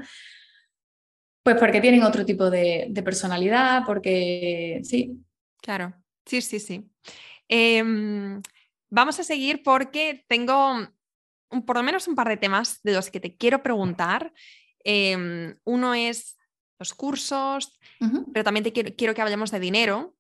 Pues 1.43 1.57
porque 1.59 1.81
tienen 1.81 2.05
otro 2.05 2.25
tipo 2.25 2.51
de, 2.51 2.93
personalidad, 3.05 3.83
porque 3.85 4.81
sí. 4.85 5.19
Claro, 5.61 5.95
sí, 6.25 6.41
sí, 6.41 6.61
sí. 6.61 6.89
Em, 7.49 8.41
vamos 8.91 9.19
a 9.19 9.25
seguir 9.25 9.63
porque 9.63 10.25
tengo 10.29 10.89
por 11.67 11.77
lo 11.77 11.83
menos 11.83 12.09
un 12.09 12.15
par 12.15 12.29
de 12.29 12.37
temas 12.37 12.81
de 12.83 12.93
los 12.93 13.11
que 13.11 13.21
te 13.21 13.37
quiero 13.37 13.63
preguntar. 13.63 14.33
Em, 14.85 15.57
uno 15.65 15.95
es 15.95 16.37
los 16.79 16.95
cursos, 16.95 17.79
pero 18.33 18.45
también 18.45 18.65
te 18.65 18.73
quiero, 18.73 18.95
quiero, 18.97 19.15
que 19.15 19.23
hablemos 19.23 19.51
de 19.51 19.61
dinero, 19.61 20.17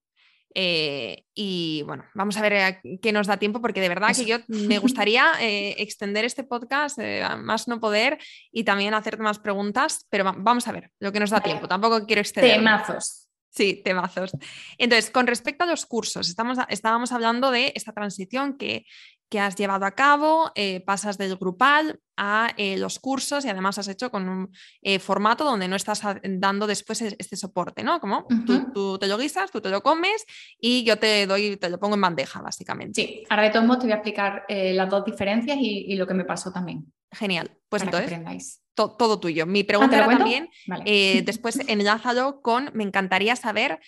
eh, 0.54 1.24
y 1.34 1.82
bueno, 1.86 2.04
vamos 2.14 2.36
a 2.36 2.42
ver 2.42 2.52
eh, 2.52 2.98
qué 3.00 3.12
nos 3.12 3.26
da 3.26 3.36
tiempo, 3.36 3.60
porque 3.60 3.80
de 3.80 3.88
verdad 3.88 4.14
que 4.14 4.24
yo 4.24 4.38
me 4.48 4.78
gustaría 4.78 5.32
eh, 5.40 5.74
extender 5.78 6.24
este 6.24 6.44
podcast 6.44 6.98
a 6.98 7.36
más 7.36 7.68
no 7.68 7.80
poder 7.80 8.18
y 8.50 8.64
también 8.64 8.94
hacerte 8.94 9.22
más 9.22 9.38
preguntas, 9.38 10.06
pero 10.10 10.24
vamos 10.24 10.68
a 10.68 10.72
ver 10.72 10.90
lo 11.00 11.12
que 11.12 11.20
nos 11.20 11.30
da 11.30 11.40
tiempo. 11.40 11.68
Tampoco 11.68 12.06
quiero 12.06 12.20
extender. 12.20 12.56
Temazos. 12.56 13.28
Sí, 13.50 13.82
temazos. 13.84 14.32
Entonces, 14.78 15.10
con 15.10 15.26
respecto 15.26 15.64
a 15.64 15.66
los 15.66 15.84
cursos, 15.84 16.28
estamos, 16.28 16.58
estábamos 16.68 17.12
hablando 17.12 17.50
de 17.50 17.72
esta 17.74 17.92
transición 17.92 18.56
que 18.56 18.86
que 19.32 19.40
has 19.40 19.56
llevado 19.56 19.86
a 19.86 19.92
cabo, 19.92 20.52
eh, 20.54 20.80
pasas 20.80 21.16
del 21.16 21.36
grupal 21.36 21.98
a 22.18 22.52
eh, 22.58 22.76
los 22.76 22.98
cursos 22.98 23.46
y 23.46 23.48
además 23.48 23.78
has 23.78 23.88
hecho 23.88 24.10
con 24.10 24.28
un 24.28 24.50
eh, 24.82 24.98
formato 24.98 25.42
donde 25.42 25.68
no 25.68 25.74
estás 25.74 26.02
dando 26.22 26.66
después 26.66 27.00
este 27.00 27.36
soporte, 27.38 27.82
¿no? 27.82 27.98
Como 27.98 28.26
tú, 28.74 28.98
te 28.98 29.06
lo 29.06 29.16
guisas, 29.16 29.50
tú 29.50 29.62
te 29.62 29.70
lo 29.70 29.82
comes 29.82 30.26
y 30.60 30.84
yo 30.84 30.98
te 30.98 31.26
doy, 31.26 31.56
te 31.56 31.70
lo 31.70 31.80
pongo 31.80 31.94
en 31.94 32.02
bandeja, 32.02 32.42
básicamente. 32.42 33.00
Sí, 33.00 33.24
ahora 33.30 33.44
de 33.44 33.50
todos 33.50 33.64
modos 33.64 33.80
te 33.80 33.86
voy 33.86 33.92
a 33.92 33.96
explicar 33.96 34.44
las 34.48 34.90
dos 34.90 35.02
diferencias 35.06 35.56
y, 35.58 35.96
lo 35.96 36.06
que 36.06 36.12
me 36.12 36.26
pasó 36.26 36.52
también. 36.52 36.92
Genial. 37.10 37.56
Pues 37.70 37.84
entonces, 37.84 38.60
todo 38.74 39.18
tuyo. 39.18 39.46
Mi 39.46 39.60
ah, 39.60 39.66
pregunta 39.66 39.96
era 39.96 40.08
también, 40.08 40.50
eh, 40.84 41.22
después 41.24 41.58
enlázalo 41.66 42.42
con, 42.42 42.70
me 42.74 42.84
encantaría 42.84 43.34
saber 43.34 43.80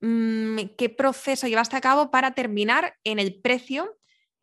mm, 0.00 0.74
qué 0.76 0.88
proceso 0.88 1.46
llevaste 1.46 1.76
a 1.76 1.80
cabo 1.80 2.10
para 2.10 2.34
terminar 2.34 2.94
en 3.04 3.20
el 3.20 3.40
precio 3.40 3.96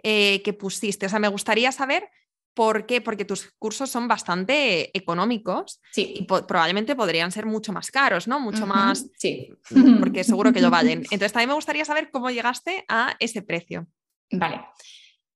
eh, 0.03 0.41
que 0.43 0.53
pusiste. 0.53 1.05
O 1.05 1.09
sea, 1.09 1.19
me 1.19 1.27
gustaría 1.27 1.71
saber 1.71 2.09
por 2.53 2.85
qué, 2.85 3.01
porque 3.01 3.25
tus 3.25 3.51
cursos 3.57 3.89
son 3.89 4.07
bastante 4.07 4.95
económicos 4.95 5.81
sí. 5.91 6.13
y 6.17 6.23
probablemente 6.25 6.95
podrían 6.95 7.31
ser 7.31 7.45
mucho 7.45 7.73
más 7.73 7.89
caros, 7.89 8.27
¿no? 8.27 8.39
Mucho 8.39 8.67
más, 8.67 9.09
sí. 9.17 9.49
porque 9.99 10.23
seguro 10.23 10.53
que 10.53 10.61
lo 10.61 10.69
valen. 10.69 10.99
Entonces, 11.03 11.31
también 11.31 11.49
me 11.49 11.55
gustaría 11.55 11.85
saber 11.85 12.11
cómo 12.11 12.29
llegaste 12.29 12.85
a 12.87 13.15
ese 13.19 13.41
precio. 13.41 13.87
Vale. 14.31 14.61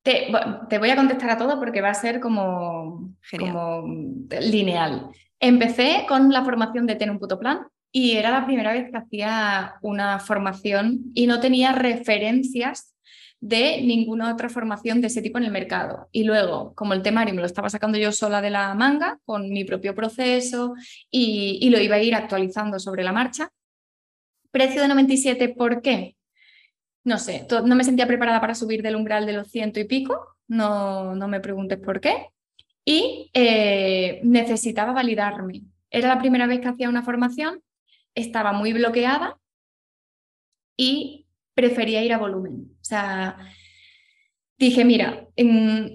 Te, 0.04 0.30
voy 0.80 0.90
a 0.90 0.96
contestar 0.96 1.32
a 1.32 1.38
todo 1.38 1.60
porque 1.60 1.82
va 1.82 1.90
a 1.90 1.94
ser 1.94 2.22
como, 2.22 3.14
como 3.38 3.86
lineal. 4.40 5.10
Empecé 5.40 6.06
con 6.08 6.32
la 6.32 6.46
formación 6.46 6.88
de 6.88 6.96
Ten 6.96 7.10
un 7.10 7.20
puto 7.20 7.38
plan 7.38 7.68
y 7.92 8.14
era 8.14 8.32
la 8.32 8.46
primera 8.46 8.72
vez 8.72 8.90
que 8.90 8.98
hacía 8.98 9.76
una 9.82 10.20
formación 10.20 11.12
y 11.14 11.28
no 11.28 11.42
tenía 11.42 11.74
referencias 11.74 12.96
de 13.40 13.82
ninguna 13.84 14.34
otra 14.34 14.50
formación 14.50 15.02
de 15.02 15.08
ese 15.08 15.22
tipo 15.22 15.38
en 15.38 15.46
el 15.46 15.52
mercado. 15.52 16.10
Y 16.12 16.24
luego, 16.24 16.74
como 16.76 16.94
el 16.94 17.02
temario 17.02 17.34
me 17.34 17.42
lo 17.42 17.48
estaba 17.48 17.70
sacando 17.70 17.98
yo 17.98 18.12
sola 18.12 18.42
de 18.42 18.50
la 18.50 18.74
manga, 18.74 19.20
con 19.26 19.50
mi 19.50 19.64
propio 19.64 19.94
proceso 19.94 20.74
y, 21.12 21.60
y 21.62 21.70
lo 21.70 21.80
iba 21.80 21.96
a 21.96 22.02
ir 22.02 22.16
actualizando 22.16 22.80
sobre 22.80 23.04
la 23.04 23.14
marcha. 23.14 23.52
Precio 24.52 24.82
de 24.82 24.88
97, 24.88 25.50
¿por 25.50 25.82
qué? 25.82 26.18
no 27.08 27.18
sé, 27.20 27.48
no 27.64 27.76
me 27.76 27.86
sentía 27.86 28.06
preparada 28.06 28.42
para 28.42 28.54
subir 28.54 28.84
del 28.84 28.98
umbral 28.98 29.26
de 29.26 29.32
los 29.32 29.50
ciento 29.50 29.80
y 29.80 29.86
pico, 29.86 30.36
no, 30.50 31.16
no 31.16 31.30
me 31.30 31.40
preguntes 31.40 31.80
por 31.80 32.02
qué, 32.02 32.28
y 32.84 33.32
eh, 33.34 34.20
necesitaba 34.24 34.92
validarme. 34.92 35.62
Era 35.90 36.10
la 36.10 36.20
primera 36.20 36.48
vez 36.48 36.60
que 36.60 36.68
hacía 36.68 36.90
una 36.90 37.04
formación, 37.04 37.64
estaba 38.14 38.52
muy 38.52 38.74
bloqueada 38.74 39.40
y 40.76 41.26
prefería 41.54 42.04
ir 42.04 42.12
a 42.12 42.18
volumen. 42.18 42.77
Sea, 42.88 43.36
dije, 44.58 44.86
mira, 44.86 45.28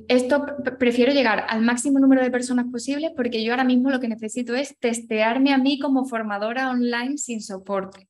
esto 0.09 0.45
prefiero 0.79 1.13
llegar 1.13 1.47
al 1.49 1.63
máximo 1.63 1.99
número 1.99 2.23
de 2.23 2.31
personas 2.31 2.67
posible 2.71 3.13
porque 3.17 3.43
yo 3.43 3.53
ahora 3.53 3.65
mismo 3.65 3.91
lo 3.91 3.99
que 3.99 4.09
necesito 4.09 4.55
es 4.55 4.79
testearme 4.79 5.55
a 5.55 5.59
mí 5.59 5.79
como 5.79 6.05
formadora 6.05 6.71
online 6.71 7.17
sin 7.17 7.41
soporte. 7.41 8.09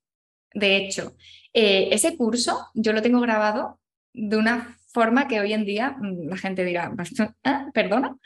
De 0.53 0.77
hecho, 0.77 1.15
eh, 1.53 1.91
ese 1.93 2.17
curso 2.17 2.67
yo 2.75 2.93
lo 2.93 3.03
tengo 3.03 3.21
grabado 3.21 3.79
de 4.13 4.37
una 4.37 4.77
forma 4.89 5.29
que 5.29 5.39
hoy 5.39 5.53
en 5.53 5.65
día 5.65 5.97
mm, 5.99 6.29
la 6.29 6.37
gente 6.37 6.65
dirá, 6.65 6.93
¿Ah? 7.45 7.71
¿perdona? 7.75 8.19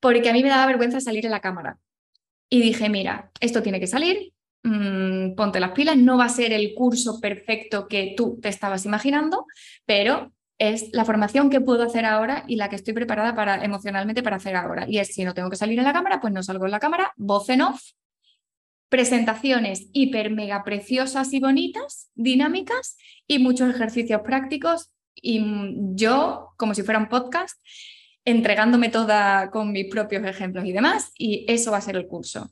Porque 0.00 0.30
a 0.30 0.32
mí 0.32 0.42
me 0.42 0.48
daba 0.48 0.66
vergüenza 0.66 0.98
salir 1.00 1.26
en 1.26 1.30
la 1.30 1.40
cámara. 1.40 1.78
Y 2.48 2.62
dije, 2.62 2.88
mira, 2.88 3.30
esto 3.40 3.62
tiene 3.62 3.80
que 3.80 3.86
salir, 3.86 4.32
mm, 4.64 5.34
ponte 5.36 5.60
las 5.60 5.70
pilas, 5.70 5.96
no 5.96 6.18
va 6.18 6.24
a 6.24 6.28
ser 6.28 6.52
el 6.52 6.74
curso 6.74 7.20
perfecto 7.20 7.86
que 7.86 8.14
tú 8.16 8.38
te 8.42 8.48
estabas 8.48 8.84
imaginando, 8.84 9.46
pero 9.86 10.32
es 10.58 10.88
la 10.92 11.04
formación 11.04 11.50
que 11.50 11.60
puedo 11.60 11.84
hacer 11.84 12.04
ahora 12.04 12.44
y 12.48 12.56
la 12.56 12.68
que 12.68 12.76
estoy 12.76 12.94
preparada 12.94 13.34
para 13.34 13.64
emocionalmente 13.64 14.22
para 14.22 14.36
hacer 14.36 14.56
ahora. 14.56 14.86
Y 14.88 14.98
es 14.98 15.14
si 15.14 15.24
no 15.24 15.34
tengo 15.34 15.50
que 15.50 15.56
salir 15.56 15.78
en 15.78 15.84
la 15.84 15.92
cámara, 15.92 16.20
pues 16.20 16.32
no 16.32 16.42
salgo 16.42 16.64
en 16.64 16.72
la 16.72 16.80
cámara, 16.80 17.12
voz 17.16 17.48
en 17.48 17.62
off 17.62 17.80
presentaciones 18.94 19.88
hiper 19.92 20.30
mega 20.30 20.62
preciosas 20.62 21.32
y 21.32 21.40
bonitas, 21.40 22.12
dinámicas 22.14 22.96
y 23.26 23.40
muchos 23.40 23.74
ejercicios 23.74 24.20
prácticos 24.22 24.92
y 25.14 25.42
yo, 25.94 26.50
como 26.56 26.74
si 26.74 26.84
fuera 26.84 27.00
un 27.00 27.08
podcast, 27.08 27.58
entregándome 28.24 28.90
toda 28.90 29.50
con 29.50 29.72
mis 29.72 29.90
propios 29.90 30.24
ejemplos 30.24 30.64
y 30.64 30.72
demás 30.72 31.10
y 31.18 31.44
eso 31.48 31.72
va 31.72 31.78
a 31.78 31.80
ser 31.80 31.96
el 31.96 32.06
curso. 32.06 32.48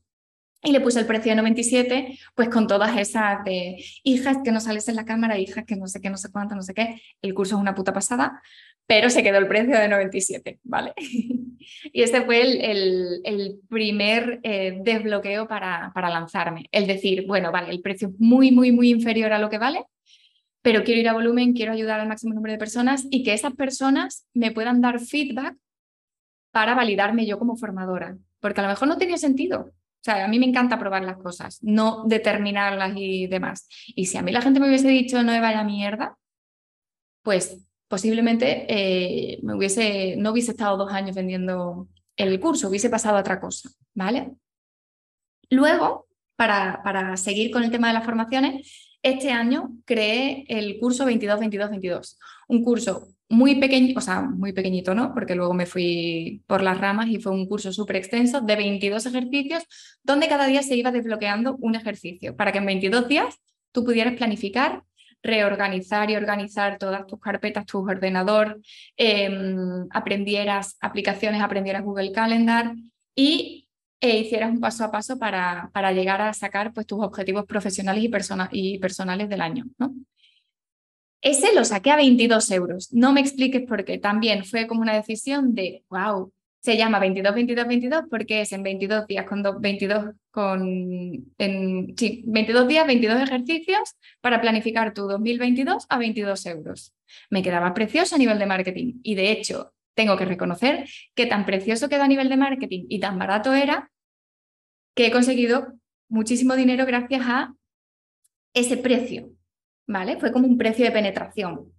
Y 0.64 0.70
le 0.70 0.80
puse 0.80 1.00
el 1.00 1.06
precio 1.06 1.32
de 1.32 1.36
97, 1.36 2.18
pues 2.34 2.48
con 2.48 2.68
todas 2.68 2.96
esas 2.96 3.44
de 3.44 3.84
hijas 4.04 4.38
que 4.44 4.52
no 4.52 4.60
sales 4.60 4.88
en 4.88 4.94
la 4.94 5.04
cámara, 5.04 5.36
hijas 5.36 5.64
que 5.64 5.74
no 5.74 5.88
sé 5.88 6.00
qué, 6.00 6.08
no 6.08 6.16
sé 6.16 6.30
cuánto, 6.30 6.54
no 6.54 6.62
sé 6.62 6.72
qué. 6.72 7.02
El 7.20 7.34
curso 7.34 7.56
es 7.56 7.60
una 7.60 7.74
puta 7.74 7.92
pasada, 7.92 8.40
pero 8.86 9.10
se 9.10 9.24
quedó 9.24 9.38
el 9.38 9.48
precio 9.48 9.76
de 9.76 9.88
97, 9.88 10.60
¿vale? 10.62 10.92
y 11.92 12.02
este 12.02 12.22
fue 12.22 12.42
el, 12.42 13.60
primer 13.68 14.38
eh, 14.44 14.78
desbloqueo 14.82 15.48
para, 15.48 15.90
para 15.94 16.10
lanzarme. 16.10 16.68
El 16.70 16.86
decir, 16.86 17.26
bueno, 17.26 17.50
vale, 17.50 17.70
el 17.70 17.80
precio 17.80 18.08
es 18.08 18.14
muy, 18.20 18.52
muy, 18.52 18.70
muy 18.70 18.90
inferior 18.90 19.32
a 19.32 19.40
lo 19.40 19.50
que 19.50 19.58
vale, 19.58 19.84
pero 20.62 20.84
quiero 20.84 21.00
ir 21.00 21.08
a 21.08 21.12
volumen, 21.12 21.54
quiero 21.54 21.72
ayudar 21.72 21.98
al 21.98 22.08
máximo 22.08 22.34
número 22.34 22.52
de 22.52 22.58
personas 22.58 23.06
y 23.10 23.24
que 23.24 23.32
esas 23.32 23.54
personas 23.54 24.26
me 24.32 24.52
puedan 24.52 24.80
dar 24.80 25.00
feedback 25.00 25.56
para 26.52 26.74
validarme 26.76 27.26
yo 27.26 27.38
como 27.38 27.56
formadora, 27.56 28.16
porque 28.38 28.60
a 28.60 28.62
lo 28.62 28.68
mejor 28.68 28.86
no 28.86 28.98
tenía 28.98 29.16
sentido. 29.16 29.72
O 30.02 30.04
sea, 30.04 30.24
a 30.24 30.28
mí 30.28 30.40
me 30.40 30.46
encanta 30.46 30.80
probar 30.80 31.04
las 31.04 31.16
cosas, 31.18 31.60
no 31.62 32.02
determinarlas 32.08 32.92
y 32.96 33.28
demás. 33.28 33.68
Y 33.94 34.06
si 34.06 34.18
a 34.18 34.22
mí 34.22 34.32
la 34.32 34.42
gente 34.42 34.58
me 34.58 34.66
hubiese 34.66 34.88
dicho 34.88 35.22
no 35.22 35.30
me 35.30 35.40
vaya 35.40 35.62
mierda, 35.62 36.18
pues 37.22 37.64
posiblemente 37.86 38.66
eh, 38.68 39.38
me 39.44 39.54
hubiese, 39.54 40.16
no 40.16 40.32
hubiese 40.32 40.50
estado 40.50 40.76
dos 40.76 40.92
años 40.92 41.14
vendiendo 41.14 41.86
el 42.16 42.40
curso, 42.40 42.68
hubiese 42.68 42.90
pasado 42.90 43.16
a 43.16 43.20
otra 43.20 43.40
cosa, 43.40 43.70
¿vale? 43.94 44.32
Luego, 45.50 46.08
para, 46.34 46.82
para 46.82 47.16
seguir 47.16 47.52
con 47.52 47.62
el 47.62 47.70
tema 47.70 47.86
de 47.86 47.94
las 47.94 48.04
formaciones, 48.04 48.96
este 49.02 49.30
año 49.30 49.70
creé 49.84 50.44
el 50.48 50.80
curso 50.80 51.06
22-22-22, 51.06 52.18
un 52.48 52.64
curso 52.64 53.08
muy 53.32 53.54
pequeño, 53.54 53.94
o 53.96 54.00
sea, 54.02 54.20
muy 54.20 54.52
pequeñito, 54.52 54.94
¿no? 54.94 55.14
Porque 55.14 55.34
luego 55.34 55.54
me 55.54 55.64
fui 55.64 56.42
por 56.46 56.62
las 56.62 56.78
ramas 56.78 57.08
y 57.08 57.18
fue 57.18 57.32
un 57.32 57.46
curso 57.46 57.72
súper 57.72 57.96
extenso 57.96 58.42
de 58.42 58.56
22 58.56 59.06
ejercicios, 59.06 59.64
donde 60.02 60.28
cada 60.28 60.46
día 60.46 60.62
se 60.62 60.76
iba 60.76 60.92
desbloqueando 60.92 61.56
un 61.60 61.74
ejercicio, 61.74 62.36
para 62.36 62.52
que 62.52 62.58
en 62.58 62.66
22 62.66 63.08
días 63.08 63.40
tú 63.72 63.84
pudieras 63.84 64.14
planificar 64.14 64.82
reorganizar 65.22 66.10
y 66.10 66.16
organizar 66.16 66.78
todas 66.78 67.06
tus 67.06 67.20
carpetas, 67.20 67.64
tu 67.64 67.78
ordenador, 67.78 68.60
em, 68.96 69.86
aprendieras 69.90 70.76
aplicaciones, 70.80 71.40
aprendieras 71.40 71.84
Google 71.84 72.10
Calendar 72.12 72.74
y 73.14 73.68
e 74.00 74.18
hicieras 74.18 74.50
un 74.50 74.58
paso 74.60 74.84
a 74.84 74.90
paso 74.90 75.16
para, 75.16 75.70
para 75.72 75.92
llegar 75.92 76.20
a 76.20 76.34
sacar 76.34 76.72
pues, 76.72 76.86
tus 76.86 76.98
objetivos 77.04 77.46
profesionales 77.46 78.02
y, 78.02 78.74
y 78.74 78.78
personales 78.78 79.28
del 79.28 79.40
año. 79.40 79.64
¿no? 79.78 79.94
Ese 81.22 81.54
lo 81.54 81.64
saqué 81.64 81.90
a 81.92 81.96
22 81.96 82.50
euros. 82.50 82.92
No 82.92 83.12
me 83.12 83.20
expliques 83.20 83.62
por 83.62 83.84
qué. 83.84 83.98
También 83.98 84.44
fue 84.44 84.66
como 84.66 84.82
una 84.82 84.94
decisión 84.94 85.54
de, 85.54 85.84
wow, 85.88 86.32
se 86.62 86.76
llama 86.76 87.00
22, 87.00 87.34
22, 87.34 87.66
22 87.66 88.04
porque 88.08 88.40
es 88.40 88.52
en 88.52 88.62
22 88.62 89.06
días 89.06 89.26
con 89.26 89.42
22 89.60 90.14
con 90.30 90.62
sí, 91.96 92.24
22 92.26 92.68
días, 92.68 92.86
22 92.86 93.20
ejercicios 93.22 93.96
para 94.20 94.40
planificar 94.40 94.94
tu 94.94 95.02
2022 95.08 95.86
a 95.88 95.98
22 95.98 96.46
euros. 96.46 96.94
Me 97.30 97.42
quedaba 97.42 97.74
precioso 97.74 98.14
a 98.14 98.18
nivel 98.18 98.38
de 98.38 98.46
marketing 98.46 99.00
y 99.02 99.16
de 99.16 99.32
hecho 99.32 99.74
tengo 99.94 100.16
que 100.16 100.24
reconocer 100.24 100.88
que 101.14 101.26
tan 101.26 101.44
precioso 101.44 101.88
queda 101.88 102.04
a 102.04 102.08
nivel 102.08 102.28
de 102.28 102.36
marketing 102.36 102.86
y 102.88 103.00
tan 103.00 103.18
barato 103.18 103.52
era 103.52 103.90
que 104.94 105.06
he 105.06 105.10
conseguido 105.10 105.74
muchísimo 106.08 106.54
dinero 106.54 106.86
gracias 106.86 107.22
a 107.24 107.54
ese 108.54 108.76
precio, 108.76 109.30
¿vale? 109.86 110.18
Fue 110.18 110.32
como 110.32 110.46
un 110.46 110.58
precio 110.58 110.84
de 110.84 110.92
penetración. 110.92 111.72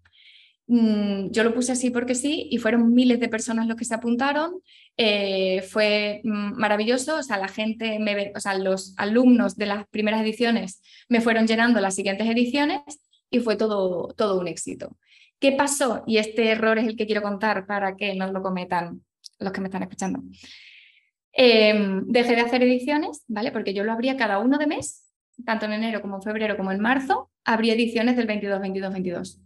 Mm, 0.67 1.31
yo 1.31 1.43
lo 1.43 1.53
puse 1.53 1.73
así 1.73 1.89
porque 1.89 2.15
sí 2.15 2.47
y 2.49 2.57
fueron 2.57 2.93
miles 2.93 3.19
de 3.19 3.27
personas 3.27 3.67
los 3.67 3.75
que 3.75 3.85
se 3.85 3.93
apuntaron. 3.95 4.61
Eh, 4.97 5.61
fue 5.69 6.21
mm, 6.23 6.53
maravilloso, 6.57 7.17
o 7.17 7.23
sea, 7.23 7.37
la 7.37 7.47
gente, 7.47 7.99
me, 7.99 8.31
o 8.35 8.39
sea, 8.39 8.57
los 8.57 8.93
alumnos 8.97 9.55
de 9.57 9.65
las 9.65 9.87
primeras 9.87 10.21
ediciones 10.21 10.81
me 11.09 11.21
fueron 11.21 11.47
llenando 11.47 11.81
las 11.81 11.95
siguientes 11.95 12.27
ediciones 12.27 12.81
y 13.29 13.39
fue 13.39 13.55
todo, 13.55 14.13
todo 14.15 14.39
un 14.39 14.47
éxito. 14.47 14.97
¿Qué 15.39 15.51
pasó? 15.51 16.03
Y 16.07 16.17
este 16.17 16.49
error 16.49 16.77
es 16.77 16.87
el 16.87 16.95
que 16.95 17.05
quiero 17.05 17.21
contar 17.21 17.65
para 17.65 17.97
que 17.97 18.15
no 18.15 18.31
lo 18.31 18.41
cometan 18.41 19.03
los 19.39 19.51
que 19.51 19.61
me 19.61 19.67
están 19.67 19.83
escuchando. 19.83 20.21
Em, 21.33 22.05
dejé 22.05 22.35
de 22.35 22.41
hacer 22.41 22.61
ediciones, 22.63 23.23
¿vale? 23.27 23.51
Porque 23.51 23.73
yo 23.73 23.83
lo 23.83 23.91
abría 23.91 24.15
cada 24.15 24.39
uno 24.39 24.57
de 24.57 24.67
mes, 24.67 25.02
tanto 25.45 25.65
en 25.65 25.73
enero 25.73 26.01
como 26.01 26.17
en 26.17 26.21
febrero 26.21 26.57
como 26.57 26.71
en 26.71 26.79
marzo, 26.79 27.29
abría 27.43 27.73
ediciones 27.73 28.15
del 28.15 28.27
22, 28.27 28.61
22, 28.61 28.93
22. 28.93 29.39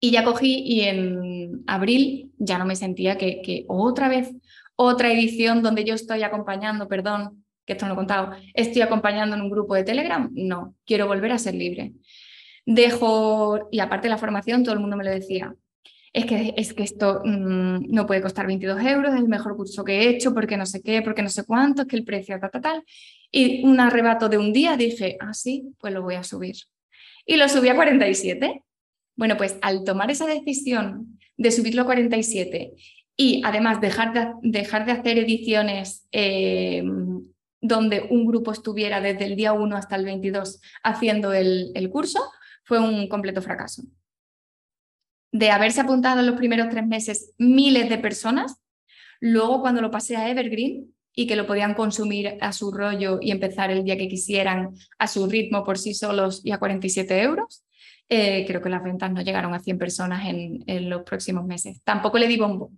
Y 0.00 0.10
ya 0.10 0.24
cogí 0.24 0.62
y 0.64 0.82
en 0.82 1.64
abril 1.66 2.32
ya 2.38 2.58
no 2.58 2.64
me 2.64 2.76
sentía 2.76 3.18
que, 3.18 3.42
que 3.42 3.64
otra 3.68 4.08
vez, 4.08 4.32
otra 4.76 5.12
edición 5.12 5.62
donde 5.62 5.84
yo 5.84 5.94
estoy 5.94 6.22
acompañando, 6.22 6.86
perdón, 6.86 7.44
que 7.64 7.72
esto 7.72 7.84
no 7.84 7.90
lo 7.90 7.94
he 7.94 8.04
contado, 8.04 8.32
estoy 8.54 8.82
acompañando 8.82 9.36
en 9.36 9.42
un 9.42 9.50
grupo 9.50 9.74
de 9.74 9.84
Telegram. 9.84 10.30
No, 10.34 10.74
quiero 10.86 11.06
volver 11.06 11.32
a 11.32 11.38
ser 11.38 11.54
libre. 11.54 11.92
Dejo, 12.64 13.68
y 13.70 13.80
aparte 13.80 14.08
de 14.08 14.10
la 14.10 14.18
formación, 14.18 14.62
todo 14.62 14.74
el 14.74 14.80
mundo 14.80 14.96
me 14.96 15.04
lo 15.04 15.10
decía, 15.10 15.54
es 16.12 16.26
que, 16.26 16.54
es 16.56 16.74
que 16.74 16.82
esto 16.82 17.22
mm, 17.24 17.90
no 17.92 18.06
puede 18.06 18.22
costar 18.22 18.46
22 18.46 18.80
euros, 18.82 19.14
es 19.14 19.20
el 19.20 19.28
mejor 19.28 19.56
curso 19.56 19.84
que 19.84 20.00
he 20.00 20.08
hecho, 20.08 20.34
porque 20.34 20.56
no 20.56 20.66
sé 20.66 20.82
qué, 20.82 21.02
porque 21.02 21.22
no 21.22 21.28
sé 21.28 21.44
cuánto, 21.44 21.82
es 21.82 21.88
que 21.88 21.96
el 21.96 22.04
precio, 22.04 22.38
tal, 22.40 22.50
tal, 22.50 22.62
tal. 22.62 22.84
Y 23.30 23.64
un 23.64 23.78
arrebato 23.80 24.28
de 24.28 24.38
un 24.38 24.52
día 24.52 24.76
dije, 24.76 25.16
ah, 25.20 25.34
sí, 25.34 25.74
pues 25.78 25.92
lo 25.92 26.02
voy 26.02 26.14
a 26.14 26.22
subir. 26.22 26.56
Y 27.26 27.36
lo 27.36 27.48
subí 27.48 27.68
a 27.68 27.74
47 27.74 28.62
bueno, 29.18 29.36
pues 29.36 29.58
al 29.62 29.82
tomar 29.82 30.12
esa 30.12 30.26
decisión 30.26 31.18
de 31.36 31.50
subirlo 31.50 31.82
a 31.82 31.86
47 31.86 32.74
y 33.16 33.42
además 33.44 33.80
dejar 33.80 34.12
de, 34.12 34.32
dejar 34.42 34.86
de 34.86 34.92
hacer 34.92 35.18
ediciones 35.18 36.06
eh, 36.12 36.84
donde 37.60 38.06
un 38.10 38.26
grupo 38.26 38.52
estuviera 38.52 39.00
desde 39.00 39.24
el 39.24 39.34
día 39.34 39.54
1 39.54 39.76
hasta 39.76 39.96
el 39.96 40.04
22 40.04 40.60
haciendo 40.84 41.32
el, 41.32 41.72
el 41.74 41.90
curso, 41.90 42.20
fue 42.62 42.78
un 42.78 43.08
completo 43.08 43.42
fracaso. 43.42 43.82
De 45.32 45.50
haberse 45.50 45.80
apuntado 45.80 46.20
en 46.20 46.26
los 46.26 46.36
primeros 46.36 46.68
tres 46.70 46.86
meses 46.86 47.34
miles 47.38 47.88
de 47.88 47.98
personas, 47.98 48.56
luego 49.20 49.60
cuando 49.60 49.82
lo 49.82 49.90
pasé 49.90 50.16
a 50.16 50.28
Evergreen 50.30 50.94
y 51.14 51.26
que 51.26 51.36
lo 51.36 51.46
podían 51.46 51.74
consumir 51.74 52.38
a 52.40 52.52
su 52.52 52.70
rollo 52.70 53.18
y 53.20 53.30
empezar 53.30 53.70
el 53.70 53.84
día 53.84 53.98
que 53.98 54.08
quisieran 54.08 54.70
a 54.98 55.06
su 55.06 55.26
ritmo 55.26 55.64
por 55.64 55.76
sí 55.76 55.92
solos 55.92 56.40
y 56.44 56.52
a 56.52 56.58
47 56.58 57.22
euros, 57.22 57.64
eh, 58.08 58.44
creo 58.46 58.62
que 58.62 58.70
las 58.70 58.82
ventas 58.82 59.12
no 59.12 59.20
llegaron 59.20 59.52
a 59.52 59.58
100 59.58 59.78
personas 59.78 60.26
en, 60.26 60.64
en 60.66 60.88
los 60.88 61.02
próximos 61.02 61.44
meses. 61.44 61.82
Tampoco 61.84 62.18
le 62.18 62.28
di 62.28 62.36
bombo 62.36 62.72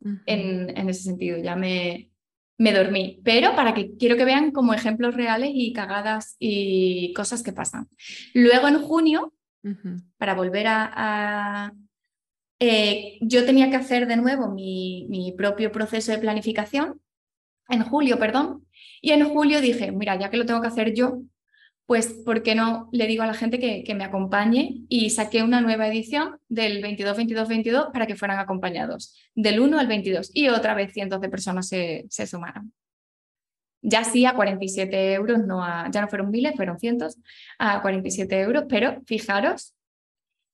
en, 0.00 0.76
en, 0.76 0.88
ese 0.88 1.02
sentido, 1.02 1.38
ya 1.38 1.54
me, 1.54 2.10
me 2.58 2.72
dormí. 2.72 3.20
Pero 3.24 3.54
para 3.54 3.74
que 3.74 3.96
quiero 3.96 4.16
que 4.16 4.24
vean 4.24 4.50
como 4.50 4.74
ejemplos 4.74 5.14
reales 5.14 5.50
y 5.52 5.72
cagadas 5.72 6.36
y 6.38 7.12
cosas 7.12 7.42
que 7.42 7.52
pasan. 7.52 7.88
Luego 8.34 8.68
en 8.68 8.80
junio, 8.80 9.34
para 10.16 10.34
volver 10.34 10.66
a... 10.68 11.72
Eh, 12.58 13.18
yo 13.20 13.44
tenía 13.44 13.68
que 13.68 13.76
hacer 13.76 14.06
de 14.06 14.16
nuevo 14.16 14.48
mi, 14.48 15.06
mi 15.10 15.32
propio 15.32 15.70
proceso 15.70 16.12
de 16.12 16.18
planificación, 16.18 17.00
en 17.68 17.82
julio, 17.82 18.18
perdón, 18.18 18.66
y 19.00 19.10
en 19.10 19.28
julio 19.28 19.60
dije, 19.60 19.92
mira, 19.92 20.18
ya 20.18 20.30
que 20.30 20.36
lo 20.36 20.46
tengo 20.46 20.60
que 20.60 20.68
hacer 20.68 20.94
yo, 20.94 21.20
pues 21.86 22.08
¿por 22.24 22.42
qué 22.42 22.54
no 22.54 22.88
le 22.92 23.06
digo 23.06 23.22
a 23.22 23.26
la 23.26 23.34
gente 23.34 23.60
que, 23.60 23.94
me 23.94 24.04
acompañe? 24.04 24.82
Y 24.88 25.10
saqué 25.10 25.42
una 25.44 25.60
nueva 25.60 25.86
edición 25.86 26.38
del 26.48 26.82
22-22-22 26.82 27.92
para 27.92 28.06
que 28.06 28.16
fueran 28.16 28.40
acompañados, 28.40 29.14
del 29.34 29.60
1 29.60 29.78
al 29.78 29.86
22. 29.86 30.32
Y 30.34 30.48
otra 30.48 30.74
vez 30.74 30.92
cientos 30.92 31.20
de 31.20 31.28
personas 31.28 31.68
se, 31.68 32.06
se 32.10 32.26
sumaron. 32.26 32.72
Ya 33.88 34.02
sí 34.04 34.26
a 34.26 34.34
47 34.34 35.14
euros, 35.14 35.38
no 35.46 35.62
a, 35.62 35.88
ya 35.90 36.00
no 36.00 36.08
fueron 36.08 36.30
miles, 36.30 36.56
fueron 36.56 36.78
cientos, 36.78 37.18
a 37.58 37.80
47 37.82 38.40
euros, 38.40 38.64
pero 38.68 39.00
fijaros 39.06 39.74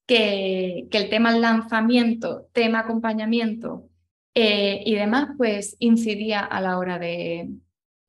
que, 0.07 0.87
que 0.91 0.99
el 0.99 1.09
tema 1.09 1.33
lanzamiento, 1.33 2.49
tema 2.53 2.80
acompañamiento 2.80 3.89
eh, 4.35 4.83
y 4.85 4.95
demás, 4.95 5.30
pues 5.39 5.76
incidía 5.78 6.41
a 6.41 6.61
la 6.61 6.78
hora 6.78 6.99
de, 6.99 7.49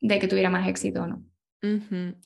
de 0.01 0.19
que 0.19 0.27
tuviera 0.27 0.49
más 0.49 0.67
éxito 0.67 1.03
o 1.03 1.07
no 1.07 1.23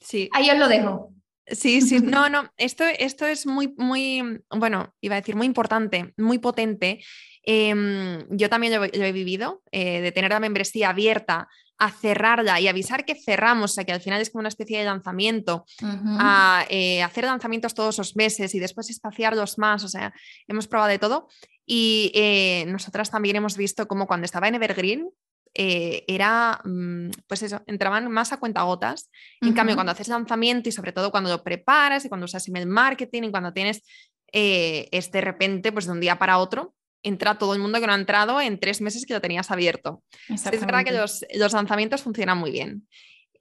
sí. 0.02 0.30
Ahí 0.34 0.50
os 0.50 0.58
lo 0.58 0.68
dejo. 0.68 1.14
Sí, 1.46 1.82
sí, 1.82 2.00
no, 2.04 2.30
no, 2.30 2.52
esto, 2.58 2.84
esto 3.00 3.26
es 3.26 3.46
muy, 3.46 3.74
muy, 3.78 4.42
bueno, 4.50 4.94
iba 5.02 5.16
a 5.16 5.22
decir 5.22 5.36
muy 5.36 5.46
importante, 5.46 6.14
muy 6.18 6.40
potente. 6.40 7.04
Em, 7.44 8.26
yo 8.30 8.50
también 8.50 8.74
lo, 8.74 8.84
he 8.84 9.12
vivido, 9.14 9.62
eh, 9.72 10.02
de 10.02 10.12
tener 10.12 10.32
la 10.32 10.40
membresía 10.40 10.90
abierta 10.90 11.48
a 11.78 11.92
cerrarla 11.92 12.60
y 12.60 12.68
avisar 12.68 13.06
que 13.06 13.16
cerramos, 13.16 13.72
o 13.72 13.74
sea, 13.76 13.84
que 13.84 13.92
al 13.92 14.02
final 14.02 14.22
es 14.22 14.30
como 14.30 14.40
una 14.40 14.50
especie 14.50 14.80
de 14.80 14.86
lanzamiento, 14.86 15.66
a 15.82 16.66
eh, 16.70 17.04
hacer 17.04 17.26
lanzamientos 17.26 17.74
todos 17.74 17.98
los 17.98 18.16
meses 18.16 18.56
y 18.56 18.60
después 18.60 18.90
espaciarlos 18.90 19.58
más, 19.58 19.84
o 19.84 19.88
sea, 19.88 20.14
hemos 20.48 20.68
probado 20.68 20.90
de 20.90 21.00
todo. 21.00 21.28
Y 21.66 22.12
eh, 22.16 22.66
nosotras 22.68 23.12
también 23.12 23.36
hemos 23.36 23.58
visto 23.58 23.88
como 23.88 24.08
cuando 24.08 24.26
estaba 24.26 24.48
en 24.48 24.56
Evergreen, 24.56 25.10
eh, 25.54 26.04
era, 26.08 26.62
mm, 26.64 27.10
pues 27.28 27.44
eso, 27.44 27.62
entraban 27.68 28.10
más 28.12 28.32
a 28.32 28.38
cuentagotas. 28.38 29.10
En 29.42 29.54
cambio, 29.54 29.76
cuando 29.76 29.92
haces 29.92 30.08
lanzamiento 30.08 30.70
y 30.70 30.72
sobre 30.72 30.92
todo 30.92 31.12
cuando 31.12 31.30
lo 31.30 31.44
preparas 31.44 32.06
y 32.06 32.10
cuando 32.10 32.26
usas 32.26 32.48
email 32.48 32.68
marketing 32.68 33.24
y 33.24 33.32
cuando 33.32 33.54
tienes 33.54 33.84
este 34.32 35.18
de 35.18 35.22
repente, 35.22 35.72
pues 35.72 35.86
de 35.86 35.94
un 35.94 36.00
día 36.00 36.20
para 36.20 36.38
otro, 36.38 36.76
entra 37.04 37.38
todo 37.38 37.54
el 37.54 37.60
mundo 37.60 37.80
que 37.80 37.88
no 37.88 37.94
ha 37.94 37.98
entrado 37.98 38.42
en 38.42 38.60
tres 38.60 38.82
meses 38.82 39.06
que 39.06 39.14
lo 39.14 39.22
tenías 39.22 39.52
abierto. 39.52 40.04
Es 40.30 40.44
verdad 40.44 40.84
que 40.84 40.92
los, 40.92 41.26
lanzamientos 41.54 42.02
funcionan 42.02 42.38
muy 42.38 42.52
bien. 42.52 42.88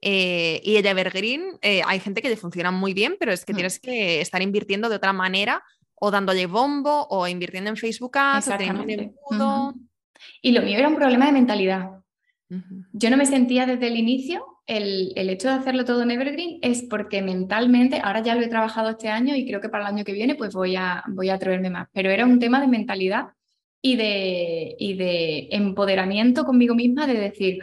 Eh, 0.01 0.61
y 0.63 0.75
el 0.75 0.85
Evergreen, 0.85 1.57
hay 1.61 1.99
gente 1.99 2.21
que 2.21 2.29
le 2.29 2.37
funciona 2.37 2.71
muy 2.71 2.93
bien, 2.93 3.17
pero 3.19 3.31
es 3.31 3.45
que 3.45 3.53
mm. 3.53 3.55
tienes 3.55 3.79
que 3.79 4.21
estar 4.21 4.41
invirtiendo 4.41 4.89
de 4.89 4.95
otra 4.97 5.11
manera 5.11 5.63
o 5.99 6.11
dándole 6.11 6.45
bombo 6.45 7.07
o 7.09 7.27
invirtiendo 7.27 7.69
en 7.69 7.77
Facebook 7.77 8.17
Ads 8.17 8.47
o 8.47 8.57
teniendo 8.57 8.83
un 8.83 8.89
embudo. 8.89 9.73
Y 10.41 10.51
lo 10.51 10.61
mío 10.61 10.77
era 10.77 10.87
un 10.87 10.95
problema 10.95 11.25
de 11.25 11.31
mentalidad. 11.31 11.89
Yo 12.93 13.09
no 13.09 13.17
me 13.17 13.25
sentía 13.25 13.65
desde 13.65 13.87
el 13.87 13.97
inicio, 13.97 14.45
el, 14.67 15.11
el, 15.15 15.29
hecho 15.29 15.49
de 15.49 15.55
hacerlo 15.55 15.83
todo 15.83 16.03
en 16.03 16.11
Evergreen 16.11 16.59
es 16.61 16.83
porque 16.83 17.21
mentalmente, 17.21 17.99
ahora 18.01 18.21
ya 18.21 18.35
lo 18.35 18.41
he 18.41 18.47
trabajado 18.47 18.89
este 18.89 19.09
año 19.09 19.35
y 19.35 19.45
creo 19.45 19.59
que 19.59 19.69
para 19.69 19.87
el 19.87 19.95
año 19.95 20.05
que 20.05 20.13
viene 20.13 20.35
pues 20.35 20.53
voy 20.53 20.75
a, 20.77 21.03
voy 21.07 21.29
a 21.29 21.35
atreverme 21.35 21.69
más, 21.69 21.89
pero 21.91 22.09
era 22.09 22.25
un 22.25 22.39
tema 22.39 22.61
de 22.61 22.67
mentalidad 22.67 23.27
y 23.87 23.95
de, 23.95 24.75
y 24.77 24.95
de 24.95 25.47
empoderamiento 25.51 26.43
conmigo 26.43 26.75
misma 26.75 27.07
de 27.07 27.13
decir, 27.13 27.59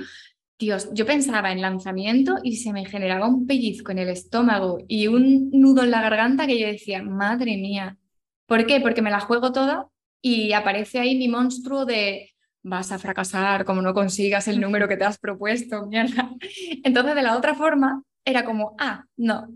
Dios, 0.59 0.89
yo 0.95 1.05
pensaba 1.05 1.53
en 1.53 1.61
lanzamiento 1.61 2.37
y 2.43 2.57
se 2.57 2.73
me 2.73 2.87
generaba 2.87 3.29
un 3.29 3.47
pellizco 3.47 3.93
en 3.93 3.99
el 3.99 4.09
estómago 4.09 4.79
y 4.89 5.09
un 5.09 5.51
nudo 5.51 5.83
en 5.83 5.91
la 5.91 6.01
garganta 6.01 6.47
que 6.47 6.59
yo 6.59 6.67
decía, 6.67 7.03
madre 7.03 7.59
mía, 7.59 7.99
¿por 8.47 8.65
qué? 8.65 8.81
Porque 8.81 9.03
me 9.03 9.11
la 9.11 9.21
juego 9.21 9.53
toda 9.53 9.89
y 10.23 10.53
aparece 10.53 10.99
ahí 10.99 11.19
mi 11.19 11.29
monstruo 11.29 11.85
de 11.85 12.31
vas 12.63 12.91
a 12.93 12.99
fracasar, 12.99 13.67
como 13.67 13.83
no 13.83 13.93
consigas 13.93 14.49
el 14.49 14.61
número 14.61 14.89
que 14.89 14.97
te 14.97 15.05
has 15.05 15.19
propuesto, 15.19 15.87
mierda. 15.87 16.31
Entonces, 16.85 17.15
de 17.15 17.23
la 17.23 17.37
otra 17.37 17.55
forma, 17.55 18.03
era 18.25 18.47
como, 18.47 18.75
ah, 18.79 19.05
no, 19.19 19.49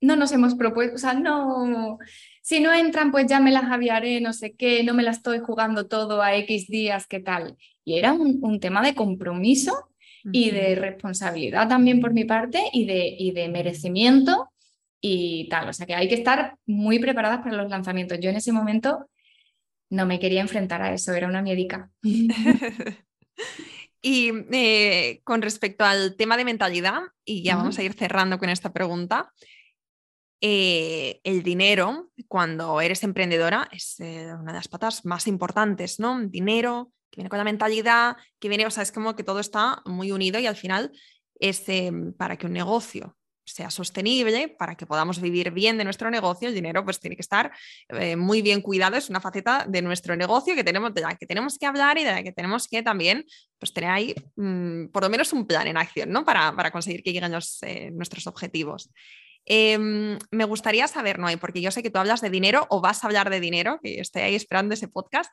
no 0.00 0.14
nos 0.14 0.30
hemos 0.30 0.54
propuesto, 0.54 0.94
o 0.94 0.98
sea, 0.98 1.14
no, 1.14 1.98
si 2.44 2.60
no 2.60 2.74
entran, 2.74 3.10
pues 3.10 3.26
ya 3.26 3.40
me 3.40 3.50
las 3.50 3.72
aviaré, 3.72 4.20
no 4.20 4.34
sé 4.34 4.54
qué, 4.54 4.84
no 4.84 4.92
me 4.92 5.02
la 5.02 5.12
estoy 5.12 5.38
jugando 5.38 5.86
todo 5.86 6.20
a 6.20 6.36
X 6.36 6.66
días, 6.68 7.06
¿qué 7.06 7.18
tal? 7.18 7.56
Y 7.86 7.98
era 7.98 8.12
un, 8.12 8.60
tema 8.60 8.82
de 8.82 8.94
compromiso 8.94 9.88
y 10.30 10.50
de 10.50 10.74
responsabilidad 10.74 11.70
también 11.70 12.02
por 12.02 12.12
mi 12.12 12.24
parte 12.24 12.62
y 12.74 12.84
de, 12.84 13.16
y 13.18 13.30
de 13.30 13.48
merecimiento 13.48 14.50
y 15.00 15.48
tal. 15.48 15.70
O 15.70 15.72
sea 15.72 15.86
que 15.86 15.94
hay 15.94 16.06
que 16.06 16.16
estar 16.16 16.58
muy 16.66 16.98
preparadas 16.98 17.38
para 17.38 17.56
los 17.56 17.70
lanzamientos. 17.70 18.18
Yo 18.20 18.28
en 18.28 18.36
ese 18.36 18.52
momento 18.52 19.08
no 19.88 20.04
me 20.04 20.20
quería 20.20 20.42
enfrentar 20.42 20.82
a 20.82 20.92
eso, 20.92 21.14
era 21.14 21.28
una 21.28 21.40
miedica. 21.40 21.90
y 24.02 24.32
eh, 24.52 25.22
con 25.24 25.40
respecto 25.40 25.86
al 25.86 26.14
tema 26.16 26.36
de 26.36 26.44
mentalidad, 26.44 27.04
y 27.24 27.42
ya 27.42 27.56
vamos 27.56 27.78
a 27.78 27.82
ir 27.82 27.94
cerrando 27.94 28.38
con 28.38 28.50
esta 28.50 28.70
pregunta, 28.70 29.32
eh, 30.46 31.22
el 31.24 31.42
dinero, 31.42 32.10
cuando 32.28 32.78
eres 32.82 33.02
emprendedora, 33.02 33.66
es 33.72 33.98
eh, 34.00 34.26
una 34.38 34.52
de 34.52 34.58
las 34.58 34.68
patas 34.68 35.06
más 35.06 35.26
importantes, 35.26 35.98
¿no? 35.98 36.20
Dinero, 36.20 36.92
que 37.10 37.16
viene 37.20 37.30
con 37.30 37.38
la 37.38 37.44
mentalidad, 37.44 38.18
que 38.38 38.50
viene, 38.50 38.66
o 38.66 38.70
sea, 38.70 38.82
es 38.82 38.92
como 38.92 39.16
que 39.16 39.24
todo 39.24 39.40
está 39.40 39.80
muy 39.86 40.12
unido 40.12 40.38
y 40.38 40.46
al 40.46 40.56
final 40.56 40.92
es 41.40 41.64
para 42.18 42.36
que 42.36 42.44
un 42.44 42.52
negocio 42.52 43.16
sea 43.46 43.70
sostenible, 43.70 44.48
para 44.48 44.74
que 44.74 44.84
podamos 44.84 45.18
vivir 45.18 45.50
bien 45.50 45.78
de 45.78 45.84
nuestro 45.84 46.10
negocio, 46.10 46.48
el 46.48 46.54
dinero 46.54 46.84
pues 46.84 47.00
tiene 47.00 47.16
que 47.16 47.22
estar 47.22 47.50
eh, 47.88 48.14
muy 48.14 48.42
bien 48.42 48.60
cuidado, 48.60 48.96
es 48.96 49.08
una 49.08 49.20
faceta 49.20 49.64
de 49.66 49.80
nuestro 49.80 50.14
negocio 50.14 50.54
que 50.54 50.64
tenemos, 50.64 50.92
de 50.92 51.00
la 51.00 51.14
que 51.16 51.26
tenemos 51.26 51.58
que 51.58 51.64
hablar 51.64 51.96
y 51.96 52.04
de 52.04 52.12
la 52.12 52.22
que 52.22 52.32
tenemos 52.32 52.68
que 52.68 52.82
también 52.82 53.24
pues 53.58 53.72
tener 53.72 53.90
ahí 53.90 54.14
mm, 54.36 54.88
por 54.88 55.04
lo 55.04 55.08
menos 55.08 55.32
un 55.32 55.46
plan 55.46 55.66
en 55.66 55.78
acción, 55.78 56.10
¿no? 56.10 56.22
Para, 56.24 56.54
para 56.54 56.70
conseguir 56.70 57.02
que 57.02 57.12
lleguen 57.12 57.32
eh, 57.62 57.90
nuestros 57.92 58.26
objetivos. 58.26 58.90
Em, 59.46 60.18
me 60.30 60.44
gustaría 60.44 60.88
saber, 60.88 61.18
Noé, 61.18 61.36
porque 61.36 61.60
yo 61.60 61.70
sé 61.70 61.82
que 61.82 61.90
tú 61.90 61.98
hablas 61.98 62.20
de 62.20 62.30
dinero 62.30 62.66
o 62.70 62.80
vas 62.80 63.04
a 63.04 63.06
hablar 63.06 63.30
de 63.30 63.40
dinero, 63.40 63.78
que 63.82 64.00
estoy 64.00 64.22
ahí 64.22 64.34
esperando 64.34 64.74
ese 64.74 64.88
podcast. 64.88 65.32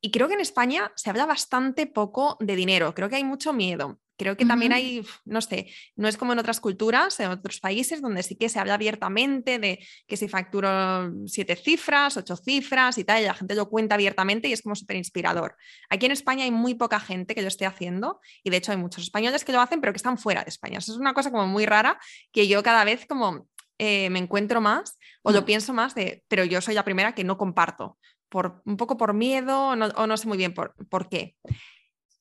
Y 0.00 0.10
creo 0.10 0.28
que 0.28 0.34
en 0.34 0.40
España 0.40 0.92
se 0.94 1.10
habla 1.10 1.26
bastante 1.26 1.86
poco 1.86 2.36
de 2.40 2.54
dinero, 2.56 2.94
creo 2.94 3.08
que 3.08 3.16
hay 3.16 3.24
mucho 3.24 3.52
miedo. 3.52 3.98
Creo 4.16 4.36
que 4.36 4.46
también 4.46 4.72
hay, 4.72 5.02
no 5.24 5.40
sé, 5.42 5.70
no 5.94 6.08
es 6.08 6.16
como 6.16 6.32
en 6.32 6.38
otras 6.38 6.58
culturas, 6.60 7.20
en 7.20 7.30
otros 7.30 7.60
países, 7.60 8.00
donde 8.00 8.22
sí 8.22 8.34
que 8.36 8.48
se 8.48 8.58
habla 8.58 8.74
abiertamente 8.74 9.58
de 9.58 9.86
que 10.06 10.16
si 10.16 10.26
facturo 10.26 11.12
siete 11.26 11.54
cifras, 11.54 12.16
ocho 12.16 12.36
cifras 12.36 12.96
y 12.96 13.04
tal, 13.04 13.22
y 13.22 13.26
la 13.26 13.34
gente 13.34 13.54
lo 13.54 13.68
cuenta 13.68 13.94
abiertamente 13.94 14.48
y 14.48 14.52
es 14.52 14.62
como 14.62 14.74
súper 14.74 14.96
inspirador. 14.96 15.56
Aquí 15.90 16.06
en 16.06 16.12
España 16.12 16.44
hay 16.44 16.50
muy 16.50 16.74
poca 16.74 16.98
gente 16.98 17.34
que 17.34 17.42
lo 17.42 17.48
esté 17.48 17.66
haciendo 17.66 18.20
y 18.42 18.50
de 18.50 18.56
hecho 18.56 18.72
hay 18.72 18.78
muchos 18.78 19.02
españoles 19.02 19.44
que 19.44 19.52
lo 19.52 19.60
hacen, 19.60 19.80
pero 19.80 19.92
que 19.92 19.98
están 19.98 20.16
fuera 20.16 20.42
de 20.42 20.48
España. 20.48 20.78
Eso 20.78 20.92
es 20.92 20.98
una 20.98 21.12
cosa 21.12 21.30
como 21.30 21.46
muy 21.46 21.66
rara 21.66 21.98
que 22.32 22.48
yo 22.48 22.62
cada 22.62 22.84
vez 22.84 23.06
como 23.06 23.46
eh, 23.78 24.08
me 24.08 24.18
encuentro 24.18 24.62
más 24.62 24.98
o 25.22 25.32
lo 25.32 25.42
mm. 25.42 25.44
pienso 25.44 25.74
más 25.74 25.94
de, 25.94 26.24
pero 26.28 26.44
yo 26.44 26.62
soy 26.62 26.74
la 26.74 26.84
primera 26.84 27.14
que 27.14 27.24
no 27.24 27.36
comparto, 27.36 27.98
por, 28.30 28.62
un 28.64 28.76
poco 28.76 28.96
por 28.96 29.12
miedo 29.12 29.68
o 29.68 30.06
no 30.06 30.16
sé 30.16 30.26
muy 30.26 30.38
bien 30.38 30.54
por, 30.54 30.74
por 30.88 31.08
qué. 31.08 31.36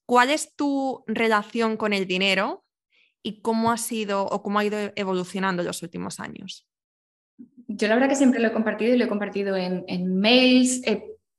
¿Cuál 0.05 0.29
es 0.29 0.55
tu 0.55 1.03
relación 1.07 1.77
con 1.77 1.93
el 1.93 2.05
dinero 2.05 2.63
y 3.23 3.41
cómo 3.41 3.71
ha 3.71 3.77
sido 3.77 4.25
o 4.25 4.43
cómo 4.43 4.59
ha 4.59 4.65
ido 4.65 4.77
evolucionando 4.95 5.61
en 5.61 5.67
los 5.67 5.81
últimos 5.81 6.19
años? 6.19 6.67
Yo 7.67 7.87
la 7.87 7.95
verdad 7.95 8.09
que 8.09 8.15
siempre 8.15 8.39
lo 8.39 8.47
he 8.47 8.53
compartido 8.53 8.93
y 8.93 8.97
lo 8.97 9.05
he 9.05 9.09
compartido 9.09 9.55
en, 9.57 10.19
mails, 10.19 10.81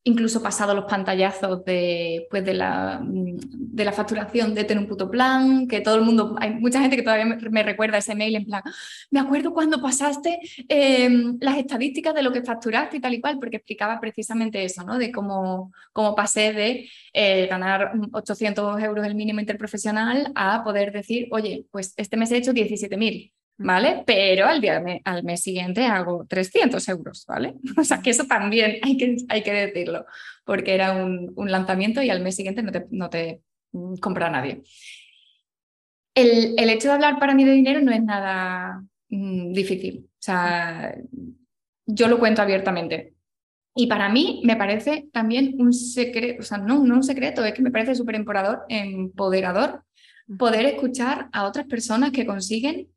incluso 0.07 0.41
pasado 0.41 0.73
los 0.73 0.85
pantallazos 0.85 1.65
de, 1.65 2.29
pues 2.31 2.45
de, 2.45 2.55
la, 2.55 3.01
de 3.03 3.85
la 3.85 3.93
facturación 3.93 4.55
de 4.55 4.63
tener 4.63 4.81
un 4.81 4.89
puto 4.89 5.11
plan, 5.11 5.67
que 5.67 5.81
todo 5.81 5.97
el 5.97 6.03
mundo, 6.03 6.37
hay 6.39 6.55
mucha 6.55 6.81
gente 6.81 6.97
que 6.97 7.03
todavía 7.03 7.27
me, 7.27 7.63
recuerda 7.65 7.99
ese 7.99 8.15
mail 8.15 8.37
en 8.37 8.45
plan, 8.45 8.63
me 9.11 9.19
acuerdo 9.19 9.53
cuando 9.53 9.83
pasaste 9.83 10.39
em, 10.69 11.37
las 11.41 11.59
estadísticas 11.59 12.15
de 12.15 12.23
lo 12.23 12.33
que 12.33 12.43
facturaste 12.43 12.99
y 12.99 13.01
tal 13.01 13.15
y 13.15 13.21
cual, 13.21 13.39
porque 13.41 13.57
explicaba 13.57 13.99
precisamente 13.99 14.63
eso, 14.65 14.85
¿no? 14.85 14.97
De 14.97 15.11
cómo, 15.11 15.73
cómo 15.93 16.15
pasé 16.15 16.53
de 16.53 16.89
eh, 17.13 17.49
ganar 17.49 17.93
800 18.13 18.81
euros 18.83 19.05
el 19.05 19.17
mínimo 19.17 19.41
interprofesional 19.41 20.31
a 20.37 20.63
poder 20.63 20.93
decir, 20.93 21.27
oye, 21.33 21.67
pues 21.73 21.95
este 21.97 22.17
mes 22.17 22.31
he 22.31 22.37
hecho 22.37 22.53
17.000 22.53 23.33
¿vale? 23.59 24.03
Pero 24.07 24.47
al, 24.47 24.61
día, 24.61 24.83
al 25.05 25.25
mes 25.25 25.43
siguiente 25.43 25.87
hago 25.87 26.27
300 26.27 26.89
euros, 26.89 27.25
¿vale? 27.27 27.55
O 27.79 27.85
sea 27.85 28.01
que 28.03 28.11
eso 28.11 28.25
también 28.25 28.79
hay 28.83 28.97
que, 28.97 29.17
hay 29.29 29.43
que 29.43 29.53
decirlo, 29.53 30.07
porque 30.45 30.75
era 30.75 30.93
un, 30.95 31.33
lanzamiento 31.37 32.03
y 32.03 32.11
al 32.11 32.23
mes 32.23 32.37
siguiente 32.37 32.63
no 32.63 32.73
te, 32.73 32.87
no 32.91 33.11
te 33.11 33.43
mm, 33.73 33.97
compra 33.97 34.31
nadie. 34.31 34.63
El, 36.15 36.55
el, 36.59 36.71
hecho 36.71 36.89
de 36.89 36.95
hablar 36.95 37.19
para 37.19 37.35
mí 37.35 37.45
de 37.45 37.53
dinero 37.53 37.81
no 37.81 37.93
es 37.93 38.03
nada 38.03 38.83
mm, 39.09 39.53
difícil, 39.53 40.07
o 40.07 40.23
sea, 40.23 40.95
yo 41.87 42.09
lo 42.09 42.19
cuento 42.19 42.43
abiertamente. 42.43 43.15
Y 43.79 43.89
para 43.89 44.09
mí 44.09 44.41
me 44.43 44.57
parece 44.57 45.09
también 45.13 45.55
un 45.59 45.75
secreto, 45.75 46.41
o 46.41 46.43
sea, 46.43 46.57
no, 46.57 46.83
no 46.83 46.95
un 46.95 47.03
secreto, 47.03 47.45
es 47.45 47.53
que 47.53 47.61
me 47.61 47.71
parece 47.71 47.95
súper 47.95 48.15
empoderador 48.15 49.83
poder 50.39 50.65
escuchar 50.65 51.29
a 51.33 51.45
otras 51.45 51.67
personas 51.67 52.11
que 52.11 52.25
consiguen 52.25 52.89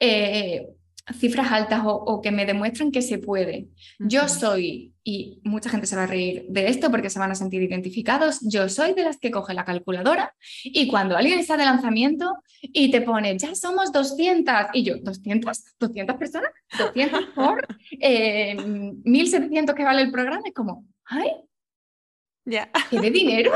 eh, 0.00 0.68
cifras 1.14 1.52
altas 1.52 1.82
o, 1.84 2.20
que 2.20 2.32
me 2.32 2.46
demuestran 2.46 2.90
que 2.90 3.00
se 3.00 3.18
puede. 3.18 3.68
Yo 3.98 4.28
soy, 4.28 4.92
y 5.04 5.40
mucha 5.44 5.70
gente 5.70 5.86
se 5.86 5.94
va 5.94 6.02
a 6.02 6.06
reír 6.06 6.46
de 6.48 6.68
esto 6.68 6.90
porque 6.90 7.10
se 7.10 7.18
van 7.18 7.30
a 7.30 7.36
sentir 7.36 7.62
identificados, 7.62 8.40
yo 8.42 8.68
soy 8.68 8.92
de 8.92 9.04
las 9.04 9.18
que 9.18 9.30
coge 9.30 9.54
la 9.54 9.64
calculadora 9.64 10.34
y 10.64 10.88
cuando 10.88 11.16
alguien 11.16 11.38
está 11.38 11.56
de 11.56 11.64
lanzamiento 11.64 12.42
y 12.60 12.90
te 12.90 13.02
pone, 13.02 13.38
ya 13.38 13.54
somos 13.54 13.92
200, 13.92 14.54
y 14.72 14.82
yo, 14.82 14.96
200, 15.00 15.76
200 15.78 16.16
personas, 16.16 16.50
200 16.76 17.26
por 17.34 17.66
1.700 18.00 18.00
eh, 18.00 19.74
que 19.76 19.84
vale 19.84 20.02
el 20.02 20.10
programa, 20.10 20.42
es 20.44 20.54
como, 20.54 20.84
ay, 21.04 21.30
ya. 22.44 22.70
¿qué 22.90 23.00
de 23.00 23.10
dinero? 23.10 23.52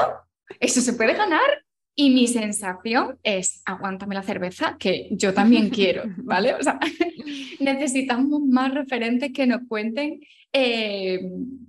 ¿Eso 0.60 0.80
se 0.80 0.92
puede 0.92 1.14
ganar? 1.14 1.64
Y 1.94 2.10
mi 2.10 2.26
sensación 2.26 3.18
es, 3.22 3.62
aguántame 3.64 4.14
la 4.14 4.22
cerveza, 4.22 4.76
que 4.78 5.08
yo 5.12 5.34
también 5.34 5.70
quiero, 5.70 6.04
¿vale? 6.18 6.54
O 6.54 6.62
sea, 6.62 6.78
necesitamos 7.60 8.40
más 8.42 8.72
referentes 8.74 9.32
que 9.32 9.46
nos 9.46 9.62
cuenten 9.68 10.20
eh, 10.52 11.20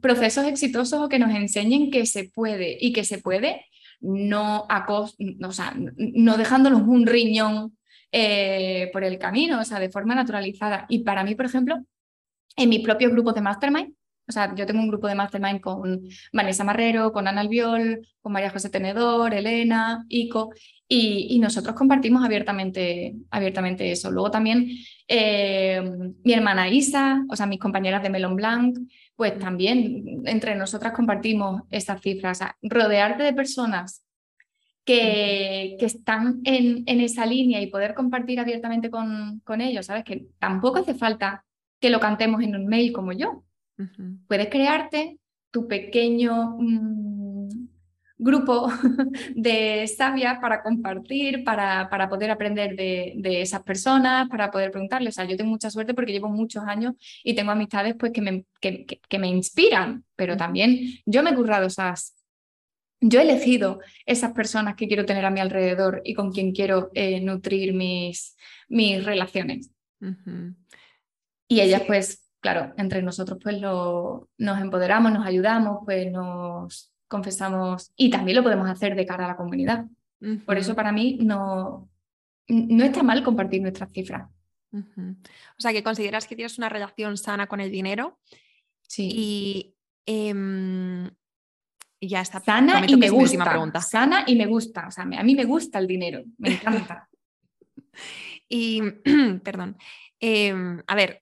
procesos 0.01 0.45
exitosos 0.45 1.01
o 1.01 1.09
que 1.09 1.19
nos 1.19 1.33
enseñen 1.35 1.91
que 1.91 2.05
se 2.05 2.25
puede 2.33 2.77
y 2.79 2.93
que 2.93 3.03
se 3.03 3.19
puede 3.19 3.65
no, 4.01 4.65
o 4.67 5.51
sea, 5.51 5.75
no 5.95 6.37
dejándonos 6.37 6.81
un 6.81 7.05
riñón 7.05 7.77
eh, 8.11 8.89
por 8.91 9.03
el 9.03 9.17
camino, 9.19 9.61
o 9.61 9.63
sea, 9.63 9.79
de 9.79 9.89
forma 9.89 10.15
naturalizada. 10.15 10.85
Y 10.89 11.03
para 11.03 11.23
mí, 11.23 11.35
por 11.35 11.45
ejemplo, 11.45 11.79
en 12.57 12.69
mi 12.69 12.79
propio 12.79 13.09
grupo 13.11 13.31
de 13.31 13.41
Mastermind, 13.41 13.93
o 14.27 14.31
sea, 14.31 14.53
yo 14.55 14.65
tengo 14.65 14.79
un 14.79 14.87
grupo 14.87 15.07
de 15.07 15.15
mastermind 15.15 15.61
con 15.61 16.01
Vanessa 16.31 16.63
Marrero, 16.63 17.11
con 17.11 17.27
Ana 17.27 17.41
Albiol, 17.41 18.07
con 18.21 18.31
María 18.31 18.49
José 18.49 18.69
Tenedor, 18.69 19.33
Elena, 19.33 20.05
Ico, 20.09 20.51
y, 20.93 21.39
nosotros 21.39 21.73
compartimos 21.73 22.23
abiertamente, 22.23 23.15
abiertamente 23.29 23.89
eso. 23.91 24.11
Luego 24.11 24.29
también 24.29 24.67
eh, 25.07 25.81
mi 26.21 26.33
hermana 26.33 26.67
Isa, 26.67 27.23
o 27.29 27.35
sea, 27.37 27.45
mis 27.45 27.59
compañeras 27.59 28.03
de 28.03 28.09
Melon 28.09 28.35
Blanc, 28.35 28.77
pues 29.15 29.39
también 29.39 30.21
entre 30.25 30.53
nosotras 30.55 30.91
compartimos 30.91 31.61
estas 31.69 32.01
cifras. 32.01 32.37
O 32.37 32.39
sea, 32.39 32.57
rodearte 32.61 33.23
de 33.23 33.31
personas 33.31 34.03
que, 34.83 35.77
que, 35.79 35.85
están 35.85 36.41
en, 36.43 36.83
en, 36.85 36.99
esa 36.99 37.25
línea 37.25 37.61
y 37.61 37.67
poder 37.67 37.93
compartir 37.93 38.41
abiertamente 38.41 38.89
con, 38.89 39.39
con 39.45 39.61
ellos, 39.61 39.85
¿sabes? 39.85 40.03
Que 40.03 40.25
tampoco 40.39 40.79
hace 40.79 40.93
falta 40.93 41.45
que 41.79 41.89
lo 41.89 42.01
cantemos 42.01 42.43
en 42.43 42.55
un 42.55 42.67
mail 42.67 42.91
como 42.91 43.13
yo. 43.13 43.45
Puedes 44.27 44.49
crearte 44.49 45.17
tu 45.51 45.67
pequeño 45.67 46.57
mm, 46.59 47.31
grupo 48.21 48.67
de 49.35 49.87
sabia 49.87 50.39
para 50.39 50.61
compartir, 50.61 51.43
para, 51.43 51.89
para 51.89 52.07
poder 52.07 52.29
aprender 52.29 52.75
de, 52.75 53.13
de, 53.17 53.41
esas 53.41 53.63
personas, 53.63 54.29
para 54.29 54.51
poder 54.51 54.71
preguntarles. 54.71 55.15
O 55.15 55.15
sea, 55.15 55.25
yo 55.25 55.35
tengo 55.35 55.49
mucha 55.49 55.71
suerte 55.71 55.93
porque 55.93 56.11
llevo 56.11 56.29
muchos 56.29 56.63
años 56.63 56.93
y 57.23 57.33
tengo 57.33 57.51
amistades 57.51 57.95
pues, 57.99 58.11
que, 58.13 58.21
me, 58.21 58.45
que, 58.61 58.85
que, 58.85 59.19
me 59.19 59.27
inspiran, 59.27 60.05
pero 60.15 60.37
también 60.37 60.79
yo 61.05 61.23
me 61.23 61.31
he 61.31 61.35
currado 61.35 61.65
esas... 61.67 62.15
Yo 63.03 63.19
he 63.19 63.23
elegido 63.23 63.79
esas 64.05 64.31
personas 64.33 64.75
que 64.75 64.87
quiero 64.87 65.07
tener 65.07 65.25
a 65.25 65.31
mi 65.31 65.39
alrededor 65.39 66.03
y 66.05 66.13
con 66.13 66.31
quien 66.31 66.51
quiero 66.51 66.91
eh, 66.93 67.19
nutrir 67.19 67.73
mis, 67.73 68.35
mis 68.69 69.03
relaciones. 69.03 69.71
Y 71.47 71.61
ellas 71.61 71.81
pues 71.87 72.30
claro, 72.41 72.73
entre 72.77 73.01
nosotros 73.01 73.39
pues 73.41 73.61
lo, 73.61 74.27
nos 74.37 74.59
empoderamos, 74.59 75.11
nos 75.13 75.25
ayudamos, 75.25 75.79
pues 75.85 76.11
nos 76.11 76.91
confesamos 77.07 77.91
y 77.95 78.09
también 78.09 78.37
lo 78.37 78.43
podemos 78.43 78.69
hacer 78.69 78.95
de 78.95 79.05
cara 79.05 79.25
a 79.25 79.29
la 79.29 79.37
comunidad. 79.37 79.85
Por 80.45 80.57
eso 80.57 80.75
para 80.75 80.91
mí 80.91 81.17
no, 81.21 81.89
no 82.47 82.83
está 82.83 83.01
mal 83.01 83.23
compartir 83.23 83.61
nuestras 83.61 83.91
cifras. 83.91 84.29
O 84.73 85.59
sea, 85.59 85.73
que 85.73 85.83
consideras 85.83 86.27
que 86.27 86.35
tienes 86.35 86.57
una 86.57 86.69
relación 86.69 87.17
sana 87.17 87.47
con 87.47 87.59
el 87.59 87.71
dinero. 87.71 88.19
Sí. 88.83 89.09
Y 89.13 89.75
em, 90.05 91.09
ya 91.99 92.21
está. 92.21 92.39
Sana 92.39 92.85
y 92.87 92.95
me 92.95 93.09
gusta. 93.09 93.43
Pregunta. 93.43 93.81
Sana 93.81 94.23
y 94.27 94.35
me 94.35 94.45
gusta. 94.45 94.87
O 94.87 94.91
sea, 94.91 95.03
a 95.03 95.23
mí 95.23 95.35
me 95.35 95.45
gusta 95.45 95.79
el 95.79 95.87
dinero, 95.87 96.23
me 96.37 96.53
encanta. 96.53 97.09
y, 98.49 98.81
perdón. 99.43 99.77
Em, 100.19 100.81
a 100.85 100.95
ver, 100.95 101.20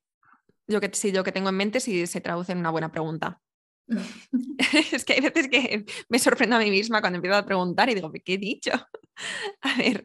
yo 0.69 0.79
que, 0.79 0.89
sí, 0.93 1.11
yo 1.11 1.23
que 1.23 1.31
tengo 1.31 1.49
en 1.49 1.55
mente 1.55 1.79
si 1.79 2.07
se 2.07 2.21
traduce 2.21 2.51
en 2.51 2.59
una 2.59 2.69
buena 2.69 2.91
pregunta. 2.91 3.41
es 4.91 5.03
que 5.03 5.13
hay 5.13 5.21
veces 5.21 5.47
que 5.47 5.85
me 6.09 6.19
sorprendo 6.19 6.55
a 6.55 6.59
mí 6.59 6.69
misma 6.69 7.01
cuando 7.01 7.17
empiezo 7.17 7.37
a 7.37 7.45
preguntar 7.45 7.89
y 7.89 7.95
digo, 7.95 8.11
¿qué 8.11 8.33
he 8.33 8.37
dicho? 8.37 8.71
a 9.61 9.77
ver, 9.77 10.03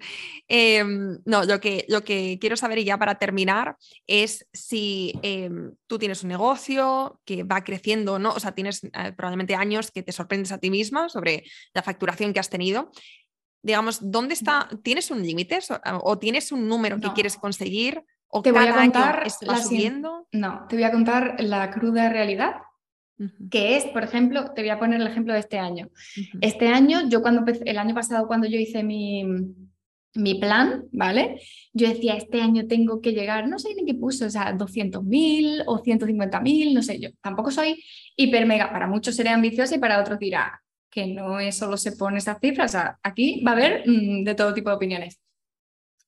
em, 0.48 1.18
no, 1.24 1.44
lo 1.44 1.60
que, 1.60 1.84
lo 1.88 2.02
que 2.02 2.38
quiero 2.40 2.56
saber 2.56 2.78
y 2.78 2.84
ya 2.84 2.98
para 2.98 3.18
terminar 3.18 3.76
es 4.06 4.46
si 4.52 5.18
em, 5.22 5.74
tú 5.86 5.98
tienes 5.98 6.22
un 6.22 6.30
negocio 6.30 7.20
que 7.24 7.42
va 7.42 7.62
creciendo, 7.62 8.18
¿no? 8.18 8.32
O 8.32 8.40
sea, 8.40 8.52
tienes 8.52 8.84
eh, 8.84 9.12
probablemente 9.16 9.54
años 9.54 9.90
que 9.90 10.02
te 10.02 10.12
sorprendes 10.12 10.52
a 10.52 10.58
ti 10.58 10.70
misma 10.70 11.08
sobre 11.08 11.44
la 11.74 11.82
facturación 11.82 12.32
que 12.32 12.40
has 12.40 12.50
tenido. 12.50 12.90
Digamos, 13.62 13.98
¿dónde 14.10 14.34
está? 14.34 14.68
¿Tienes 14.82 15.10
un 15.10 15.22
límite 15.22 15.58
o, 16.02 16.18
tienes 16.18 16.52
un 16.52 16.68
número 16.68 17.00
que 17.00 17.12
quieres 17.14 17.36
conseguir? 17.36 18.04
Te 18.43 18.53
voy 18.53 18.66
a 18.66 18.74
contar 18.74 19.26
la 19.43 19.59
subiendo? 19.59 20.28
No, 20.32 20.66
te 20.68 20.76
voy 20.76 20.85
a 20.85 20.91
contar 20.91 21.37
la 21.39 21.70
cruda 21.70 22.09
realidad, 22.09 22.55
que 23.51 23.76
es, 23.76 23.85
por 23.87 24.03
ejemplo, 24.03 24.53
te 24.55 24.62
voy 24.62 24.70
a 24.70 24.78
poner 24.78 25.01
el 25.01 25.07
ejemplo 25.07 25.32
de 25.32 25.41
este 25.41 25.59
año. 25.59 25.89
Este 26.41 26.68
año, 26.68 27.09
yo 27.09 27.22
cuando 27.22 27.45
el 27.64 27.78
año 27.78 27.95
pasado 27.95 28.26
cuando 28.26 28.47
yo 28.47 28.59
hice 28.59 28.82
mi, 28.82 29.24
mi 30.14 30.35
plan, 30.35 30.85
¿vale? 30.93 31.41
Yo 31.72 31.89
decía, 31.89 32.14
este 32.14 32.41
año 32.41 32.66
tengo 32.66 33.01
que 33.01 33.12
llegar, 33.12 33.49
no 33.49 33.59
sé 33.59 33.74
ni 33.74 33.85
qué 33.85 33.95
puso, 33.95 34.26
o 34.26 34.30
sea, 34.30 34.53
200.000 34.57 35.64
o 35.66 35.82
150.000, 35.82 36.74
no 36.74 36.82
sé 36.82 37.01
yo. 37.01 37.11
Tampoco 37.20 37.51
soy 37.51 37.82
hiper 38.16 38.47
mega, 38.47 38.72
para 38.72 38.87
muchos 38.87 39.16
seré 39.16 39.30
ambiciosa 39.30 39.74
y 39.74 39.78
para 39.78 40.01
otros 40.01 40.18
dirá 40.18 40.61
que 40.95 41.09
no 41.09 41.41
es 41.41 41.57
solo 41.57 41.76
se 41.76 41.93
pone 41.93 42.18
esas 42.18 42.39
cifras, 42.41 42.70
o 42.70 42.72
sea, 42.72 42.99
aquí 43.03 43.43
va 43.45 43.51
a 43.51 43.55
haber 43.55 43.82
mm, 43.85 44.22
de 44.22 44.35
todo 44.37 44.55
tipo 44.55 44.70
de 44.70 44.76
opiniones. 44.76 45.20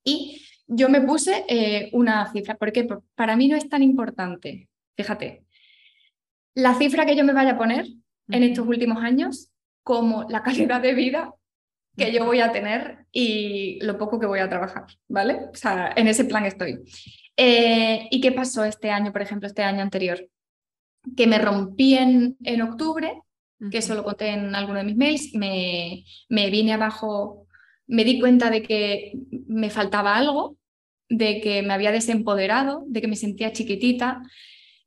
Y 0.05 0.46
yo 0.67 0.89
me 0.89 1.01
puse 1.01 1.45
eh, 1.49 1.91
una 1.93 2.31
cifra, 2.33 2.57
porque 2.57 2.89
para 3.15 3.37
mí 3.37 3.49
no 3.49 3.57
es 3.57 3.69
tan 3.69 3.83
importante, 3.83 4.69
fíjate, 4.97 5.45
la 6.55 6.75
cifra 6.75 7.07
que 7.07 7.17
yo 7.17 7.25
me 7.25 7.33
vaya 7.33 7.53
a 7.53 7.59
poner 7.59 7.87
en 8.29 8.43
estos 8.43 8.67
últimos 8.67 9.03
años 9.03 9.51
como 9.83 10.25
la 10.29 10.43
calidad 10.43 10.81
de 10.81 10.95
vida 10.95 11.35
que 11.97 12.13
yo 12.13 12.25
voy 12.25 12.41
a 12.41 12.53
tener 12.53 13.07
y 13.11 13.79
lo 13.83 13.97
poco 13.97 14.19
que 14.19 14.27
voy 14.27 14.41
a 14.41 14.49
trabajar, 14.49 14.85
¿vale? 15.09 15.47
O 15.53 15.55
sea, 15.55 15.93
en 15.97 16.09
ese 16.09 16.25
plan 16.25 16.45
estoy. 16.45 16.81
Eh, 17.37 18.09
¿Y 18.11 18.21
qué 18.21 18.33
pasó 18.33 18.65
este 18.65 18.91
año, 18.91 19.13
por 19.13 19.23
ejemplo, 19.23 19.47
este 19.47 19.63
año 19.63 19.83
anterior? 19.83 20.29
Que 21.17 21.27
me 21.27 21.39
rompí 21.39 21.95
en, 21.95 22.37
en 22.43 22.63
octubre, 22.63 23.23
que 23.71 23.79
eso 23.79 23.95
lo 23.95 24.05
conté 24.05 24.29
en 24.29 24.55
alguno 24.55 24.79
de 24.79 24.85
mis 24.85 24.97
mails, 24.97 25.35
me, 25.35 26.05
me 26.29 26.51
vine 26.51 26.75
abajo 26.75 27.46
me 27.87 28.05
di 28.05 28.19
cuenta 28.21 28.51
de 28.51 28.63
que 28.63 29.13
me 29.47 29.71
faltaba 29.71 30.17
algo, 30.17 30.57
de 31.09 31.41
que 31.41 31.63
me 31.63 31.73
había 31.73 31.93
desempoderado, 31.93 32.85
de 32.87 33.01
que 33.01 33.09
me 33.09 33.17
sentía 33.17 33.53
chiquitita. 33.53 34.23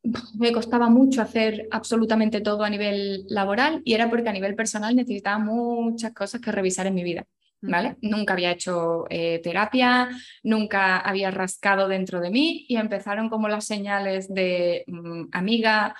Me 0.39 0.53
costaba 0.53 0.89
mucho 0.89 1.21
hacer 1.21 1.67
absolutamente 1.71 2.39
todo 2.39 2.63
a 2.63 2.69
nivel 2.69 3.25
laboral 3.27 3.81
y 3.83 3.95
era 3.95 4.09
porque 4.09 4.29
a 4.29 4.33
nivel 4.33 4.55
personal 4.55 4.95
necesitaba 4.95 5.39
muchas 5.39 6.13
cosas 6.13 6.39
que 6.39 6.53
revisar 6.53 6.87
en 6.87 6.95
mi 6.95 7.03
vida. 7.03 7.27
¿Vale? 7.61 7.97
Nunca 8.01 8.31
había 8.31 8.51
hecho 8.51 9.03
eh, 9.09 9.41
terapia, 9.43 10.07
nunca 10.43 10.97
había 10.99 11.29
rascado 11.29 11.89
dentro 11.89 12.21
de 12.21 12.29
mí 12.29 12.65
y 12.69 12.77
empezaron 12.77 13.27
como 13.27 13.49
las 13.49 13.65
señales 13.65 14.33
de 14.33 14.85
mm, 14.87 15.23
amiga, 15.33 15.93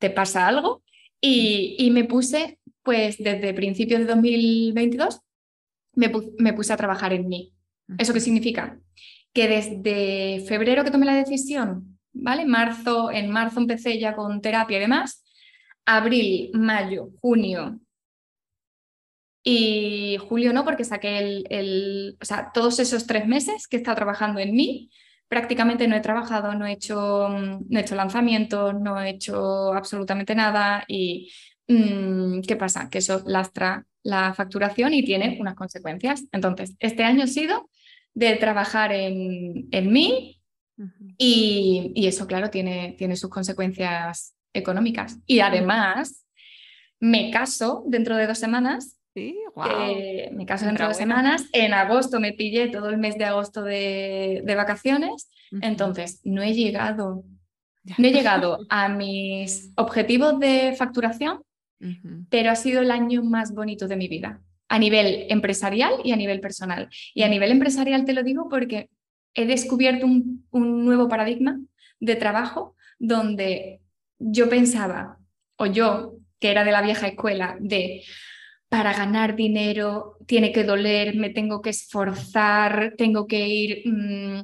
¿te 0.00 0.10
pasa 0.10 0.48
algo? 0.48 0.82
Y, 1.20 1.90
me 1.92 2.04
puse, 2.04 2.58
pues 2.82 3.16
desde 3.18 3.54
principios 3.54 4.00
de 4.00 4.06
2022, 4.06 5.20
me, 5.96 6.12
me 6.38 6.52
puse 6.52 6.72
a 6.72 6.76
trabajar 6.76 7.12
en 7.12 7.26
mí. 7.28 7.52
¿Eso 7.98 8.12
qué 8.12 8.20
significa? 8.20 8.78
Que 9.32 9.48
desde 9.48 10.46
febrero 10.46 10.84
que 10.84 10.92
tomé 10.92 11.06
la 11.06 11.14
decisión, 11.16 11.98
¿vale? 12.12 12.46
Marzo, 12.46 13.10
en 13.10 13.30
marzo 13.30 13.58
empecé 13.58 13.98
ya 13.98 14.14
con 14.14 14.40
terapia 14.40 14.76
y 14.76 14.80
demás, 14.80 15.24
abril, 15.84 16.50
mayo, 16.54 17.10
junio, 17.20 17.80
y 19.48 20.18
julio 20.28 20.52
no, 20.52 20.64
porque 20.64 20.82
saqué 20.82 21.44
el, 21.48 22.16
o 22.20 22.24
sea, 22.24 22.50
todos 22.52 22.80
esos 22.80 23.06
tres 23.06 23.28
meses 23.28 23.68
que 23.68 23.76
he 23.76 23.78
estado 23.78 23.94
trabajando 23.94 24.40
en 24.40 24.52
mí, 24.52 24.90
prácticamente 25.28 25.86
no 25.86 25.94
he 25.94 26.00
trabajado, 26.00 26.54
no 26.54 26.66
he 26.66 26.72
hecho, 26.72 27.28
mm, 27.28 27.66
no 27.68 27.78
he 27.78 27.82
hecho 27.82 27.94
lanzamientos, 27.94 28.74
no 28.74 29.00
he 29.00 29.10
hecho 29.10 29.72
absolutamente 29.72 30.34
nada 30.34 30.84
y 30.88 31.32
mm, 31.68 32.40
¿qué 32.40 32.56
pasa? 32.56 32.90
Que 32.90 32.98
eso 32.98 33.22
lastra 33.24 33.86
la 34.06 34.34
facturación 34.34 34.94
y 34.94 35.04
tiene 35.04 35.36
unas 35.40 35.54
consecuencias. 35.54 36.24
Entonces, 36.32 36.74
este 36.78 37.04
año 37.04 37.24
ha 37.24 37.28
sido 37.28 37.68
de 38.14 38.36
trabajar 38.36 38.92
en, 38.92 39.68
en 39.70 39.92
mí 39.92 40.40
y, 41.18 41.92
y, 41.94 42.06
eso, 42.06 42.26
claro, 42.26 42.50
tiene, 42.50 42.94
tiene 42.98 43.16
sus 43.16 43.30
consecuencias 43.30 44.34
económicas. 44.52 45.18
Y 45.26 45.40
además, 45.40 46.26
me 47.00 47.30
caso 47.30 47.84
dentro 47.86 48.16
de 48.16 48.26
dos 48.26 48.38
semanas 48.38 48.96
Sí, 49.16 49.34
me 50.32 50.44
caso 50.44 50.66
dentro 50.66 50.84
de 50.84 50.88
dos 50.88 50.98
semanas. 50.98 51.46
En 51.54 51.72
agosto 51.72 52.20
me 52.20 52.34
pillé 52.34 52.68
todo 52.68 52.90
el 52.90 52.98
mes 52.98 53.16
de 53.16 53.24
agosto 53.24 53.62
de, 53.62 54.42
vacaciones. 54.54 55.30
Entonces, 55.62 56.20
no 56.22 56.42
he 56.42 56.52
llegado. 56.52 57.24
No 57.96 58.08
he 58.08 58.12
llegado 58.12 58.58
a 58.68 58.90
mis 58.90 59.72
objetivos 59.76 60.38
de 60.38 60.74
facturación, 60.76 61.40
pero 62.30 62.50
ha 62.50 62.56
sido 62.56 62.82
el 62.82 62.90
año 62.90 63.22
más 63.22 63.54
bonito 63.54 63.86
de 63.88 63.96
mi 63.96 64.08
vida, 64.08 64.42
a 64.68 64.78
nivel 64.78 65.26
empresarial 65.28 65.94
y 66.04 66.12
a 66.12 66.16
nivel 66.16 66.40
personal. 66.40 66.88
Y 67.14 67.22
a 67.22 67.28
nivel 67.28 67.52
empresarial 67.52 68.04
te 68.04 68.12
lo 68.12 68.22
digo 68.22 68.48
porque 68.48 68.90
he 69.34 69.46
descubierto 69.46 70.06
un, 70.06 70.46
un 70.50 70.84
nuevo 70.84 71.08
paradigma 71.08 71.60
de 72.00 72.16
trabajo 72.16 72.74
donde 72.98 73.80
yo 74.18 74.48
pensaba, 74.48 75.18
o 75.56 75.66
yo, 75.66 76.16
que 76.38 76.50
era 76.50 76.64
de 76.64 76.72
la 76.72 76.82
vieja 76.82 77.08
escuela, 77.08 77.56
de 77.60 78.02
para 78.68 78.92
ganar 78.92 79.36
dinero 79.36 80.16
tiene 80.26 80.52
que 80.52 80.64
doler, 80.64 81.14
me 81.14 81.30
tengo 81.30 81.62
que 81.62 81.70
esforzar, 81.70 82.94
tengo 82.98 83.26
que 83.26 83.46
ir, 83.48 83.82
mm, 83.84 84.40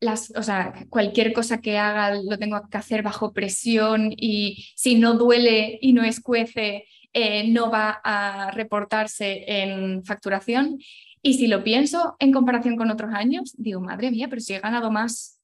las, 0.00 0.32
o 0.36 0.42
sea, 0.42 0.86
cualquier 0.90 1.32
cosa 1.32 1.60
que 1.60 1.78
haga 1.78 2.14
lo 2.14 2.38
tengo 2.38 2.60
que 2.70 2.76
hacer 2.76 3.02
bajo 3.02 3.32
presión 3.32 4.12
y 4.16 4.68
si 4.76 4.98
no 4.98 5.14
duele 5.14 5.78
y 5.80 5.92
no 5.92 6.04
escuece, 6.04 6.86
eh, 7.12 7.48
no 7.48 7.70
va 7.70 8.00
a 8.04 8.50
reportarse 8.50 9.44
en 9.46 10.04
facturación. 10.04 10.78
Y 11.22 11.34
si 11.34 11.46
lo 11.46 11.64
pienso 11.64 12.16
en 12.18 12.30
comparación 12.32 12.76
con 12.76 12.90
otros 12.90 13.12
años, 13.14 13.54
digo, 13.56 13.80
madre 13.80 14.10
mía, 14.10 14.28
pero 14.28 14.40
si 14.40 14.54
he 14.54 14.60
ganado 14.60 14.90
más 14.90 15.40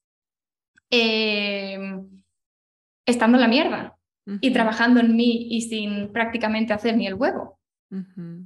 eh, 0.91 1.99
estando 3.05 3.37
en 3.37 3.41
la 3.41 3.47
mierda 3.47 3.97
y 4.39 4.51
trabajando 4.51 4.99
en 4.99 5.15
mí 5.15 5.47
y 5.49 5.61
sin 5.61 6.13
prácticamente 6.13 6.71
hacer 6.71 6.95
ni 6.95 7.07
el 7.07 7.15
huevo. 7.15 7.59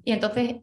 Y 0.03 0.11
entonces, 0.11 0.55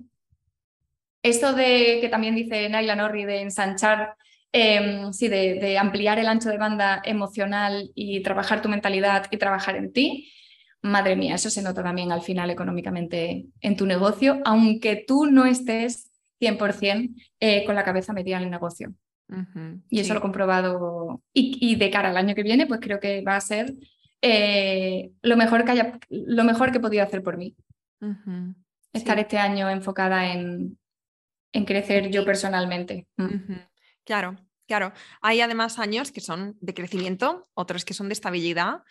eso 1.22 1.52
de 1.52 1.98
que 2.00 2.08
también 2.10 2.34
dice 2.34 2.68
Naila 2.68 2.96
Norri 2.96 3.24
de 3.24 3.42
ensanchar, 3.42 4.16
em, 4.54 5.12
sí, 5.12 5.26
de, 5.26 5.76
ampliar 5.78 6.20
el 6.20 6.28
ancho 6.28 6.48
de 6.48 6.58
banda 6.58 7.02
emocional 7.04 7.90
y 7.96 8.22
trabajar 8.22 8.62
tu 8.62 8.68
mentalidad 8.68 9.26
y 9.32 9.36
trabajar 9.36 9.74
en 9.74 9.92
ti, 9.92 10.32
madre 10.80 11.16
mía, 11.16 11.34
eso 11.34 11.50
se 11.50 11.60
nota 11.60 11.82
también 11.82 12.12
al 12.12 12.22
final 12.22 12.50
económicamente 12.50 13.46
en 13.60 13.76
tu 13.76 13.84
negocio, 13.84 14.40
aunque 14.44 15.04
tú 15.06 15.26
no 15.26 15.44
estés 15.44 16.12
100% 16.40 17.14
eh, 17.40 17.64
con 17.64 17.74
la 17.74 17.82
cabeza 17.82 18.12
metida 18.12 18.36
en 18.36 18.44
el 18.44 18.50
negocio. 18.50 18.94
y 19.90 19.98
eso 19.98 20.12
lo 20.12 20.20
he 20.20 20.22
comprobado. 20.22 21.20
Y, 21.32 21.74
de 21.74 21.90
cara 21.90 22.10
al 22.10 22.16
año 22.16 22.36
que 22.36 22.44
viene, 22.44 22.66
pues 22.66 22.78
creo 22.80 23.00
que 23.00 23.22
va 23.22 23.34
a 23.34 23.40
ser 23.40 23.74
eh, 24.22 25.10
lo, 25.22 25.36
mejor 25.36 25.64
que 25.64 25.72
haya, 25.72 25.98
lo 26.10 26.44
mejor 26.44 26.70
que 26.70 26.78
he 26.78 26.80
podido 26.80 27.02
hacer 27.02 27.22
por 27.22 27.36
mí 27.36 27.56
estar 28.92 29.18
este 29.18 29.38
año 29.38 29.68
enfocada 29.68 30.32
en, 30.32 30.78
en 31.52 31.64
crecer 31.64 32.10
yo 32.10 32.24
personalmente. 32.24 33.08
Mm. 33.16 33.73
Claro, 34.04 34.36
Claro, 34.66 34.94
hay 35.20 35.42
además 35.42 35.78
años 35.78 36.10
que 36.10 36.22
son 36.22 36.56
de 36.60 36.72
crecimiento, 36.72 37.48
otros 37.52 37.84
que 37.84 37.92
son 37.92 38.08
de 38.08 38.14
estabilidad 38.14 38.82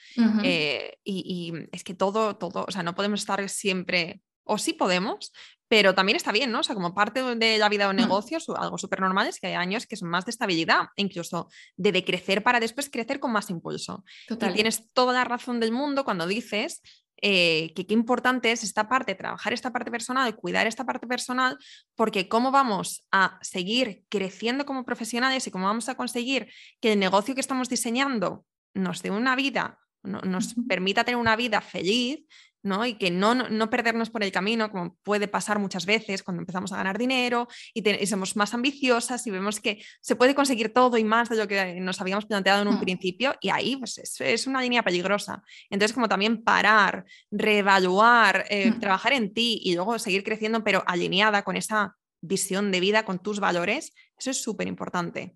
eh, 0.44 1.00
y, 1.04 1.52
es 1.72 1.84
que 1.84 1.96
todo, 1.96 2.36
todo, 2.36 2.66
o 2.68 2.72
sea, 2.72 2.84
no 2.84 2.94
podemos 2.94 3.22
estar 3.22 3.48
siempre, 3.50 4.22
o 4.44 4.60
sí 4.60 4.74
podemos, 4.74 5.34
pero 5.74 5.96
también 5.96 6.18
está 6.18 6.32
bien, 6.32 6.52
¿no? 6.52 6.60
O 6.60 6.64
sea, 6.64 6.76
como 6.76 6.94
parte 6.94 7.24
de 7.36 7.58
la 7.58 7.68
vida 7.68 7.90
o 7.90 7.94
mm. 7.94 7.96
negocios, 7.96 8.48
algo 8.56 8.78
súper 8.78 9.00
normal 9.00 9.26
es 9.26 9.40
que 9.40 9.48
hay 9.48 9.54
años 9.56 9.88
que 9.88 9.96
son 9.96 10.08
más 10.08 10.24
de 10.24 10.30
estabilidad, 10.30 10.90
incluso 10.98 11.50
de 11.78 11.92
decrecer 11.92 12.44
para 12.44 12.60
después 12.60 12.92
crecer 12.92 13.20
con 13.20 13.32
más 13.32 13.50
impulso. 13.50 14.06
Y 14.30 14.36
tienes 14.54 14.92
toda 14.94 15.14
la 15.14 15.24
razón 15.24 15.60
del 15.60 15.72
mundo 15.72 16.06
cuando 16.06 16.28
dices 16.28 16.84
eh, 17.24 17.74
que 17.76 17.88
qué 17.88 17.96
importante 17.96 18.52
es 18.52 18.64
esta 18.64 18.88
parte, 18.88 19.16
trabajar 19.16 19.52
esta 19.52 19.74
parte 19.74 19.90
personal, 19.90 20.36
cuidar 20.36 20.68
esta 20.68 20.86
parte 20.86 21.08
personal, 21.08 21.58
porque 21.96 22.30
cómo 22.30 22.52
vamos 22.52 23.04
a 23.12 23.40
seguir 23.42 24.04
creciendo 24.10 24.68
como 24.68 24.86
profesionales 24.86 25.48
y 25.48 25.50
cómo 25.50 25.66
vamos 25.66 25.90
a 25.90 25.96
conseguir 25.96 26.54
que 26.82 26.94
el 26.94 27.00
negocio 27.00 27.34
que 27.34 27.42
estamos 27.42 27.68
diseñando 27.68 28.46
nos 28.76 29.02
dé 29.02 29.10
una 29.10 29.36
vida, 29.36 29.80
nos 30.04 30.54
permita 30.68 31.04
tener 31.04 31.20
una 31.20 31.36
vida 31.36 31.62
feliz, 31.62 32.20
¿no? 32.64 32.86
Y 32.86 32.96
que 32.96 33.12
no, 33.12 33.36
no, 33.36 33.70
perdernos 33.70 34.10
por 34.10 34.24
el 34.24 34.32
camino, 34.32 34.72
como 34.72 34.96
puede 35.04 35.28
pasar 35.28 35.60
muchas 35.60 35.86
veces 35.86 36.24
cuando 36.24 36.42
empezamos 36.42 36.72
a 36.72 36.78
ganar 36.78 36.98
dinero 36.98 37.48
y, 37.74 37.84
somos 38.08 38.36
más 38.36 38.54
ambiciosas 38.54 39.28
y 39.28 39.32
vemos 39.32 39.60
que 39.60 39.84
se 40.02 40.16
puede 40.16 40.34
conseguir 40.34 40.74
todo 40.74 40.98
y 40.98 41.04
más 41.04 41.30
de 41.30 41.36
lo 41.36 41.48
que 41.48 41.80
nos 41.80 42.00
habíamos 42.00 42.26
planteado 42.26 42.62
en 42.62 42.70
un 42.70 42.76
mm. 42.76 42.82
principio 42.82 43.36
y 43.42 43.50
ahí 43.50 43.76
pues, 43.76 43.98
es, 44.20 44.48
una 44.48 44.62
línea 44.62 44.82
peligrosa. 44.82 45.44
Entonces, 45.70 45.94
como 45.94 46.08
también 46.08 46.44
parar, 46.44 47.06
reevaluar, 47.30 48.46
eh, 48.50 48.72
mm. 48.72 48.80
trabajar 48.80 49.14
en 49.14 49.34
ti 49.34 49.60
y 49.64 49.76
luego 49.76 50.00
seguir 50.00 50.24
creciendo, 50.24 50.64
pero 50.64 50.84
alineada 50.88 51.44
con 51.44 51.58
esa 51.58 51.98
visión 52.22 52.72
de 52.72 52.80
vida, 52.80 53.04
con 53.04 53.20
tus 53.20 53.42
valores, 53.42 53.94
eso 54.18 54.32
es 54.32 54.42
súper 54.42 54.68
importante, 54.68 55.36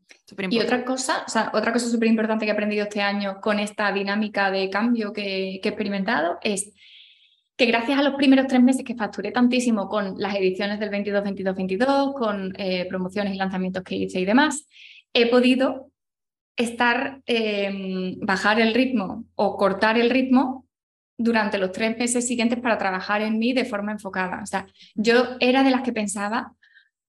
Y 0.50 0.60
otra 0.60 0.86
cosa, 0.86 1.26
o 1.28 1.30
sea, 1.30 1.52
otra 1.54 1.74
cosa 1.74 1.90
súper 1.90 2.08
importante 2.08 2.46
que 2.46 2.52
he 2.52 2.54
aprendido 2.54 2.84
este 2.84 3.02
año 3.02 3.42
con 3.42 3.60
esta 3.60 3.92
dinámica 3.92 4.50
de 4.50 4.70
cambio 4.70 5.12
que, 5.12 5.60
que 5.62 5.68
he 5.68 5.72
experimentado 5.72 6.38
es 6.42 6.72
que 7.58 7.66
gracias 7.66 7.98
a 8.00 8.04
los 8.04 8.14
primeros 8.14 8.48
tres 8.48 8.62
meses 8.62 8.86
que 8.86 8.96
facturé 8.96 9.32
tantísimo 9.32 9.90
con 9.90 10.14
las 10.20 10.36
ediciones 10.36 10.80
del 10.80 10.92
22, 10.92 11.24
22, 11.24 11.56
22, 11.56 12.14
con 12.14 12.54
eh, 12.58 12.86
promociones 12.88 13.34
y 13.34 13.38
lanzamientos 13.38 13.84
que 13.84 13.96
hice 13.96 14.20
y 14.20 14.26
demás, 14.26 14.68
he 15.12 15.28
podido 15.28 15.92
estar, 16.56 17.22
em, 17.26 18.20
bajar 18.20 18.60
el 18.62 18.74
ritmo 18.76 19.26
o 19.36 19.58
cortar 19.58 19.98
el 19.98 20.12
ritmo 20.12 20.68
durante 21.18 21.58
los 21.58 21.72
tres 21.72 21.98
meses 21.98 22.28
siguientes 22.28 22.60
para 22.60 22.78
trabajar 22.78 23.22
en 23.22 23.40
mí 23.40 23.54
de 23.54 23.66
forma 23.66 23.92
enfocada. 23.92 24.42
O 24.44 24.46
sea, 24.46 24.68
yo 24.94 25.38
era 25.40 25.64
de 25.64 25.72
las 25.72 25.82
que 25.82 25.92
pensaba, 25.92 26.54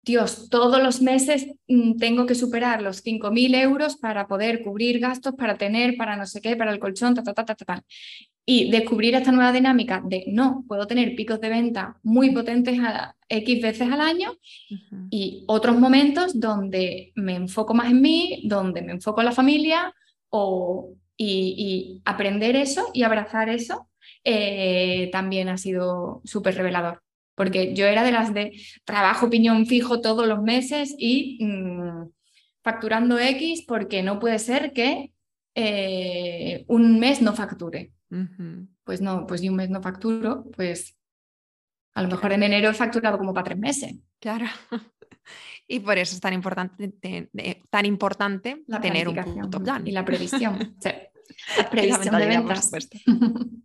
Dios, 0.04 0.48
todos 0.50 0.82
los 0.82 1.00
meses 1.00 1.46
mm, 1.68 1.96
tengo 1.96 2.26
que 2.26 2.34
superar 2.34 2.82
los 2.82 3.02
5.000 3.02 3.54
euros 3.54 3.96
para 3.96 4.26
poder 4.26 4.62
cubrir 4.62 5.00
gastos, 5.00 5.34
para 5.34 5.56
tener, 5.56 5.96
para 5.96 6.16
no 6.16 6.26
sé 6.26 6.40
qué, 6.40 6.56
para 6.56 6.72
el 6.72 6.78
colchón, 6.78 7.14
ta, 7.14 7.22
ta, 7.22 7.32
ta, 7.32 7.44
ta, 7.44 7.54
ta 7.54 7.84
y 8.46 8.70
descubrir 8.70 9.14
esta 9.14 9.32
nueva 9.32 9.52
dinámica 9.52 10.02
de 10.04 10.24
no, 10.28 10.64
puedo 10.68 10.86
tener 10.86 11.14
picos 11.16 11.40
de 11.40 11.48
venta 11.48 11.98
muy 12.02 12.30
potentes 12.30 12.78
a 12.78 13.16
X 13.28 13.62
veces 13.62 13.90
al 13.90 14.00
año 14.00 14.36
y 15.10 15.44
otros 15.46 15.78
momentos 15.78 16.38
donde 16.38 17.12
me 17.14 17.36
enfoco 17.36 17.72
más 17.72 17.90
en 17.90 18.02
mí, 18.02 18.42
donde 18.44 18.82
me 18.82 18.92
enfoco 18.92 19.22
en 19.22 19.26
la 19.26 19.32
familia 19.32 19.94
o, 20.28 20.94
y, 21.16 22.02
aprender 22.04 22.56
eso 22.56 22.90
y 22.92 23.02
abrazar 23.02 23.48
eso 23.48 23.88
eh, 24.24 25.08
también 25.10 25.48
ha 25.48 25.56
sido 25.56 26.20
súper 26.24 26.54
revelador. 26.56 27.02
Porque 27.34 27.74
yo 27.74 27.86
era 27.86 28.04
de 28.04 28.12
las 28.12 28.32
de 28.32 28.52
trabajo 28.84 29.28
piñón 29.28 29.66
fijo 29.66 30.00
todos 30.00 30.26
los 30.26 30.42
meses 30.42 30.94
y 30.98 31.44
mm, 31.44 32.10
facturando 32.62 33.18
X 33.18 33.64
porque 33.66 34.02
no 34.02 34.18
puede 34.18 34.38
ser 34.38 34.72
que 34.72 35.12
eh, 35.54 36.64
un 36.68 36.98
mes 36.98 37.20
no 37.22 37.34
facture. 37.34 37.92
Pues 38.84 39.00
no, 39.00 39.26
pues 39.26 39.40
si 39.40 39.48
un 39.48 39.56
mes 39.56 39.70
no 39.70 39.82
facturo, 39.82 40.44
pues 40.56 40.96
a 41.94 42.02
lo 42.02 42.08
mejor 42.08 42.32
en 42.32 42.44
enero 42.44 42.70
he 42.70 42.74
facturado 42.74 43.18
como 43.18 43.34
para 43.34 43.44
tres 43.44 43.58
meses. 43.58 43.94
Claro. 44.20 44.46
Y 45.66 45.80
por 45.80 45.96
eso 45.96 46.14
es 46.14 46.20
tan 46.20 46.34
importante, 46.34 46.92
tan 47.70 47.86
importante 47.86 48.64
tener 48.82 49.08
un 49.08 49.16
punto 49.16 49.62
plan. 49.62 49.86
Y 49.86 49.92
la 49.92 50.04
previsión. 50.04 50.76
La 51.56 51.70
previsión 51.70 52.18
de 52.18 52.26
ventas. 52.26 52.70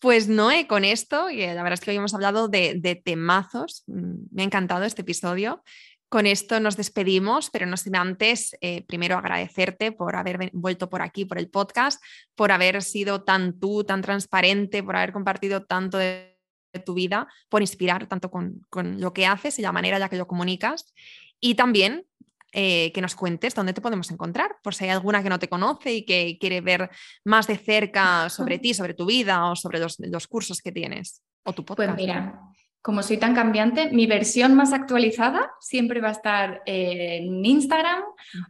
Pues 0.00 0.28
Noé, 0.28 0.66
con 0.66 0.86
esto, 0.86 1.28
y 1.28 1.40
la 1.40 1.62
verdad 1.62 1.74
es 1.74 1.80
que 1.80 1.90
hoy 1.90 1.98
hemos 1.98 2.14
hablado 2.14 2.48
de, 2.48 3.02
temazos, 3.04 3.84
mm, 3.86 4.14
me 4.32 4.42
ha 4.42 4.44
encantado 4.46 4.84
este 4.84 5.02
episodio, 5.02 5.62
con 6.08 6.26
esto 6.26 6.58
nos 6.58 6.78
despedimos, 6.78 7.50
pero 7.50 7.66
no 7.66 7.76
sin 7.76 7.94
antes, 7.94 8.56
eh, 8.62 8.84
primero 8.86 9.18
agradecerte 9.18 9.92
por 9.92 10.16
haber 10.16 10.50
vuelto 10.54 10.88
por 10.88 11.02
aquí, 11.02 11.26
por 11.26 11.38
el 11.38 11.50
podcast, 11.50 12.02
por 12.34 12.50
haber 12.50 12.82
sido 12.82 13.24
tan 13.24 13.60
tú, 13.60 13.84
tan 13.84 14.00
transparente, 14.00 14.82
por 14.82 14.96
haber 14.96 15.12
compartido 15.12 15.66
tanto 15.66 15.98
de, 15.98 16.36
tu 16.84 16.94
vida, 16.94 17.28
por 17.48 17.62
inspirar 17.62 18.06
tanto 18.06 18.30
con, 18.30 18.62
lo 18.98 19.12
que 19.12 19.26
haces 19.26 19.58
y 19.58 19.62
la 19.62 19.72
manera 19.72 19.96
en 19.96 20.00
la 20.00 20.08
que 20.08 20.16
lo 20.16 20.26
comunicas. 20.26 20.94
Y 21.40 21.56
también 21.56 22.06
eh, 22.52 22.90
que 22.92 23.00
nos 23.00 23.14
cuentes 23.14 23.54
dónde 23.54 23.72
te 23.72 23.80
podemos 23.80 24.10
encontrar, 24.10 24.56
por 24.62 24.74
si 24.74 24.84
hay 24.84 24.90
alguna 24.90 25.22
que 25.22 25.28
no 25.28 25.38
te 25.38 25.48
conoce 25.48 25.92
y 25.92 26.04
que 26.04 26.38
quiere 26.40 26.60
ver 26.60 26.90
más 27.24 27.46
de 27.46 27.56
cerca 27.56 28.28
sobre 28.28 28.58
ti, 28.60 28.74
sobre 28.74 28.94
tu 28.94 29.06
vida 29.06 29.50
o 29.50 29.56
sobre 29.56 29.78
los, 29.78 29.98
los 29.98 30.26
cursos 30.26 30.60
que 30.60 30.72
tienes 30.72 31.22
o 31.44 31.52
tu 31.52 31.64
pues 31.64 31.76
podcast. 31.76 31.96
Pues 31.96 32.06
mira, 32.06 32.40
como 32.82 33.02
soy 33.02 33.18
tan 33.18 33.34
cambiante, 33.34 33.90
mi 33.92 34.06
versión 34.06 34.54
más 34.54 34.72
actualizada 34.72 35.50
siempre 35.60 36.00
va 36.00 36.08
a 36.08 36.12
estar 36.12 36.62
en 36.64 37.44
Instagram 37.44 38.02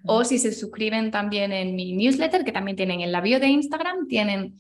o 0.05 0.25
si 0.25 0.39
se 0.39 0.53
suscriben 0.53 1.11
también 1.11 1.53
en 1.53 1.75
mi 1.75 1.95
newsletter, 1.95 2.45
que 2.45 2.53
también 2.53 2.77
tienen 2.77 3.01
en 3.01 3.11
la 3.11 3.21
bio 3.21 3.41
de 3.41 3.49
Instagram, 3.49 4.07
tienen 4.07 4.57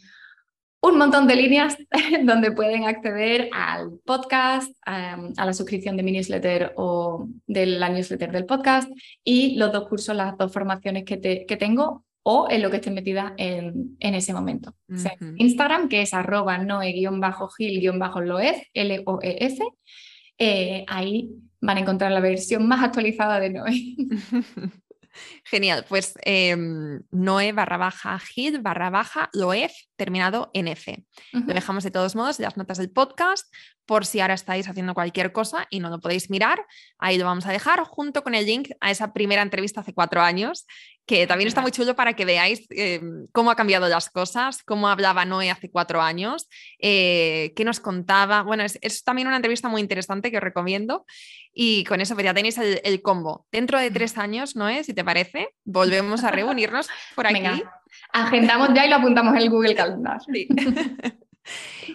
un 0.82 0.98
montón 0.98 1.26
de 1.26 1.36
líneas 1.36 1.76
donde 2.24 2.52
pueden 2.52 2.84
acceder 2.84 3.50
al 3.52 3.98
podcast, 4.04 4.74
a, 4.86 5.18
la 5.36 5.52
suscripción 5.52 5.96
de 5.96 6.02
mi 6.02 6.12
newsletter 6.12 6.72
o 6.76 7.28
de 7.46 7.66
la 7.66 7.88
newsletter 7.88 8.32
del 8.32 8.46
podcast 8.46 8.90
y 9.24 9.56
los 9.56 9.72
dos 9.72 9.88
cursos, 9.88 10.16
las 10.16 10.36
dos 10.36 10.52
formaciones 10.52 11.04
que, 11.04 11.44
que 11.46 11.56
tengo 11.56 12.04
o 12.22 12.48
en 12.50 12.62
lo 12.62 12.70
que 12.70 12.76
esté 12.76 12.90
metida 12.90 13.34
en, 13.36 13.96
en 13.98 14.14
ese 14.14 14.32
momento. 14.32 14.74
Instagram, 15.36 15.88
que 15.88 16.02
es 16.02 16.14
arroba 16.14 16.58
noe-gil-loef, 16.58 18.56
L-O-E-F, 18.74 19.64
eh, 20.38 20.84
ahí 20.86 21.30
van 21.60 21.78
a 21.78 21.80
encontrar 21.80 22.12
la 22.12 22.20
versión 22.20 22.66
más 22.66 22.82
actualizada 22.82 23.40
de 23.40 23.50
Noe. 23.50 23.72
Genial, 25.44 25.84
pues 25.88 26.14
em, 26.22 27.00
Noe 27.10 27.52
barra 27.52 27.76
baja 27.76 28.18
Gil 28.18 28.60
barra 28.60 28.90
baja 28.90 29.28
Loef 29.32 29.72
terminado 29.96 30.50
en 30.54 30.68
F. 30.68 31.04
Lo 31.32 31.54
dejamos 31.54 31.84
de 31.84 31.90
todos 31.90 32.14
modos 32.14 32.38
en 32.38 32.44
las 32.44 32.56
notas 32.56 32.78
del 32.78 32.90
podcast 32.90 33.46
por 33.86 34.06
si 34.06 34.20
ahora 34.20 34.34
estáis 34.34 34.68
haciendo 34.68 34.94
cualquier 34.94 35.32
cosa 35.32 35.66
y 35.68 35.80
no 35.80 35.90
lo 35.90 36.00
podéis 36.00 36.30
mirar. 36.30 36.64
Ahí 36.98 37.18
lo 37.18 37.24
vamos 37.24 37.46
a 37.46 37.52
dejar 37.52 37.80
junto 37.84 38.22
con 38.22 38.34
el 38.34 38.46
link 38.46 38.70
a 38.80 38.90
esa 38.90 39.12
primera 39.12 39.42
entrevista 39.42 39.80
hace 39.80 39.92
cuatro 39.92 40.22
años 40.22 40.66
que 41.10 41.26
también 41.26 41.48
está 41.48 41.60
muy 41.60 41.72
chulo 41.72 41.96
para 41.96 42.12
que 42.14 42.24
veáis 42.24 42.68
em, 42.70 43.26
cómo 43.32 43.50
ha 43.50 43.56
cambiado 43.56 43.88
las 43.88 44.10
cosas, 44.10 44.62
cómo 44.62 44.86
hablaba 44.86 45.24
Noé 45.24 45.50
hace 45.50 45.68
cuatro 45.68 46.00
años, 46.00 46.48
eh, 46.78 47.52
qué 47.56 47.64
nos 47.64 47.80
contaba. 47.80 48.42
Bueno, 48.42 48.62
es, 48.62 49.02
también 49.02 49.26
una 49.26 49.34
entrevista 49.34 49.68
muy 49.68 49.80
interesante 49.80 50.30
que 50.30 50.36
os 50.36 50.42
recomiendo. 50.42 51.04
Y 51.52 51.82
con 51.82 52.00
eso 52.00 52.14
pues 52.14 52.24
ya 52.24 52.32
tenéis 52.32 52.58
el, 52.58 53.02
combo. 53.02 53.44
Dentro 53.50 53.80
de 53.80 53.90
tres 53.90 54.16
años, 54.18 54.54
Noé, 54.54 54.84
si 54.84 54.94
te 54.94 55.02
parece, 55.02 55.48
volvemos 55.64 56.22
a 56.22 56.30
reunirnos 56.30 56.88
por 57.16 57.26
aquí. 57.26 57.60
agendamos 58.12 58.68
ya 58.72 58.86
y 58.86 58.90
lo 58.90 58.96
apuntamos 58.96 59.34
en 59.34 59.40
el 59.40 59.50
Google 59.50 59.74
Calendar. 59.74 60.20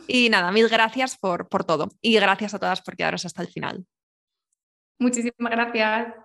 y 0.08 0.30
nada, 0.30 0.52
mil 0.52 0.68
gracias 0.68 1.18
por, 1.18 1.48
por 1.48 1.64
todo. 1.64 1.88
Y 2.02 2.16
gracias 2.16 2.54
a 2.54 2.60
todas 2.60 2.82
por 2.82 2.98
quedaros 2.98 3.24
hasta 3.24 3.42
el 3.42 3.48
final. 3.48 3.86
Muchísimas 5.00 5.52
gracias. 5.52 6.25